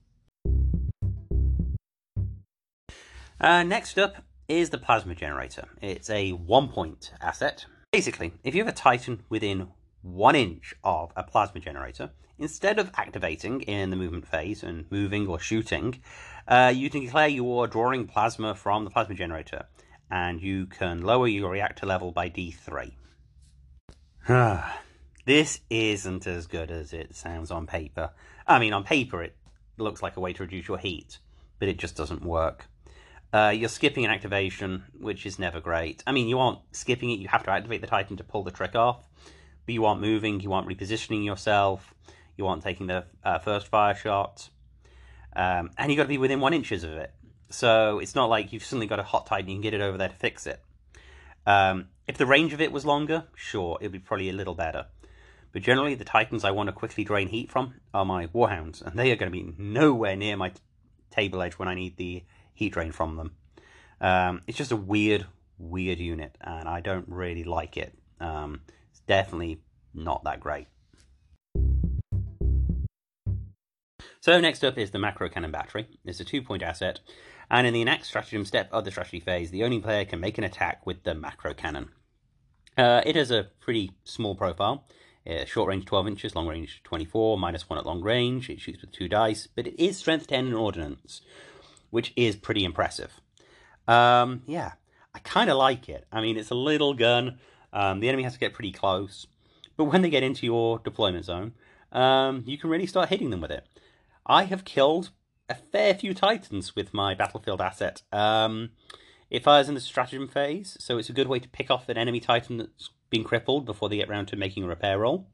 Uh, 3.39 3.63
next 3.63 3.98
up 3.98 4.24
is 4.48 4.69
the 4.69 4.78
plasma 4.78 5.15
generator. 5.15 5.67
It's 5.82 6.10
a 6.10 6.32
one 6.32 6.69
point 6.69 7.12
asset. 7.22 7.65
Basically, 7.91 8.34
if 8.43 8.56
you 8.56 8.63
have 8.63 8.74
a 8.74 8.76
Titan 8.76 9.24
within 9.30 9.67
one 10.02 10.36
inch 10.36 10.74
of 10.84 11.12
a 11.15 11.24
plasma 11.24 11.60
generator, 11.60 12.12
instead 12.38 12.80
of 12.80 12.91
activating 12.96 13.62
in 13.62 13.89
the 13.89 13.96
movement 13.96 14.28
phase 14.28 14.63
and 14.63 14.86
moving 14.91 15.28
or 15.28 15.39
shooting, 15.39 16.02
uh, 16.48 16.72
you 16.76 16.89
can 16.89 17.02
declare 17.02 17.28
you 17.28 17.58
are 17.58 17.67
drawing 17.67 18.08
plasma 18.08 18.54
from 18.54 18.84
the 18.84 18.89
plasma 18.89 19.15
generator, 19.15 19.65
and 20.12 20.41
you 20.41 20.65
can 20.65 21.02
lower 21.02 21.28
your 21.28 21.52
reactor 21.52 21.86
level 21.86 22.12
by 22.12 22.30
D3. 22.30 22.91
this 25.26 25.60
isn't 25.69 26.28
as 26.28 26.48
good 26.48 26.72
as 26.72 26.93
it 26.93 27.15
sounds 27.15 27.52
on 27.52 27.65
paper. 27.65 28.12
I 28.46 28.60
mean, 28.60 28.74
on 28.74 28.84
paper, 28.84 29.24
it 29.24 29.36
looks 29.78 30.02
like 30.02 30.17
a 30.17 30.19
way 30.19 30.34
to 30.34 30.43
reduce 30.43 30.67
your 30.67 30.78
heat, 30.78 31.19
but 31.60 31.69
it 31.69 31.78
just 31.78 31.96
doesn't 31.96 32.24
work. 32.24 32.67
Uh, 33.34 33.50
you're 33.50 33.67
skipping 33.67 34.06
an 34.06 34.12
activation, 34.12 34.84
which 35.00 35.26
is 35.26 35.39
never 35.39 35.60
great. 35.60 36.04
I 36.08 36.12
mean, 36.13 36.30
you 36.30 36.39
aren't 36.39 36.60
skipping 36.72 37.10
it, 37.10 37.19
you 37.19 37.28
have 37.28 37.43
to 37.43 37.52
activate 37.52 37.82
the 37.82 37.88
Titan 37.88 38.15
to 38.17 38.24
pull 38.24 38.43
the 38.43 38.52
trick 38.52 38.76
off 38.76 39.08
but 39.65 39.74
you 39.74 39.86
aren't 39.86 40.02
moving, 40.02 40.39
you 40.39 40.54
aren't 40.54 40.67
repositioning 40.67 41.24
yourself, 41.24 41.93
you 42.38 42.48
aren't 42.48 42.63
taking 42.63 42.88
the 42.88 43.06
uh, 43.24 43.39
first 43.39 43.67
fire 43.67 43.96
shot, 43.96 44.50
um, 45.36 45.72
and 45.78 45.91
you've 45.91 45.98
got 45.98 46.04
to 46.04 46.10
be 46.10 46.17
within 46.17 46.39
one 46.39 46.54
inches 46.54 46.84
of 46.84 46.91
it. 46.91 47.13
So 47.50 48.00
it's 48.00 48.15
not 48.15 48.30
like 48.30 48.52
you've 48.52 48.65
suddenly 48.65 48.88
got 48.88 49.00
a 49.00 49.04
hot 49.04 49.26
titan, 49.26 49.50
you 49.50 49.56
can 49.56 49.62
get 49.62 49.74
it 49.74 49.82
over 49.82 49.98
there 49.98 50.10
to 50.10 50.15
fix 50.15 50.48
it. 50.48 50.62
Um, 51.46 51.88
if 52.08 52.17
the 52.17 52.26
range 52.26 52.54
of 52.54 52.62
it 52.62 52.72
was 52.72 52.86
longer, 52.86 53.26
sure, 53.36 53.78
it'd 53.80 53.91
be 53.91 54.00
probably 54.00 54.30
a 54.30 54.34
little 54.34 54.56
better. 54.56 54.88
But 55.52 55.62
generally, 55.62 55.96
the 55.96 56.04
titans 56.04 56.43
I 56.43 56.52
want 56.52 56.67
to 56.67 56.74
quickly 56.74 57.04
drain 57.04 57.28
heat 57.28 57.52
from 57.52 57.76
are 57.93 58.06
my 58.06 58.28
warhounds, 58.28 58.82
and 58.82 58.98
they 58.98 59.12
are 59.12 59.15
going 59.15 59.32
to 59.32 59.43
be 59.43 59.54
nowhere 59.58 60.15
near 60.15 60.36
my 60.36 60.50
t- 60.50 60.60
table 61.12 61.41
edge 61.43 61.54
when 61.54 61.67
I 61.67 61.76
need 61.76 61.98
the 61.98 62.24
heat 62.53 62.73
drain 62.73 62.91
from 62.91 63.15
them. 63.15 63.31
Um, 64.01 64.41
it's 64.47 64.57
just 64.57 64.71
a 64.71 64.77
weird, 64.77 65.25
weird 65.57 65.99
unit, 65.99 66.37
and 66.41 66.67
I 66.67 66.81
don't 66.81 67.07
really 67.07 67.43
like 67.43 67.77
it. 67.77 67.97
Um, 68.19 68.61
definitely 69.07 69.61
not 69.93 70.23
that 70.23 70.39
great. 70.39 70.67
So 74.19 74.39
next 74.39 74.63
up 74.63 74.77
is 74.77 74.91
the 74.91 74.99
macro 74.99 75.27
cannon 75.29 75.51
battery. 75.51 75.87
It's 76.05 76.19
a 76.19 76.25
two-point 76.25 76.63
asset, 76.63 77.01
and 77.51 77.67
in 77.67 77.73
the 77.73 77.83
next 77.83 78.07
stratagem 78.07 78.45
step 78.45 78.69
of 78.71 78.85
the 78.85 78.91
strategy 78.91 79.19
phase, 79.19 79.51
the 79.51 79.63
only 79.63 79.79
player 79.79 80.05
can 80.05 80.19
make 80.19 80.37
an 80.37 80.43
attack 80.43 80.85
with 80.85 81.03
the 81.03 81.13
macro 81.13 81.53
cannon. 81.53 81.89
Uh, 82.77 83.01
it 83.05 83.15
has 83.15 83.31
a 83.31 83.49
pretty 83.59 83.91
small 84.03 84.35
profile. 84.35 84.85
Uh, 85.25 85.45
short 85.45 85.69
range 85.69 85.85
12 85.85 86.08
inches, 86.08 86.35
long 86.35 86.47
range 86.47 86.81
24, 86.83 87.37
minus 87.37 87.69
1 87.69 87.79
at 87.79 87.85
long 87.85 88.01
range. 88.01 88.49
It 88.49 88.60
shoots 88.60 88.81
with 88.81 88.91
2 88.91 89.08
dice, 89.08 89.47
but 89.47 89.67
it 89.67 89.81
is 89.81 89.97
strength 89.97 90.27
10 90.27 90.47
in 90.47 90.54
ordnance, 90.54 91.21
which 91.94 92.12
is 92.15 92.35
pretty 92.35 92.65
impressive. 92.65 93.21
Um, 93.87 94.41
yeah, 94.48 94.71
I 95.13 95.19
kind 95.19 95.52
of 95.52 95.58
like 95.58 95.87
it. 95.87 96.08
I 96.12 96.21
mean, 96.21 96.37
it's 96.37 96.50
a 96.50 96.56
little 96.56 96.96
gun, 96.96 97.37
um, 97.71 98.00
the 98.00 98.10
enemy 98.10 98.23
has 98.23 98.33
to 98.33 98.39
get 98.39 98.54
pretty 98.54 98.71
close, 98.71 99.27
but 99.77 99.83
when 99.85 100.02
they 100.02 100.10
get 100.10 100.23
into 100.23 100.48
your 100.48 100.79
deployment 100.79 101.25
zone, 101.25 101.54
um, 101.91 102.44
you 102.48 102.58
can 102.58 102.71
really 102.71 102.87
start 102.87 103.10
hitting 103.10 103.29
them 103.29 103.41
with 103.41 103.52
it. 103.52 103.67
I 104.25 104.46
have 104.46 104.65
killed 104.65 105.12
a 105.48 105.54
fair 105.54 105.94
few 105.94 106.15
titans 106.15 106.75
with 106.75 106.96
my 106.96 107.13
battlefield 107.13 107.62
asset. 107.62 108.02
Um, 108.12 108.71
it 109.29 109.44
fires 109.44 109.69
in 109.69 109.75
the 109.75 109.81
stratagem 109.81 110.27
phase, 110.27 110.75
so 110.79 110.98
it's 110.98 111.10
a 111.10 111.13
good 111.13 111.27
way 111.27 111.37
to 111.39 111.50
pick 111.50 111.69
off 111.69 111.89
an 111.89 111.98
enemy 111.98 112.19
titan 112.19 112.58
that's 112.58 112.89
been 113.12 113.23
crippled 113.23 113.65
before 113.65 113.87
they 113.87 113.98
get 113.98 114.10
around 114.10 114.27
to 114.29 114.35
making 114.35 114.63
a 114.63 114.67
repair 114.67 114.98
roll. 114.98 115.27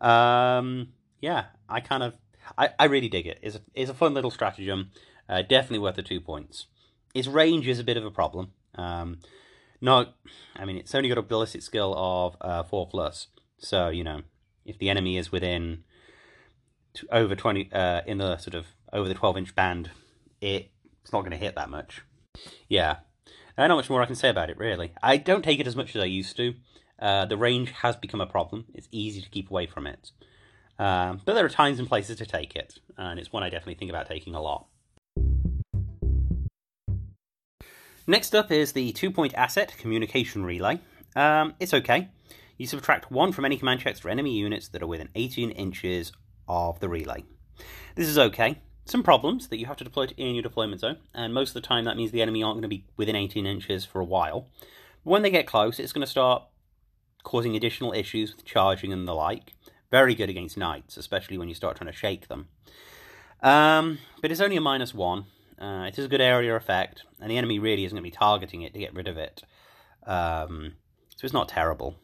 Um, 0.00 0.90
yeah, 1.20 1.46
I 1.68 1.80
kind 1.80 2.04
of, 2.04 2.14
I, 2.56 2.70
I 2.78 2.84
really 2.84 3.08
dig 3.08 3.26
it. 3.26 3.40
It's 3.42 3.56
a, 3.56 3.60
it's 3.74 3.90
a 3.90 3.94
fun 3.94 4.14
little 4.14 4.30
stratagem, 4.30 4.92
uh, 5.30 5.42
definitely 5.42 5.78
worth 5.78 5.94
the 5.94 6.02
two 6.02 6.20
points. 6.20 6.66
Its 7.14 7.28
range 7.28 7.68
is 7.68 7.78
a 7.78 7.84
bit 7.84 7.96
of 7.96 8.04
a 8.04 8.10
problem. 8.10 8.50
Um, 8.74 9.20
no, 9.80 10.06
I 10.56 10.64
mean, 10.64 10.76
it's 10.76 10.94
only 10.94 11.08
got 11.08 11.18
a 11.18 11.22
ballistic 11.22 11.62
skill 11.62 11.94
of 11.96 12.36
uh, 12.40 12.64
4 12.64 12.88
plus, 12.88 13.28
So, 13.58 13.88
you 13.88 14.04
know, 14.04 14.22
if 14.66 14.78
the 14.78 14.90
enemy 14.90 15.16
is 15.16 15.32
within 15.32 15.84
over 17.10 17.34
20, 17.34 17.70
uh, 17.72 18.02
in 18.06 18.18
the 18.18 18.36
sort 18.36 18.54
of 18.54 18.66
over 18.92 19.08
the 19.08 19.14
12 19.14 19.38
inch 19.38 19.54
band, 19.54 19.90
it, 20.40 20.70
it's 21.02 21.12
not 21.12 21.20
going 21.20 21.30
to 21.30 21.36
hit 21.36 21.54
that 21.54 21.70
much. 21.70 22.02
Yeah. 22.68 22.96
I 23.56 23.66
not 23.66 23.76
much 23.76 23.90
more 23.90 24.02
I 24.02 24.06
can 24.06 24.14
say 24.14 24.30
about 24.30 24.50
it, 24.50 24.58
really. 24.58 24.92
I 25.02 25.16
don't 25.16 25.42
take 25.42 25.60
it 25.60 25.66
as 25.66 25.76
much 25.76 25.94
as 25.94 26.02
I 26.02 26.06
used 26.06 26.36
to. 26.38 26.54
Uh, 26.98 27.26
the 27.26 27.36
range 27.36 27.70
has 27.82 27.94
become 27.94 28.20
a 28.20 28.26
problem. 28.26 28.66
It's 28.74 28.88
easy 28.90 29.20
to 29.20 29.28
keep 29.28 29.50
away 29.50 29.66
from 29.66 29.86
it. 29.86 30.10
Um, 30.78 31.20
but 31.24 31.34
there 31.34 31.44
are 31.44 31.50
times 31.50 31.78
and 31.78 31.88
places 31.88 32.16
to 32.18 32.26
take 32.26 32.56
it, 32.56 32.78
and 32.96 33.18
it's 33.18 33.32
one 33.32 33.42
I 33.42 33.50
definitely 33.50 33.74
think 33.74 33.90
about 33.90 34.08
taking 34.08 34.34
a 34.34 34.40
lot. 34.40 34.66
Next 38.06 38.34
up 38.34 38.50
is 38.50 38.72
the 38.72 38.92
two 38.92 39.10
point 39.10 39.34
asset 39.34 39.74
communication 39.78 40.44
relay. 40.44 40.80
Um, 41.14 41.54
it's 41.60 41.74
okay. 41.74 42.08
You 42.56 42.66
subtract 42.66 43.10
one 43.10 43.32
from 43.32 43.44
any 43.44 43.56
command 43.56 43.80
checks 43.80 44.00
for 44.00 44.08
enemy 44.08 44.36
units 44.36 44.68
that 44.68 44.82
are 44.82 44.86
within 44.86 45.08
18 45.14 45.50
inches 45.50 46.12
of 46.48 46.80
the 46.80 46.88
relay. 46.88 47.24
This 47.94 48.08
is 48.08 48.18
okay. 48.18 48.58
Some 48.86 49.02
problems 49.02 49.48
that 49.48 49.58
you 49.58 49.66
have 49.66 49.76
to 49.76 49.84
deploy 49.84 50.06
to 50.06 50.14
in 50.20 50.34
your 50.34 50.42
deployment 50.42 50.80
zone, 50.80 50.96
and 51.14 51.34
most 51.34 51.50
of 51.50 51.54
the 51.54 51.60
time 51.60 51.84
that 51.84 51.96
means 51.96 52.10
the 52.10 52.22
enemy 52.22 52.42
aren't 52.42 52.56
going 52.56 52.62
to 52.62 52.68
be 52.68 52.86
within 52.96 53.16
18 53.16 53.46
inches 53.46 53.84
for 53.84 54.00
a 54.00 54.04
while. 54.04 54.48
But 55.04 55.10
when 55.10 55.22
they 55.22 55.30
get 55.30 55.46
close, 55.46 55.78
it's 55.78 55.92
going 55.92 56.04
to 56.04 56.10
start 56.10 56.42
causing 57.22 57.54
additional 57.54 57.92
issues 57.92 58.34
with 58.34 58.44
charging 58.44 58.92
and 58.92 59.06
the 59.06 59.14
like. 59.14 59.52
Very 59.90 60.14
good 60.14 60.30
against 60.30 60.56
knights, 60.56 60.96
especially 60.96 61.36
when 61.36 61.48
you 61.48 61.54
start 61.54 61.76
trying 61.76 61.92
to 61.92 61.96
shake 61.96 62.28
them. 62.28 62.48
Um, 63.42 63.98
but 64.20 64.30
it's 64.30 64.40
only 64.40 64.56
a 64.56 64.60
minus 64.60 64.94
one. 64.94 65.26
Uh, 65.58 65.84
it 65.88 65.98
is 65.98 66.04
a 66.04 66.08
good 66.08 66.20
area 66.20 66.56
effect, 66.56 67.04
and 67.20 67.30
the 67.30 67.36
enemy 67.36 67.58
really 67.58 67.84
isn't 67.84 67.94
going 67.94 68.02
to 68.02 68.10
be 68.10 68.16
targeting 68.16 68.62
it 68.62 68.72
to 68.72 68.78
get 68.78 68.94
rid 68.94 69.08
of 69.08 69.18
it. 69.18 69.42
Um, 70.06 70.74
so 71.16 71.24
it's 71.24 71.34
not 71.34 71.48
terrible. 71.48 71.96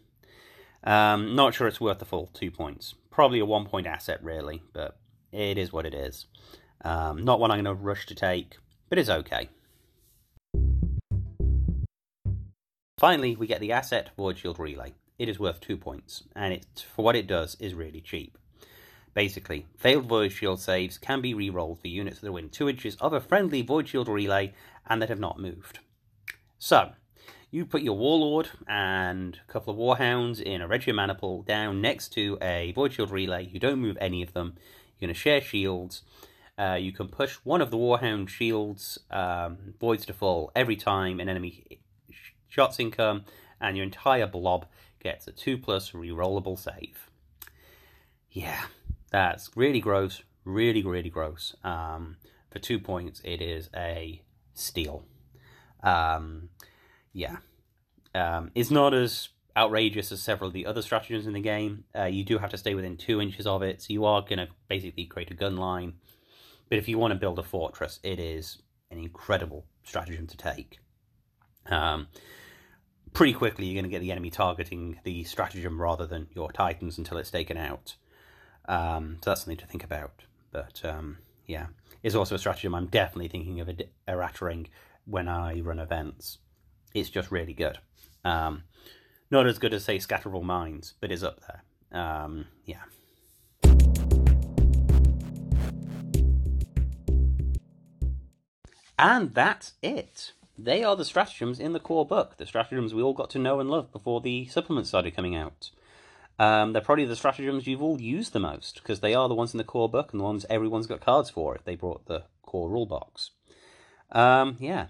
Um, 0.85 1.35
not 1.35 1.55
sure 1.55 1.67
it's 1.67 1.81
worth 1.81 1.99
the 1.99 2.05
full 2.05 2.31
two 2.33 2.51
points. 2.51 2.95
Probably 3.11 3.39
a 3.39 3.47
one 3.47 3.67
point 3.67 3.87
asset, 3.87 4.23
really, 4.23 4.63
but 4.73 4.99
it 5.33 5.59
is 5.59 5.73
what 5.73 5.87
it 5.87 5.95
is. 5.95 6.27
Um, 6.85 7.25
not 7.25 7.41
one 7.41 7.51
I'm 7.51 7.63
going 7.63 7.77
to 7.77 7.83
rush 7.83 8.07
to 8.07 8.15
take, 8.15 8.59
but 8.89 8.99
it's 8.99 9.09
okay. 9.09 9.49
Finally, 12.99 13.37
we 13.37 13.47
get 13.47 13.61
the 13.61 13.73
asset 13.73 14.11
Void 14.17 14.39
Shield 14.39 14.59
Relay 14.59 14.93
it 15.19 15.29
is 15.29 15.39
worth 15.39 15.61
two 15.61 15.77
points, 15.77 16.25
and 16.35 16.53
it 16.53 16.85
for 16.95 17.05
what 17.05 17.17
it 17.17 17.27
does 17.27 17.57
is 17.59 17.75
really 17.75 18.01
cheap. 18.01 18.37
Basically, 19.17 19.65
failed 19.79 20.05
Void 20.05 20.31
Shield 20.31 20.61
saves 20.61 20.99
can 20.99 21.23
be 21.23 21.33
re-rolled 21.33 21.81
for 21.81 21.89
units 21.89 22.21
that 22.21 22.29
are 22.29 22.33
within 22.33 22.51
2 22.51 22.69
inches 22.69 22.97
of 22.97 23.15
a 23.15 23.21
friendly 23.21 23.63
Void 23.63 23.89
Shield 23.89 24.09
relay 24.09 24.53
and 24.87 25.01
that 25.01 25.09
have 25.09 25.19
not 25.19 25.41
moved. 25.41 25.79
So, 26.59 26.93
you 27.51 27.65
put 27.65 27.81
your 27.81 27.97
Warlord 27.97 28.51
and 28.69 29.41
a 29.49 29.51
couple 29.51 29.73
of 29.73 29.79
Warhounds 29.79 30.43
in 30.43 30.61
a 30.61 30.69
Regia 30.69 30.93
Maniple 30.93 31.41
down 31.45 31.81
next 31.81 32.11
to 32.11 32.37
a 32.43 32.73
Void 32.73 32.93
Shield 32.93 33.11
relay. 33.11 33.47
You 33.47 33.59
don't 33.59 33.79
move 33.79 33.97
any 34.03 34.21
of 34.23 34.35
them. 34.35 34.53
You're 34.99 35.07
going 35.07 35.15
to 35.15 35.19
share 35.19 35.41
shields. 35.41 36.03
Uh, 36.59 36.77
you 36.79 36.93
can 36.93 37.09
push 37.09 37.37
one 37.37 37.63
of 37.63 37.71
the 37.71 37.79
Warhound 37.79 38.29
shields, 38.29 38.99
um, 39.11 39.57
voids 39.81 40.05
to 40.05 40.13
full, 40.13 40.53
every 40.55 40.77
time 40.77 41.21
an 41.21 41.31
enemy 41.31 41.81
shots 42.51 42.79
income, 42.79 43.25
and 43.63 43.79
your 43.79 43.85
entire 43.85 44.27
blob 44.27 44.67
gets 45.03 45.27
a 45.27 45.33
2 45.33 45.57
plus 45.57 45.93
rerollable 45.93 46.59
save. 46.59 47.09
Yeah, 48.31 48.67
that's 49.11 49.51
really 49.55 49.81
gross, 49.81 50.23
really, 50.45 50.83
really 50.83 51.11
gross. 51.11 51.55
Um, 51.65 52.17
for 52.51 52.59
two 52.59 52.79
points, 52.79 53.21
it 53.25 53.41
is 53.41 53.69
a 53.75 54.23
steal. 54.55 55.05
Um, 55.83 56.51
yeah. 57.13 57.37
Um, 58.15 58.51
it's 58.55 58.71
not 58.71 58.95
as 58.95 59.29
outrageous 59.57 60.13
as 60.13 60.21
several 60.21 60.49
of 60.49 60.55
the 60.55 60.67
other 60.67 60.83
stratagems 60.83 61.27
in 61.27 61.33
the 61.33 61.41
game. 61.41 61.85
Uh, 61.95 62.05
you 62.05 62.25
do 62.25 62.39
have 62.39 62.51
to 62.51 62.59
stay 62.59 62.75
within 62.75 62.97
two 62.97 63.21
inches 63.21 63.47
of 63.47 63.63
it, 63.63 63.83
so 63.83 63.93
you 63.93 64.05
are 64.05 64.21
going 64.21 64.39
to 64.39 64.49
basically 64.69 65.07
create 65.07 65.31
a 65.31 65.35
gun 65.35 65.57
line. 65.57 65.95
But 66.69 66.79
if 66.79 66.89
you 66.89 66.99
want 66.99 67.13
to 67.13 67.19
build 67.19 67.39
a 67.39 67.43
fortress, 67.43 68.01
it 68.03 68.19
is 68.19 68.59
an 68.91 68.99
incredible 68.99 69.67
stratagem 69.85 70.27
to 70.27 70.37
take. 70.37 70.79
Um, 71.67 72.09
pretty 73.13 73.33
quickly 73.33 73.67
you're 73.67 73.81
going 73.81 73.91
to 73.91 73.95
get 73.95 74.01
the 74.01 74.13
enemy 74.13 74.31
targeting 74.31 75.01
the 75.05 75.25
stratagem 75.25 75.81
rather 75.81 76.07
than 76.07 76.29
your 76.35 76.53
titans 76.53 76.99
until 76.99 77.19
it's 77.19 77.31
taken 77.31 77.57
out. 77.57 77.97
Um, 78.69 79.19
so 79.23 79.31
that's 79.31 79.43
something 79.43 79.57
to 79.59 79.67
think 79.67 79.85
about. 79.85 80.23
But 80.51 80.81
um, 80.85 81.19
yeah, 81.47 81.67
it's 82.03 82.15
also 82.15 82.35
a 82.35 82.39
stratagem 82.39 82.75
I'm 82.75 82.87
definitely 82.87 83.29
thinking 83.29 83.61
of 83.61 83.71
errattering 84.09 84.69
when 85.05 85.29
I 85.29 85.61
run 85.61 85.79
events. 85.79 86.39
It's 86.95 87.11
just 87.11 87.31
really 87.31 87.53
good. 87.53 87.79
Um, 88.25 88.65
not 89.31 89.47
as 89.47 89.59
good 89.59 89.75
as 89.75 89.85
say 89.85 89.99
Scatterable 89.99 90.43
Mines, 90.43 90.95
but 91.01 91.11
is 91.11 91.25
up 91.25 91.41
there. 91.47 92.01
Um, 92.01 92.47
yeah. 92.65 92.83
And 98.99 99.35
that's 99.35 99.75
it. 99.83 100.33
They 100.59 100.83
are 100.83 100.97
the 100.97 101.05
stratagems 101.05 101.61
in 101.61 101.75
the 101.75 101.81
core 101.81 102.07
book, 102.07 102.39
the 102.39 102.47
stratagems 102.47 102.95
we 102.95 103.03
all 103.03 103.13
got 103.13 103.29
to 103.31 103.39
know 103.39 103.61
and 103.61 103.71
love 103.71 103.93
before 103.93 104.23
the 104.23 104.47
supplements 104.47 104.89
started 104.89 105.15
coming 105.15 105.37
out. 105.37 105.71
Um, 106.39 106.73
they're 106.73 106.83
probably 106.83 107.07
the 107.07 107.17
stratagems 107.17 107.67
you've 107.67 107.83
all 107.83 108.01
used 108.01 108.33
the 108.33 108.41
most, 108.41 108.81
because 108.83 109.01
they 109.01 109.15
are 109.15 109.29
the 109.29 109.35
ones 109.35 109.55
in 109.55 109.59
the 109.59 109.65
core 109.65 109.89
book 109.89 110.13
and 110.13 110.21
the 110.21 110.25
ones 110.25 110.45
everyone's 110.51 110.87
got 110.87 111.01
cards 111.01 111.31
for 111.31 111.55
if 111.55 111.65
they 111.65 111.77
brought 111.77 112.07
the 112.07 112.25
core 112.43 112.69
rule 112.69 112.87
box. 112.87 113.31
Um, 114.13 114.57
yeah, 114.61 114.89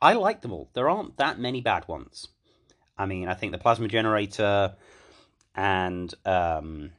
I 0.00 0.14
like 0.14 0.40
them 0.40 0.52
all. 0.52 0.70
There 0.72 0.88
aren't 0.88 1.18
that 1.18 1.38
many 1.38 1.60
bad 1.60 1.86
ones. 1.88 2.28
I 2.96 3.06
mean, 3.06 3.28
I 3.28 3.34
think 3.34 3.52
the 3.52 3.58
Plasma 3.58 3.86
Generator 3.86 4.74
and 5.54 6.12
um, 6.24 6.92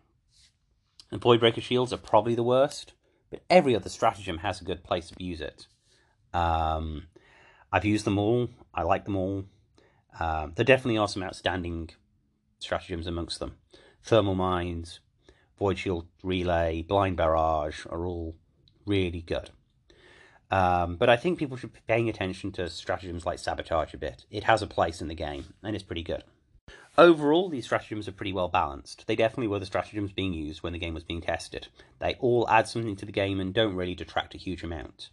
Voidbreaker 1.11 1.61
Shields 1.61 1.91
are 1.91 1.97
probably 1.97 2.35
the 2.35 2.43
worst, 2.43 2.93
but 3.29 3.41
every 3.49 3.75
other 3.75 3.89
stratagem 3.89 4.37
has 4.37 4.61
a 4.61 4.65
good 4.65 4.83
place 4.83 5.09
to 5.09 5.23
use 5.23 5.41
it. 5.41 5.67
Um, 6.33 7.07
I've 7.71 7.85
used 7.85 8.05
them 8.05 8.19
all. 8.19 8.49
I 8.73 8.83
like 8.83 9.05
them 9.05 9.15
all. 9.15 9.45
Um, 10.19 10.53
there 10.55 10.65
definitely 10.65 10.97
are 10.97 11.07
some 11.07 11.23
outstanding 11.23 11.89
stratagems 12.59 13.07
amongst 13.07 13.39
them. 13.39 13.57
Thermal 14.03 14.35
Mines, 14.35 14.99
Void 15.57 15.77
Shield 15.77 16.07
Relay, 16.23 16.81
Blind 16.81 17.17
Barrage 17.17 17.85
are 17.89 18.05
all 18.05 18.35
really 18.85 19.21
good. 19.21 19.49
Um, 20.51 20.95
but 20.95 21.09
I 21.09 21.17
think 21.17 21.37
people 21.37 21.57
should 21.57 21.73
be 21.73 21.79
paying 21.87 22.09
attention 22.09 22.51
to 22.53 22.69
stratagems 22.69 23.25
like 23.25 23.39
Sabotage 23.39 23.93
a 23.93 23.97
bit. 23.97 24.25
It 24.31 24.45
has 24.45 24.61
a 24.61 24.67
place 24.67 25.01
in 25.01 25.07
the 25.07 25.15
game, 25.15 25.53
and 25.63 25.75
it's 25.75 25.83
pretty 25.83 26.01
good. 26.01 26.23
Overall, 26.97 27.49
these 27.49 27.65
stratagems 27.65 28.07
are 28.07 28.13
pretty 28.13 28.33
well 28.33 28.47
balanced. 28.47 29.05
They 29.07 29.15
definitely 29.15 29.47
were 29.47 29.59
the 29.59 29.65
stratagems 29.65 30.11
being 30.11 30.33
used 30.33 30.63
when 30.63 30.73
the 30.73 30.79
game 30.79 30.93
was 30.93 31.03
being 31.03 31.21
tested. 31.21 31.67
They 31.99 32.15
all 32.15 32.49
add 32.49 32.67
something 32.67 32.95
to 32.97 33.05
the 33.05 33.11
game 33.11 33.39
and 33.39 33.53
don't 33.53 33.75
really 33.75 33.95
detract 33.95 34.35
a 34.35 34.39
huge 34.39 34.63
amount. 34.63 35.09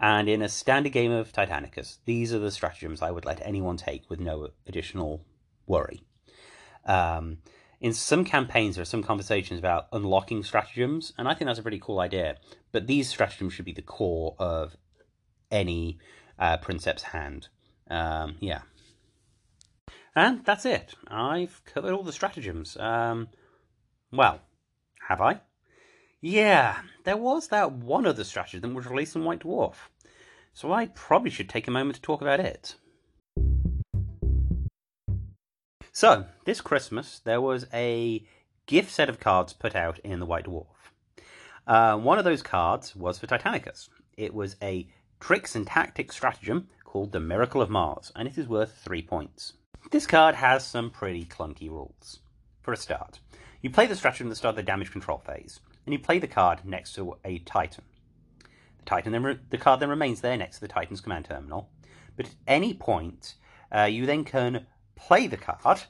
And 0.00 0.28
in 0.28 0.42
a 0.42 0.48
standard 0.48 0.92
game 0.92 1.12
of 1.12 1.32
Titanicus, 1.32 1.98
these 2.04 2.34
are 2.34 2.38
the 2.38 2.50
stratagems 2.50 3.00
I 3.00 3.10
would 3.10 3.24
let 3.24 3.40
anyone 3.46 3.76
take 3.76 4.10
with 4.10 4.20
no 4.20 4.48
additional 4.66 5.24
worry. 5.66 6.02
Um, 6.86 7.38
in 7.80 7.92
some 7.92 8.24
campaigns, 8.24 8.76
there 8.76 8.82
are 8.82 8.86
some 8.86 9.02
conversations 9.02 9.58
about 9.58 9.88
unlocking 9.92 10.42
stratagems, 10.42 11.12
and 11.18 11.28
I 11.28 11.34
think 11.34 11.48
that's 11.48 11.58
a 11.58 11.62
pretty 11.62 11.80
cool 11.80 12.00
idea. 12.00 12.36
But 12.72 12.86
these 12.86 13.08
stratagems 13.08 13.52
should 13.52 13.64
be 13.64 13.72
the 13.72 13.82
core 13.82 14.34
of 14.38 14.76
any 15.50 15.98
uh, 16.38 16.56
Princeps 16.58 17.02
hand. 17.02 17.48
Um, 17.90 18.36
yeah. 18.40 18.62
And 20.16 20.44
that's 20.44 20.64
it. 20.64 20.94
I've 21.08 21.62
covered 21.64 21.92
all 21.92 22.04
the 22.04 22.12
stratagems. 22.12 22.76
Um, 22.76 23.28
well, 24.12 24.40
have 25.08 25.20
I? 25.20 25.40
Yeah, 26.20 26.78
there 27.04 27.16
was 27.16 27.48
that 27.48 27.72
one 27.72 28.06
other 28.06 28.24
stratagem 28.24 28.62
that 28.62 28.74
was 28.74 28.86
released 28.86 29.16
in 29.16 29.24
White 29.24 29.40
Dwarf. 29.40 29.74
So 30.54 30.72
I 30.72 30.86
probably 30.86 31.30
should 31.30 31.48
take 31.48 31.68
a 31.68 31.72
moment 31.72 31.96
to 31.96 32.02
talk 32.02 32.22
about 32.22 32.40
it. 32.40 32.76
So, 35.96 36.24
this 36.44 36.60
Christmas, 36.60 37.20
there 37.20 37.40
was 37.40 37.68
a 37.72 38.26
gift 38.66 38.90
set 38.90 39.08
of 39.08 39.20
cards 39.20 39.52
put 39.52 39.76
out 39.76 40.00
in 40.00 40.18
the 40.18 40.26
White 40.26 40.46
Dwarf. 40.46 40.66
Uh, 41.68 41.96
one 41.96 42.18
of 42.18 42.24
those 42.24 42.42
cards 42.42 42.96
was 42.96 43.16
for 43.16 43.28
Titanicus. 43.28 43.88
It 44.16 44.34
was 44.34 44.56
a 44.60 44.88
tricks 45.20 45.54
and 45.54 45.64
tactics 45.64 46.16
stratagem 46.16 46.66
called 46.82 47.12
the 47.12 47.20
Miracle 47.20 47.62
of 47.62 47.70
Mars, 47.70 48.10
and 48.16 48.26
it 48.26 48.36
is 48.36 48.48
worth 48.48 48.76
three 48.84 49.02
points. 49.02 49.52
This 49.92 50.04
card 50.04 50.34
has 50.34 50.66
some 50.66 50.90
pretty 50.90 51.26
clunky 51.26 51.70
rules. 51.70 52.18
For 52.62 52.72
a 52.72 52.76
start, 52.76 53.20
you 53.62 53.70
play 53.70 53.86
the 53.86 53.94
stratagem 53.94 54.26
at 54.26 54.30
the 54.30 54.36
start 54.36 54.54
of 54.54 54.56
the 54.56 54.62
damage 54.64 54.90
control 54.90 55.18
phase 55.18 55.60
and 55.86 55.92
you 55.92 56.00
play 56.00 56.18
the 56.18 56.26
card 56.26 56.64
next 56.64 56.94
to 56.94 57.14
a 57.24 57.38
Titan. 57.38 57.84
The 58.78 58.84
Titan 58.84 59.12
then 59.12 59.22
re- 59.22 59.38
the 59.48 59.58
card 59.58 59.78
then 59.78 59.90
remains 59.90 60.22
there 60.22 60.36
next 60.36 60.56
to 60.56 60.62
the 60.62 60.68
Titan's 60.68 61.00
command 61.00 61.26
terminal, 61.26 61.70
but 62.16 62.26
at 62.26 62.34
any 62.48 62.74
point 62.74 63.36
uh, 63.70 63.84
you 63.84 64.06
then 64.06 64.24
can 64.24 64.66
play 64.96 65.26
the 65.26 65.36
card 65.36 65.82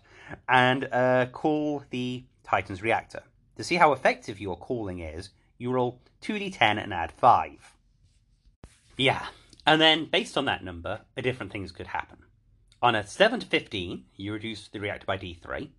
and 0.48 0.88
uh, 0.92 1.26
call 1.26 1.84
the 1.90 2.24
Titan's 2.44 2.82
reactor. 2.82 3.22
To 3.56 3.64
see 3.64 3.76
how 3.76 3.92
effective 3.92 4.40
your 4.40 4.56
calling 4.56 4.98
is, 5.00 5.30
you 5.58 5.72
roll 5.72 6.00
2d10 6.22 6.82
and 6.82 6.92
add 6.92 7.12
5. 7.12 7.74
Yeah, 8.96 9.26
and 9.66 9.80
then 9.80 10.06
based 10.06 10.36
on 10.36 10.44
that 10.46 10.64
number, 10.64 11.00
different 11.16 11.52
things 11.52 11.72
could 11.72 11.88
happen. 11.88 12.18
On 12.82 12.94
a 12.94 13.06
7 13.06 13.40
to 13.40 13.46
15, 13.46 14.04
you 14.16 14.32
reduce 14.32 14.68
the 14.68 14.80
reactor 14.80 15.06
by 15.06 15.16
d3. 15.16 15.70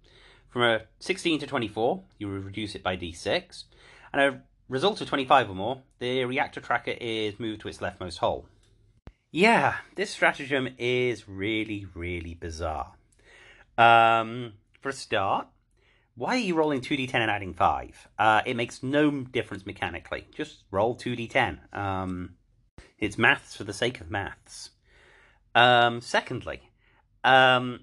From 0.49 0.63
a 0.63 0.81
16 0.99 1.39
to 1.41 1.47
24, 1.47 2.03
you 2.17 2.29
reduce 2.29 2.75
it 2.75 2.83
by 2.83 2.95
d6, 2.97 3.65
and 4.13 4.21
a 4.21 4.41
result 4.69 5.01
of 5.01 5.07
25 5.07 5.49
or 5.49 5.53
more, 5.53 5.81
the 5.99 6.25
reactor 6.25 6.61
tracker 6.61 6.95
is 6.99 7.39
moved 7.39 7.61
to 7.61 7.67
its 7.67 7.79
leftmost 7.79 8.19
hole. 8.19 8.47
Yeah, 9.31 9.75
this 9.95 10.11
stratagem 10.11 10.69
is 10.77 11.27
really, 11.27 11.85
really 11.93 12.33
bizarre. 12.33 12.93
Um, 13.77 14.53
for 14.81 14.89
a 14.89 14.93
start, 14.93 15.47
why 16.15 16.35
are 16.35 16.39
you 16.39 16.55
rolling 16.55 16.81
2d10 16.81 17.15
and 17.15 17.31
adding 17.31 17.53
5? 17.53 18.07
Uh, 18.17 18.41
it 18.45 18.55
makes 18.55 18.81
no 18.81 19.11
difference 19.11 19.65
mechanically. 19.65 20.27
Just 20.33 20.63
roll 20.71 20.95
2d10. 20.95 21.75
Um, 21.75 22.35
it's 22.97 23.17
maths 23.17 23.55
for 23.55 23.65
the 23.65 23.73
sake 23.73 23.99
of 23.99 24.09
maths. 24.09 24.71
Um, 25.53 26.01
secondly, 26.01 26.71
um, 27.23 27.81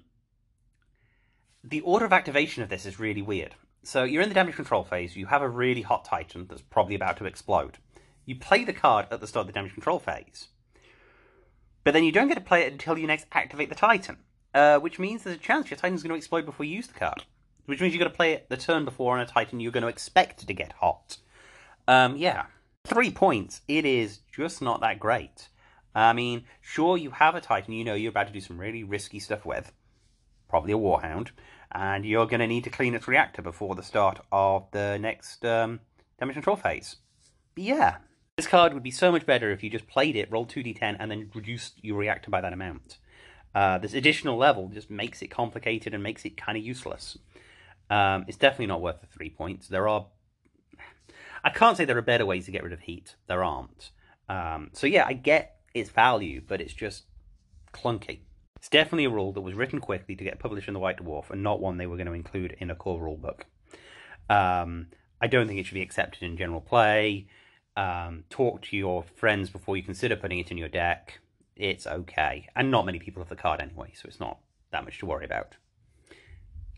the 1.63 1.81
order 1.81 2.05
of 2.05 2.13
activation 2.13 2.63
of 2.63 2.69
this 2.69 2.85
is 2.85 2.99
really 2.99 3.21
weird. 3.21 3.55
So 3.83 4.03
you're 4.03 4.21
in 4.21 4.29
the 4.29 4.35
damage 4.35 4.55
control 4.55 4.83
phase, 4.83 5.15
you 5.15 5.25
have 5.27 5.41
a 5.41 5.49
really 5.49 5.81
hot 5.81 6.05
Titan 6.05 6.47
that's 6.47 6.61
probably 6.61 6.95
about 6.95 7.17
to 7.17 7.25
explode. 7.25 7.77
You 8.25 8.35
play 8.35 8.63
the 8.63 8.73
card 8.73 9.07
at 9.11 9.19
the 9.19 9.27
start 9.27 9.43
of 9.43 9.47
the 9.47 9.53
damage 9.53 9.73
control 9.73 9.99
phase. 9.99 10.47
But 11.83 11.93
then 11.93 12.03
you 12.03 12.11
don't 12.11 12.29
get 12.29 12.35
to 12.35 12.41
play 12.41 12.63
it 12.63 12.71
until 12.71 12.97
you 12.97 13.07
next 13.07 13.27
activate 13.33 13.69
the 13.69 13.75
Titan, 13.75 14.17
uh, 14.53 14.79
which 14.79 14.99
means 14.99 15.23
there's 15.23 15.37
a 15.37 15.39
chance 15.39 15.69
your 15.69 15.77
Titan's 15.77 16.03
going 16.03 16.11
to 16.11 16.17
explode 16.17 16.45
before 16.45 16.65
you 16.65 16.75
use 16.75 16.87
the 16.87 16.93
card. 16.93 17.23
Which 17.65 17.79
means 17.79 17.93
you've 17.93 18.03
got 18.03 18.09
to 18.09 18.15
play 18.15 18.33
it 18.33 18.49
the 18.49 18.57
turn 18.57 18.83
before 18.83 19.15
on 19.15 19.21
a 19.21 19.25
Titan 19.25 19.59
you're 19.59 19.71
going 19.71 19.83
to 19.83 19.87
expect 19.87 20.45
to 20.45 20.53
get 20.53 20.73
hot. 20.73 21.17
Um, 21.87 22.17
yeah. 22.17 22.45
Three 22.85 23.11
points. 23.11 23.61
It 23.67 23.85
is 23.85 24.19
just 24.35 24.61
not 24.61 24.81
that 24.81 24.99
great. 24.99 25.47
I 25.95 26.13
mean, 26.13 26.43
sure, 26.61 26.97
you 26.97 27.11
have 27.11 27.35
a 27.35 27.41
Titan 27.41 27.73
you 27.73 27.83
know 27.83 27.93
you're 27.93 28.09
about 28.09 28.27
to 28.27 28.33
do 28.33 28.41
some 28.41 28.59
really 28.59 28.83
risky 28.83 29.19
stuff 29.19 29.45
with, 29.45 29.71
probably 30.49 30.73
a 30.73 30.77
Warhound, 30.77 31.29
and 31.71 32.03
you're 32.03 32.25
going 32.25 32.39
to 32.39 32.47
need 32.47 32.63
to 32.63 32.69
clean 32.69 32.95
its 32.95 33.07
reactor 33.07 33.41
before 33.41 33.75
the 33.75 33.83
start 33.83 34.19
of 34.31 34.65
the 34.71 34.97
next 34.99 35.45
um, 35.45 35.79
damage 36.19 36.33
control 36.33 36.55
phase. 36.55 36.97
But 37.55 37.63
yeah, 37.63 37.95
this 38.37 38.47
card 38.47 38.73
would 38.73 38.83
be 38.83 38.91
so 38.91 39.11
much 39.11 39.25
better 39.25 39.51
if 39.51 39.63
you 39.63 39.69
just 39.69 39.87
played 39.87 40.15
it, 40.15 40.31
rolled 40.31 40.49
2d10, 40.49 40.97
and 40.99 41.11
then 41.11 41.29
reduced 41.35 41.83
your 41.83 41.97
reactor 41.97 42.31
by 42.31 42.41
that 42.41 42.53
amount. 42.53 42.97
Uh, 43.55 43.77
this 43.77 43.93
additional 43.93 44.37
level 44.37 44.69
just 44.69 44.89
makes 44.89 45.21
it 45.21 45.27
complicated 45.27 45.93
and 45.93 46.01
makes 46.01 46.25
it 46.25 46.37
kind 46.37 46.57
of 46.57 46.63
useless. 46.63 47.17
Um, 47.89 48.25
it's 48.27 48.37
definitely 48.37 48.67
not 48.67 48.81
worth 48.81 49.01
the 49.01 49.07
three 49.07 49.29
points. 49.29 49.67
There 49.67 49.87
are. 49.87 50.07
I 51.43 51.49
can't 51.49 51.77
say 51.77 51.85
there 51.85 51.97
are 51.97 52.01
better 52.01 52.25
ways 52.25 52.45
to 52.45 52.51
get 52.51 52.63
rid 52.63 52.73
of 52.73 52.79
heat. 52.79 53.15
There 53.27 53.43
aren't. 53.43 53.91
Um, 54.29 54.69
so 54.73 54.87
yeah, 54.87 55.05
I 55.05 55.13
get 55.13 55.57
its 55.73 55.89
value, 55.89 56.41
but 56.47 56.61
it's 56.61 56.73
just 56.73 57.03
clunky. 57.73 58.21
It's 58.55 58.69
definitely 58.69 59.05
a 59.05 59.09
rule 59.09 59.33
that 59.33 59.41
was 59.41 59.55
written 59.55 59.79
quickly 59.79 60.15
to 60.15 60.23
get 60.23 60.39
published 60.39 60.69
in 60.69 60.73
the 60.73 60.79
White 60.79 60.97
Dwarf, 60.97 61.29
and 61.29 61.43
not 61.43 61.59
one 61.59 61.77
they 61.77 61.85
were 61.85 61.97
going 61.97 62.07
to 62.07 62.13
include 62.13 62.55
in 62.59 62.71
a 62.71 62.75
core 62.75 63.01
rulebook. 63.01 63.41
Um, 64.29 64.87
I 65.19 65.27
don't 65.27 65.47
think 65.47 65.59
it 65.59 65.65
should 65.65 65.73
be 65.73 65.81
accepted 65.81 66.23
in 66.23 66.37
general 66.37 66.61
play. 66.61 67.27
Um, 67.75 68.23
talk 68.29 68.61
to 68.63 68.77
your 68.77 69.03
friends 69.03 69.49
before 69.49 69.75
you 69.75 69.83
consider 69.83 70.15
putting 70.15 70.39
it 70.39 70.51
in 70.51 70.57
your 70.57 70.69
deck. 70.69 71.19
It's 71.55 71.85
okay, 71.85 72.47
and 72.55 72.71
not 72.71 72.85
many 72.85 72.99
people 72.99 73.21
have 73.21 73.29
the 73.29 73.35
card 73.35 73.61
anyway, 73.61 73.91
so 73.93 74.07
it's 74.07 74.19
not 74.19 74.39
that 74.71 74.83
much 74.83 74.99
to 74.99 75.05
worry 75.05 75.25
about 75.25 75.55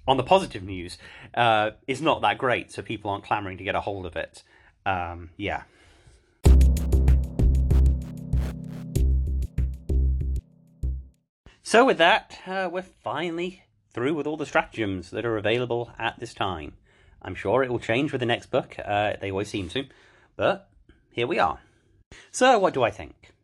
on 0.07 0.17
the 0.17 0.23
positive 0.23 0.63
news, 0.63 0.97
uh, 1.33 1.71
is 1.87 2.01
not 2.01 2.21
that 2.21 2.37
great, 2.37 2.71
so 2.71 2.81
people 2.81 3.09
aren't 3.11 3.23
clamoring 3.23 3.57
to 3.57 3.63
get 3.63 3.75
a 3.75 3.81
hold 3.81 4.05
of 4.05 4.15
it. 4.15 4.43
Um, 4.85 5.31
yeah. 5.37 5.63
So, 11.63 11.83
with 11.83 11.97
that, 11.97 12.39
uh, 12.45 12.69
we're 12.71 12.83
finally 12.83 13.63
through 13.91 14.13
with 14.13 14.27
all 14.27 14.37
the 14.37 14.45
stratagems 14.45 15.09
that 15.09 15.25
are 15.25 15.37
available 15.37 15.91
at 15.97 16.19
this 16.19 16.33
time. 16.33 16.73
I'm 17.21 17.33
sure 17.33 17.63
it 17.63 17.71
will 17.71 17.79
change 17.79 18.11
with 18.11 18.19
the 18.19 18.27
next 18.27 18.51
book, 18.51 18.75
uh, 18.85 19.13
they 19.19 19.31
always 19.31 19.49
seem 19.49 19.69
to, 19.69 19.85
but 20.35 20.69
here 21.09 21.25
we 21.25 21.39
are. 21.39 21.59
So, 22.31 22.59
what 22.59 22.75
do 22.75 22.83
I 22.83 22.91
think? 22.91 23.34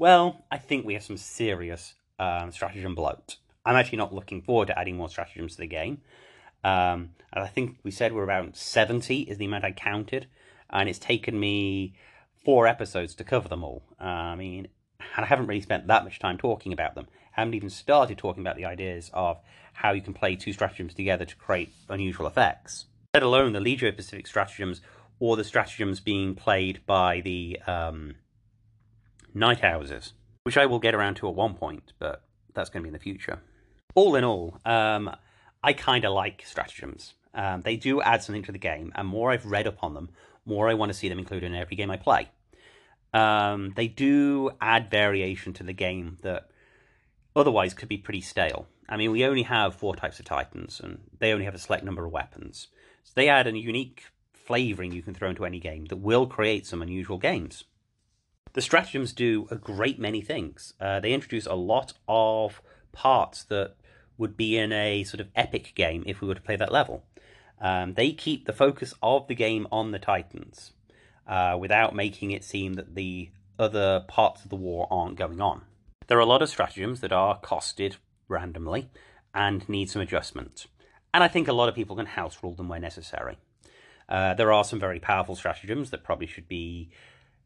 Well, 0.00 0.46
I 0.50 0.56
think 0.56 0.86
we 0.86 0.94
have 0.94 1.02
some 1.02 1.18
serious 1.18 1.92
um, 2.18 2.52
stratagem 2.52 2.94
bloat. 2.94 3.36
I'm 3.66 3.76
actually 3.76 3.98
not 3.98 4.14
looking 4.14 4.40
forward 4.40 4.68
to 4.68 4.78
adding 4.78 4.96
more 4.96 5.10
stratagems 5.10 5.56
to 5.56 5.60
the 5.60 5.66
game. 5.66 6.00
Um, 6.64 7.10
I 7.34 7.46
think 7.48 7.76
we 7.82 7.90
said 7.90 8.14
we're 8.14 8.24
around 8.24 8.56
70 8.56 9.20
is 9.24 9.36
the 9.36 9.44
amount 9.44 9.64
I 9.64 9.72
counted, 9.72 10.26
and 10.70 10.88
it's 10.88 10.98
taken 10.98 11.38
me 11.38 11.92
four 12.42 12.66
episodes 12.66 13.14
to 13.16 13.24
cover 13.24 13.50
them 13.50 13.62
all. 13.62 13.82
Uh, 14.00 14.04
I 14.04 14.36
mean, 14.36 14.68
and 15.16 15.26
I 15.26 15.28
haven't 15.28 15.48
really 15.48 15.60
spent 15.60 15.86
that 15.88 16.04
much 16.04 16.18
time 16.18 16.38
talking 16.38 16.72
about 16.72 16.94
them. 16.94 17.06
I 17.36 17.40
haven't 17.42 17.54
even 17.54 17.68
started 17.68 18.16
talking 18.16 18.42
about 18.42 18.56
the 18.56 18.64
ideas 18.64 19.10
of 19.12 19.38
how 19.74 19.92
you 19.92 20.00
can 20.00 20.14
play 20.14 20.34
two 20.34 20.54
stratagems 20.54 20.94
together 20.94 21.26
to 21.26 21.36
create 21.36 21.74
unusual 21.90 22.26
effects. 22.26 22.86
Let 23.12 23.22
alone 23.22 23.52
the 23.52 23.60
Legio 23.60 23.94
Pacific 23.94 24.26
stratagems 24.26 24.80
or 25.18 25.36
the 25.36 25.44
stratagems 25.44 26.00
being 26.00 26.34
played 26.34 26.80
by 26.86 27.20
the 27.20 27.60
um, 27.66 28.14
Knight 29.34 29.60
Houses, 29.60 30.14
which 30.44 30.56
I 30.56 30.66
will 30.66 30.78
get 30.78 30.94
around 30.94 31.16
to 31.16 31.28
at 31.28 31.34
one 31.34 31.54
point, 31.54 31.92
but 31.98 32.22
that's 32.54 32.70
going 32.70 32.82
to 32.82 32.84
be 32.84 32.88
in 32.88 32.94
the 32.94 32.98
future 32.98 33.40
all 33.94 34.14
in 34.14 34.24
all, 34.24 34.58
um, 34.64 35.10
I 35.62 35.72
kind 35.72 36.04
of 36.04 36.12
like 36.12 36.44
stratagems. 36.46 37.14
Um, 37.34 37.62
they 37.62 37.76
do 37.76 38.00
add 38.02 38.22
something 38.22 38.42
to 38.44 38.52
the 38.52 38.58
game, 38.58 38.92
and 38.94 39.06
more 39.06 39.30
I've 39.30 39.46
read 39.46 39.66
upon 39.66 39.94
them, 39.94 40.10
more 40.44 40.68
I 40.68 40.74
want 40.74 40.90
to 40.90 40.98
see 40.98 41.08
them 41.08 41.18
included 41.18 41.46
in 41.46 41.54
every 41.54 41.76
game 41.76 41.90
I 41.90 41.96
play. 41.96 42.28
Um, 43.12 43.72
they 43.76 43.88
do 43.88 44.50
add 44.60 44.90
variation 44.90 45.52
to 45.54 45.62
the 45.62 45.72
game 45.72 46.18
that 46.22 46.48
otherwise 47.34 47.74
could 47.74 47.88
be 47.88 47.98
pretty 47.98 48.20
stale. 48.20 48.66
I 48.88 48.96
mean, 48.96 49.12
we 49.12 49.24
only 49.24 49.44
have 49.44 49.74
four 49.74 49.94
types 49.94 50.18
of 50.18 50.24
Titans, 50.24 50.80
and 50.82 51.00
they 51.18 51.32
only 51.32 51.44
have 51.44 51.54
a 51.54 51.58
select 51.58 51.84
number 51.84 52.04
of 52.04 52.12
weapons. 52.12 52.68
So 53.04 53.12
they 53.14 53.28
add 53.28 53.46
a 53.46 53.56
unique 53.56 54.04
flavoring 54.32 54.92
you 54.92 55.02
can 55.02 55.14
throw 55.14 55.30
into 55.30 55.44
any 55.44 55.60
game 55.60 55.86
that 55.86 55.96
will 55.96 56.26
create 56.26 56.66
some 56.66 56.82
unusual 56.82 57.18
games. 57.18 57.64
The 58.52 58.60
stratagems 58.60 59.12
do 59.12 59.46
a 59.50 59.56
great 59.56 59.98
many 59.98 60.20
things. 60.20 60.74
Uh, 60.80 61.00
they 61.00 61.12
introduce 61.12 61.46
a 61.46 61.54
lot 61.54 61.92
of 62.08 62.60
parts 62.92 63.44
that 63.44 63.74
would 64.18 64.36
be 64.36 64.56
in 64.56 64.72
a 64.72 65.04
sort 65.04 65.20
of 65.20 65.28
epic 65.34 65.72
game 65.74 66.02
if 66.06 66.20
we 66.20 66.28
were 66.28 66.34
to 66.34 66.40
play 66.40 66.56
that 66.56 66.72
level. 66.72 67.04
Um, 67.60 67.94
they 67.94 68.12
keep 68.12 68.46
the 68.46 68.52
focus 68.52 68.94
of 69.02 69.28
the 69.28 69.34
game 69.34 69.66
on 69.70 69.92
the 69.92 69.98
Titans 69.98 70.72
uh, 71.26 71.56
without 71.58 71.94
making 71.94 72.30
it 72.30 72.44
seem 72.44 72.74
that 72.74 72.94
the 72.94 73.30
other 73.58 74.04
parts 74.08 74.42
of 74.42 74.50
the 74.50 74.56
war 74.56 74.88
aren't 74.90 75.16
going 75.16 75.40
on. 75.40 75.62
There 76.06 76.18
are 76.18 76.22
a 76.22 76.26
lot 76.26 76.42
of 76.42 76.48
stratagems 76.48 77.00
that 77.00 77.12
are 77.12 77.38
costed 77.40 77.96
randomly 78.28 78.90
and 79.34 79.68
need 79.68 79.90
some 79.90 80.02
adjustment. 80.02 80.66
And 81.12 81.22
I 81.22 81.28
think 81.28 81.46
a 81.46 81.52
lot 81.52 81.68
of 81.68 81.74
people 81.74 81.96
can 81.96 82.06
house 82.06 82.38
rule 82.42 82.54
them 82.54 82.68
where 82.68 82.80
necessary. 82.80 83.36
Uh, 84.08 84.34
there 84.34 84.52
are 84.52 84.64
some 84.64 84.80
very 84.80 84.98
powerful 84.98 85.36
stratagems 85.36 85.90
that 85.90 86.02
probably 86.02 86.26
should 86.26 86.48
be 86.48 86.90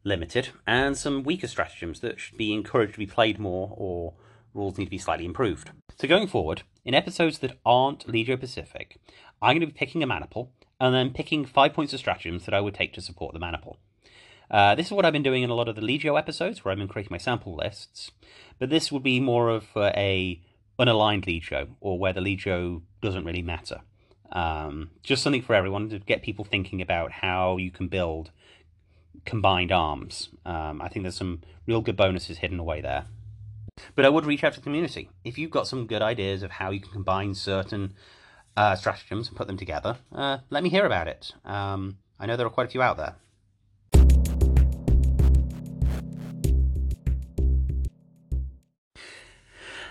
limited, 0.05 0.49
and 0.65 0.97
some 0.97 1.23
weaker 1.23 1.47
stratagems 1.47 1.99
that 1.99 2.19
should 2.19 2.37
be 2.37 2.53
encouraged 2.53 2.93
to 2.93 2.99
be 2.99 3.07
played 3.07 3.39
more 3.39 3.73
or 3.75 4.13
rules 4.53 4.77
need 4.77 4.85
to 4.85 4.91
be 4.91 4.97
slightly 4.97 5.25
improved. 5.25 5.71
So 5.97 6.07
going 6.07 6.27
forward, 6.27 6.61
in 6.85 6.93
episodes 6.93 7.39
that 7.39 7.57
aren't 7.65 8.07
Legio 8.07 8.39
Pacific, 8.39 8.97
I'm 9.41 9.57
going 9.57 9.61
to 9.61 9.67
be 9.67 9.73
picking 9.73 10.01
a 10.01 10.07
maniple 10.07 10.51
and 10.79 10.93
then 10.93 11.11
picking 11.11 11.45
five 11.45 11.73
points 11.73 11.93
of 11.93 11.99
stratagems 11.99 12.45
that 12.45 12.53
I 12.53 12.61
would 12.61 12.73
take 12.73 12.93
to 12.93 13.01
support 13.01 13.33
the 13.33 13.39
maniple. 13.39 13.79
Uh, 14.49 14.75
this 14.75 14.87
is 14.87 14.91
what 14.91 15.05
I've 15.05 15.13
been 15.13 15.23
doing 15.23 15.43
in 15.43 15.49
a 15.49 15.55
lot 15.55 15.67
of 15.67 15.75
the 15.75 15.81
Legio 15.81 16.17
episodes, 16.17 16.63
where 16.63 16.71
I've 16.71 16.77
been 16.77 16.87
creating 16.87 17.11
my 17.11 17.17
sample 17.17 17.55
lists. 17.55 18.11
But 18.59 18.69
this 18.69 18.91
would 18.91 19.03
be 19.03 19.19
more 19.19 19.49
of 19.49 19.65
a 19.75 20.39
unaligned 20.79 21.25
Legio, 21.25 21.69
or 21.81 21.97
where 21.97 22.13
the 22.13 22.21
Legio 22.21 22.81
doesn't 23.01 23.25
really 23.25 23.41
matter. 23.41 23.81
Um, 24.31 24.91
just 25.01 25.23
something 25.23 25.41
for 25.41 25.55
everyone 25.55 25.89
to 25.89 25.99
get 25.99 26.21
people 26.21 26.45
thinking 26.45 26.81
about 26.81 27.11
how 27.11 27.57
you 27.57 27.71
can 27.71 27.87
build 27.87 28.31
combined 29.25 29.71
arms. 29.71 30.29
Um, 30.45 30.81
I 30.81 30.89
think 30.89 31.03
there's 31.03 31.17
some 31.17 31.41
real 31.67 31.81
good 31.81 31.95
bonuses 31.95 32.39
hidden 32.39 32.59
away 32.59 32.81
there. 32.81 33.05
But 33.95 34.05
I 34.05 34.09
would 34.09 34.25
reach 34.25 34.43
out 34.43 34.53
to 34.53 34.59
the 34.59 34.63
community. 34.63 35.09
If 35.23 35.37
you've 35.37 35.51
got 35.51 35.67
some 35.67 35.87
good 35.87 36.01
ideas 36.01 36.43
of 36.43 36.51
how 36.51 36.71
you 36.71 36.79
can 36.79 36.91
combine 36.91 37.33
certain 37.33 37.93
uh, 38.55 38.75
stratagems 38.75 39.27
and 39.27 39.37
put 39.37 39.47
them 39.47 39.57
together, 39.57 39.97
uh, 40.13 40.39
let 40.49 40.63
me 40.63 40.69
hear 40.69 40.85
about 40.85 41.07
it. 41.07 41.33
Um, 41.43 41.97
I 42.19 42.25
know 42.25 42.37
there 42.37 42.47
are 42.47 42.51
quite 42.51 42.67
a 42.67 42.71
few 42.71 42.81
out 42.81 42.97
there. 42.97 43.15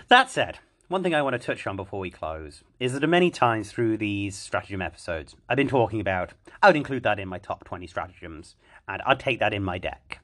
That 0.07 0.29
said, 0.29 0.59
one 0.87 1.01
thing 1.01 1.15
I 1.15 1.23
want 1.23 1.33
to 1.33 1.39
touch 1.39 1.65
on 1.65 1.75
before 1.75 1.99
we 1.99 2.11
close 2.11 2.61
is 2.79 2.93
that 2.93 3.07
many 3.07 3.31
times 3.31 3.71
through 3.71 3.97
these 3.97 4.35
stratagem 4.35 4.79
episodes, 4.79 5.35
I've 5.49 5.57
been 5.57 5.67
talking 5.67 5.99
about 5.99 6.33
I 6.61 6.67
would 6.67 6.75
include 6.75 7.01
that 7.03 7.19
in 7.19 7.27
my 7.27 7.39
top 7.39 7.63
20 7.63 7.87
stratagems, 7.87 8.55
and 8.87 9.01
I'd 9.05 9.19
take 9.19 9.39
that 9.39 9.53
in 9.53 9.63
my 9.63 9.77
deck. 9.77 10.19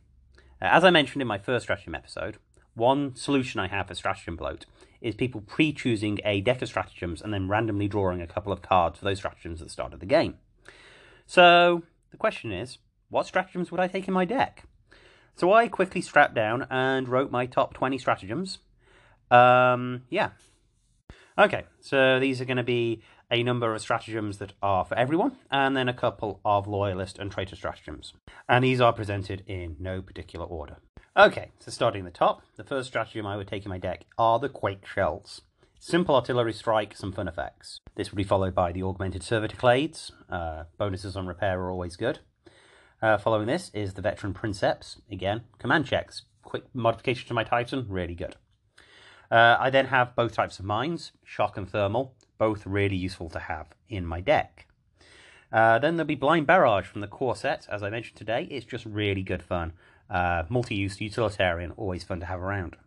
Uh, 0.62 0.66
as 0.66 0.84
I 0.84 0.90
mentioned 0.90 1.22
in 1.22 1.28
my 1.28 1.38
first 1.38 1.64
stratagem 1.64 1.96
episode, 1.96 2.38
one 2.74 3.16
solution 3.16 3.60
I 3.60 3.68
have 3.68 3.88
for 3.88 3.96
stratagem 3.96 4.36
bloat 4.36 4.66
is 5.02 5.16
people 5.16 5.42
pre-choosing 5.42 6.20
a 6.24 6.42
deck 6.42 6.62
of 6.62 6.68
stratagems 6.68 7.22
and 7.22 7.34
then 7.34 7.48
randomly 7.48 7.88
drawing 7.88 8.22
a 8.22 8.28
couple 8.28 8.54
of 8.54 8.62
cards 8.62 9.00
for 9.00 9.06
those 9.06 9.18
stratagems 9.18 9.62
at 9.62 9.68
the 9.68 9.72
start 9.72 9.94
of 9.94 10.00
the 10.00 10.06
game. 10.06 10.36
So 11.26 11.84
the 12.12 12.18
question 12.18 12.52
is, 12.52 12.78
what 13.10 13.26
stratagems 13.26 13.72
would 13.72 13.80
I 13.80 13.88
take 13.88 14.08
in 14.08 14.14
my 14.14 14.26
deck? 14.26 14.64
So 15.36 15.52
I 15.52 15.68
quickly 15.68 16.02
strapped 16.02 16.36
down 16.36 16.68
and 16.70 17.08
wrote 17.08 17.32
my 17.32 17.46
top 17.46 17.74
20 17.74 17.98
stratagems. 17.98 18.60
Um, 19.32 20.04
yeah. 20.10 20.32
Okay, 21.38 21.64
so 21.80 22.20
these 22.20 22.42
are 22.42 22.46
going 22.46 22.58
to 22.58 22.64
be 22.64 23.02
a 23.32 23.44
number 23.44 23.74
of 23.74 23.82
stratagems 23.82 24.38
that 24.38 24.54
are 24.62 24.86
for 24.86 24.98
everyone, 24.98 25.38
and 25.50 25.76
then 25.76 25.88
a 25.88 25.94
couple 25.94 26.42
of 26.44 26.68
loyalist 26.68 27.18
and 27.18 27.32
traitor 27.32 27.56
stratagems. 27.56 28.14
And 28.48 28.64
these 28.64 28.82
are 28.82 28.94
presented 28.94 29.44
in 29.48 29.78
no 29.80 30.02
particular 30.02 30.46
order. 30.46 30.78
Okay, 31.18 31.52
so 31.60 31.72
starting 31.72 32.06
at 32.06 32.14
the 32.14 32.18
top, 32.18 32.42
the 32.58 32.64
first 32.64 32.90
stratagem 32.90 33.26
I 33.26 33.38
would 33.38 33.48
take 33.48 33.66
in 33.66 33.70
my 33.70 33.78
deck 33.78 34.06
are 34.18 34.40
the 34.40 34.50
Quake 34.50 34.86
Shells. 34.86 35.42
Simple 35.80 36.16
artillery 36.16 36.54
strike, 36.54 36.96
some 36.96 37.12
fun 37.12 37.28
effects. 37.28 37.80
This 37.96 38.12
would 38.12 38.18
be 38.18 38.24
followed 38.24 38.54
by 38.54 38.72
the 38.72 38.84
augmented 38.84 39.24
servitor 39.24 39.58
clades. 39.58 40.12
Uh, 40.30 40.66
bonuses 40.78 41.16
on 41.16 41.26
repair 41.26 41.60
are 41.60 41.72
always 41.72 41.96
good. 41.96 42.20
Uh, 43.02 43.18
following 43.18 43.48
this 43.48 43.72
is 43.74 43.96
the 43.96 44.02
veteran 44.02 44.34
princeps. 44.34 45.02
Again, 45.12 45.42
command 45.58 45.88
checks. 45.88 46.24
Quick 46.44 46.66
modification 46.74 47.28
to 47.28 47.34
my 47.34 47.44
Titan, 47.44 47.88
really 47.90 48.14
good. 48.14 48.36
Uh, 49.32 49.58
I 49.60 49.70
then 49.70 49.88
have 49.88 50.16
both 50.16 50.34
types 50.34 50.60
of 50.60 50.66
mines, 50.66 51.14
shock 51.24 51.58
and 51.58 51.68
thermal, 51.68 52.14
both 52.42 52.66
really 52.66 52.96
useful 52.96 53.30
to 53.30 53.38
have 53.38 53.68
in 53.88 54.04
my 54.04 54.20
deck. 54.20 54.66
Uh, 55.54 55.78
then 55.78 55.96
there'll 55.96 56.08
be 56.08 56.16
Blind 56.16 56.48
Barrage 56.48 56.88
from 56.88 57.02
the 57.02 57.08
core 57.08 57.36
set, 57.36 57.68
as 57.70 57.84
I 57.84 57.92
mentioned 57.92 58.18
today. 58.18 58.48
It's 58.50 58.66
just 58.66 58.84
really 58.84 59.22
good 59.22 59.44
fun. 59.44 59.74
Uh, 60.10 60.46
multi-use 60.50 61.00
utilitarian, 61.00 61.70
always 61.78 62.04
fun 62.04 62.20
to 62.20 62.26
have 62.26 62.42
around. 62.42 62.78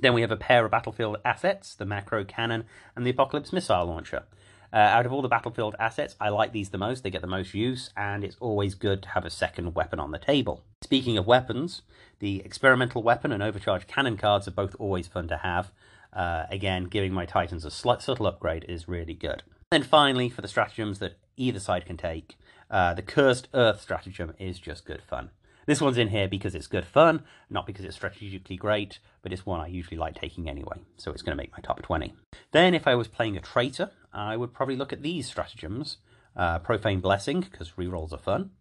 Then 0.00 0.14
we 0.14 0.20
have 0.22 0.32
a 0.32 0.36
pair 0.36 0.64
of 0.64 0.72
battlefield 0.72 1.18
assets, 1.24 1.76
the 1.76 1.86
macro 1.86 2.24
cannon 2.24 2.64
and 2.96 3.06
the 3.06 3.10
apocalypse 3.10 3.52
missile 3.52 3.86
launcher. 3.86 4.24
Uh, 4.72 4.78
out 4.78 5.06
of 5.06 5.12
all 5.12 5.22
the 5.22 5.28
battlefield 5.28 5.76
assets, 5.78 6.16
I 6.20 6.30
like 6.30 6.50
these 6.50 6.70
the 6.70 6.76
most. 6.76 7.04
They 7.04 7.10
get 7.10 7.20
the 7.20 7.28
most 7.28 7.54
use, 7.54 7.90
and 7.96 8.24
it's 8.24 8.36
always 8.40 8.74
good 8.74 9.00
to 9.04 9.10
have 9.10 9.24
a 9.24 9.30
second 9.30 9.76
weapon 9.76 10.00
on 10.00 10.10
the 10.10 10.18
table. 10.18 10.64
Speaking 10.82 11.16
of 11.16 11.24
weapons, 11.28 11.82
the 12.18 12.40
experimental 12.40 13.04
weapon 13.04 13.30
and 13.30 13.44
overcharged 13.44 13.86
cannon 13.86 14.16
cards 14.16 14.48
are 14.48 14.50
both 14.62 14.74
always 14.80 15.06
fun 15.06 15.28
to 15.28 15.36
have. 15.36 15.70
Uh, 16.16 16.46
again, 16.50 16.84
giving 16.84 17.12
my 17.12 17.26
Titans 17.26 17.66
a 17.66 17.70
slight 17.70 18.00
subtle 18.00 18.26
upgrade 18.26 18.64
is 18.66 18.88
really 18.88 19.12
good. 19.12 19.42
And 19.70 19.84
finally, 19.84 20.30
for 20.30 20.40
the 20.40 20.48
stratagems 20.48 20.98
that 21.00 21.18
either 21.36 21.60
side 21.60 21.84
can 21.84 21.98
take, 21.98 22.36
uh, 22.70 22.94
the 22.94 23.02
Cursed 23.02 23.48
Earth 23.52 23.82
stratagem 23.82 24.32
is 24.38 24.58
just 24.58 24.86
good 24.86 25.02
fun. 25.02 25.30
This 25.66 25.80
one's 25.80 25.98
in 25.98 26.08
here 26.08 26.26
because 26.26 26.54
it's 26.54 26.68
good 26.68 26.86
fun, 26.86 27.24
not 27.50 27.66
because 27.66 27.84
it's 27.84 27.96
strategically 27.96 28.56
great, 28.56 28.98
but 29.20 29.32
it's 29.32 29.44
one 29.44 29.60
I 29.60 29.66
usually 29.66 29.98
like 29.98 30.14
taking 30.14 30.48
anyway, 30.48 30.78
so 30.96 31.10
it's 31.10 31.22
going 31.22 31.36
to 31.36 31.42
make 31.42 31.52
my 31.52 31.58
top 31.58 31.82
20. 31.82 32.14
Then, 32.52 32.72
if 32.72 32.86
I 32.86 32.94
was 32.94 33.08
playing 33.08 33.36
a 33.36 33.40
traitor, 33.40 33.90
I 34.12 34.38
would 34.38 34.54
probably 34.54 34.76
look 34.76 34.92
at 34.92 35.02
these 35.02 35.26
stratagems. 35.26 35.98
Uh, 36.34 36.60
Profane 36.60 37.00
Blessing, 37.00 37.40
because 37.40 37.72
rerolls 37.72 38.12
are 38.12 38.18
fun. 38.18 38.52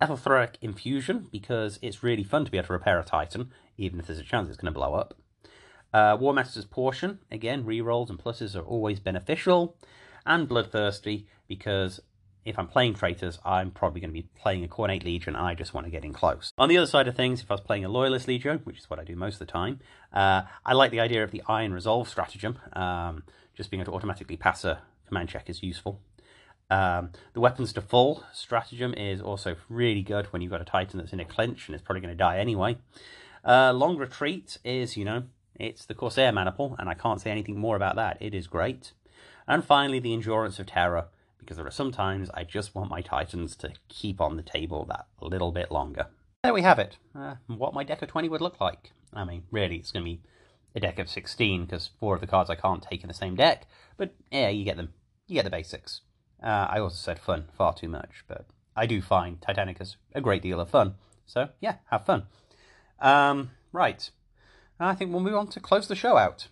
Aetheltheric 0.00 0.56
Infusion, 0.60 1.28
because 1.30 1.78
it's 1.80 2.02
really 2.02 2.24
fun 2.24 2.44
to 2.44 2.50
be 2.50 2.58
able 2.58 2.66
to 2.66 2.72
repair 2.72 2.98
a 2.98 3.04
Titan, 3.04 3.50
even 3.78 4.00
if 4.00 4.06
there's 4.06 4.18
a 4.18 4.24
chance 4.24 4.48
it's 4.48 4.56
going 4.56 4.72
to 4.72 4.78
blow 4.78 4.94
up. 4.94 5.14
Uh, 5.92 6.16
Warmaster's 6.16 6.64
Portion, 6.64 7.18
again, 7.30 7.64
rerolls 7.64 8.10
and 8.10 8.18
pluses 8.18 8.56
are 8.56 8.62
always 8.62 9.00
beneficial. 9.00 9.76
And 10.24 10.48
Bloodthirsty, 10.48 11.26
because 11.48 12.00
if 12.44 12.58
I'm 12.58 12.66
playing 12.66 12.94
traitors, 12.94 13.38
I'm 13.44 13.70
probably 13.70 14.00
going 14.00 14.10
to 14.10 14.20
be 14.20 14.28
playing 14.40 14.64
a 14.64 14.68
Khornate 14.68 15.04
Legion, 15.04 15.36
I 15.36 15.54
just 15.54 15.74
want 15.74 15.86
to 15.86 15.90
get 15.90 16.04
in 16.04 16.12
close. 16.12 16.52
On 16.58 16.68
the 16.68 16.76
other 16.76 16.86
side 16.86 17.08
of 17.08 17.14
things, 17.14 17.40
if 17.40 17.50
I 17.50 17.54
was 17.54 17.60
playing 17.60 17.84
a 17.84 17.88
Loyalist 17.88 18.26
Legion, 18.26 18.60
which 18.64 18.78
is 18.78 18.90
what 18.90 18.98
I 18.98 19.04
do 19.04 19.14
most 19.16 19.34
of 19.34 19.40
the 19.40 19.52
time, 19.52 19.80
uh, 20.12 20.42
I 20.64 20.72
like 20.72 20.90
the 20.90 21.00
idea 21.00 21.22
of 21.22 21.30
the 21.30 21.42
Iron 21.48 21.72
Resolve 21.72 22.08
stratagem. 22.08 22.58
Um, 22.72 23.24
just 23.54 23.70
being 23.70 23.80
able 23.80 23.92
to 23.92 23.96
automatically 23.96 24.36
pass 24.36 24.64
a 24.64 24.80
command 25.06 25.28
check 25.28 25.48
is 25.48 25.62
useful. 25.62 26.00
Um, 26.70 27.10
the 27.34 27.40
weapons 27.40 27.72
to 27.74 27.82
full 27.82 28.24
stratagem 28.32 28.94
is 28.94 29.20
also 29.20 29.56
really 29.68 30.02
good 30.02 30.26
when 30.26 30.40
you've 30.40 30.50
got 30.50 30.62
a 30.62 30.64
Titan 30.64 30.98
that's 30.98 31.12
in 31.12 31.20
a 31.20 31.24
clinch 31.24 31.68
and 31.68 31.74
it's 31.74 31.84
probably 31.84 32.00
going 32.00 32.14
to 32.14 32.18
die 32.18 32.38
anyway. 32.38 32.78
Uh, 33.44 33.72
long 33.72 33.98
retreat 33.98 34.56
is, 34.64 34.96
you 34.96 35.04
know, 35.04 35.24
it's 35.56 35.84
the 35.84 35.94
Corsair 35.94 36.32
maniple, 36.32 36.76
and 36.78 36.88
I 36.88 36.94
can't 36.94 37.20
say 37.20 37.30
anything 37.30 37.58
more 37.58 37.76
about 37.76 37.96
that. 37.96 38.18
It 38.20 38.34
is 38.34 38.46
great. 38.46 38.92
And 39.46 39.64
finally, 39.64 39.98
the 39.98 40.12
Endurance 40.12 40.58
of 40.58 40.66
Terror 40.66 41.08
because 41.42 41.56
there 41.56 41.66
are 41.66 41.72
some 41.72 41.92
times 41.92 42.30
I 42.34 42.44
just 42.44 42.74
want 42.74 42.90
my 42.90 43.00
Titans 43.00 43.56
to 43.56 43.72
keep 43.88 44.20
on 44.20 44.36
the 44.36 44.42
table 44.42 44.84
that 44.86 45.06
little 45.20 45.52
bit 45.52 45.70
longer. 45.70 46.06
There 46.42 46.54
we 46.54 46.62
have 46.62 46.78
it. 46.78 46.96
Uh, 47.14 47.34
what 47.46 47.74
my 47.74 47.84
deck 47.84 48.02
of 48.02 48.08
20 48.08 48.28
would 48.28 48.40
look 48.40 48.60
like. 48.60 48.92
I 49.12 49.24
mean, 49.24 49.44
really, 49.50 49.76
it's 49.76 49.90
going 49.90 50.04
to 50.04 50.10
be 50.10 50.20
a 50.74 50.80
deck 50.80 50.98
of 50.98 51.08
16 51.08 51.64
because 51.64 51.90
four 52.00 52.14
of 52.14 52.20
the 52.20 52.26
cards 52.26 52.48
I 52.48 52.54
can't 52.54 52.82
take 52.82 53.02
in 53.02 53.08
the 53.08 53.14
same 53.14 53.34
deck. 53.34 53.66
But 53.96 54.14
yeah, 54.30 54.48
you 54.48 54.64
get 54.64 54.76
them. 54.76 54.92
You 55.26 55.34
get 55.34 55.44
the 55.44 55.50
basics. 55.50 56.00
Uh, 56.42 56.66
I 56.70 56.78
also 56.78 56.96
said 56.96 57.18
fun 57.18 57.44
far 57.56 57.74
too 57.74 57.88
much, 57.88 58.24
but 58.26 58.46
I 58.74 58.86
do 58.86 59.02
find 59.02 59.40
Titanicus 59.40 59.96
a 60.14 60.20
great 60.20 60.42
deal 60.42 60.60
of 60.60 60.70
fun. 60.70 60.94
So 61.26 61.48
yeah, 61.60 61.76
have 61.90 62.04
fun. 62.04 62.24
Um, 63.00 63.50
right. 63.72 64.10
I 64.84 64.94
think 64.94 65.12
we'll 65.12 65.20
move 65.20 65.34
on 65.34 65.48
to 65.48 65.60
close 65.60 65.88
the 65.88 65.94
show 65.94 66.16
out. 66.16 66.48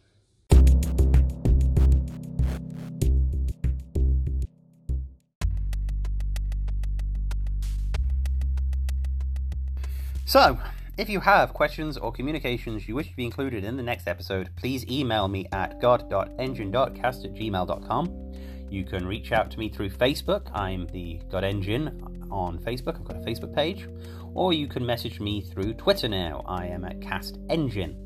So, 10.26 10.58
if 10.96 11.08
you 11.08 11.18
have 11.20 11.54
questions 11.54 11.96
or 11.96 12.12
communications 12.12 12.86
you 12.86 12.94
wish 12.94 13.10
to 13.10 13.16
be 13.16 13.24
included 13.24 13.64
in 13.64 13.76
the 13.76 13.82
next 13.82 14.06
episode, 14.06 14.50
please 14.54 14.86
email 14.86 15.26
me 15.26 15.46
at 15.50 15.80
god.engine.cast 15.80 17.24
at 17.24 17.34
gmail.com. 17.34 18.32
You 18.70 18.84
can 18.84 19.06
reach 19.06 19.32
out 19.32 19.50
to 19.50 19.58
me 19.58 19.68
through 19.68 19.90
Facebook. 19.90 20.48
I'm 20.54 20.86
the 20.88 21.20
God 21.28 21.42
Engine 21.42 22.28
on 22.30 22.58
Facebook. 22.60 22.94
I've 22.94 23.04
got 23.04 23.16
a 23.16 23.20
Facebook 23.20 23.52
page. 23.52 23.88
Or 24.34 24.52
you 24.52 24.68
can 24.68 24.84
message 24.84 25.20
me 25.20 25.40
through 25.40 25.74
Twitter 25.74 26.08
now. 26.08 26.44
I 26.46 26.66
am 26.66 26.84
at 26.84 27.00
Cast 27.00 27.38
Engine. 27.48 27.96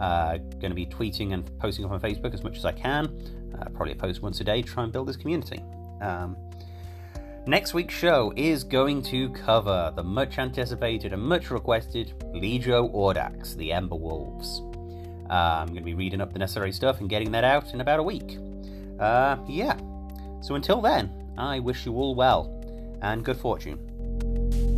Uh, 0.00 0.38
going 0.60 0.70
to 0.70 0.74
be 0.74 0.86
tweeting 0.86 1.32
and 1.32 1.50
posting 1.58 1.84
up 1.84 1.90
on 1.90 2.00
Facebook 2.00 2.34
as 2.34 2.42
much 2.42 2.56
as 2.56 2.64
I 2.64 2.72
can. 2.72 3.06
Uh, 3.58 3.68
probably 3.70 3.94
post 3.94 4.22
once 4.22 4.40
a 4.40 4.44
day 4.44 4.62
to 4.62 4.68
try 4.68 4.84
and 4.84 4.92
build 4.92 5.08
this 5.08 5.16
community. 5.16 5.62
Um, 6.00 6.36
Next 7.44 7.74
week's 7.74 7.94
show 7.94 8.32
is 8.36 8.62
going 8.62 9.02
to 9.02 9.28
cover 9.30 9.92
the 9.96 10.04
much 10.04 10.38
anticipated 10.38 11.12
and 11.12 11.20
much 11.20 11.50
requested 11.50 12.14
Legio 12.32 12.94
Audax, 12.94 13.56
the 13.56 13.72
Ember 13.72 13.96
Wolves. 13.96 14.62
Uh, 15.28 15.58
I'm 15.60 15.66
going 15.66 15.78
to 15.78 15.84
be 15.84 15.94
reading 15.94 16.20
up 16.20 16.32
the 16.32 16.38
necessary 16.38 16.70
stuff 16.70 17.00
and 17.00 17.08
getting 17.08 17.32
that 17.32 17.42
out 17.42 17.74
in 17.74 17.80
about 17.80 17.98
a 17.98 18.02
week. 18.04 18.38
Uh, 19.00 19.38
yeah. 19.48 19.76
So 20.40 20.54
until 20.54 20.80
then, 20.80 21.32
I 21.36 21.58
wish 21.58 21.84
you 21.84 21.94
all 21.94 22.14
well 22.14 22.60
and 23.02 23.24
good 23.24 23.38
fortune. 23.38 24.71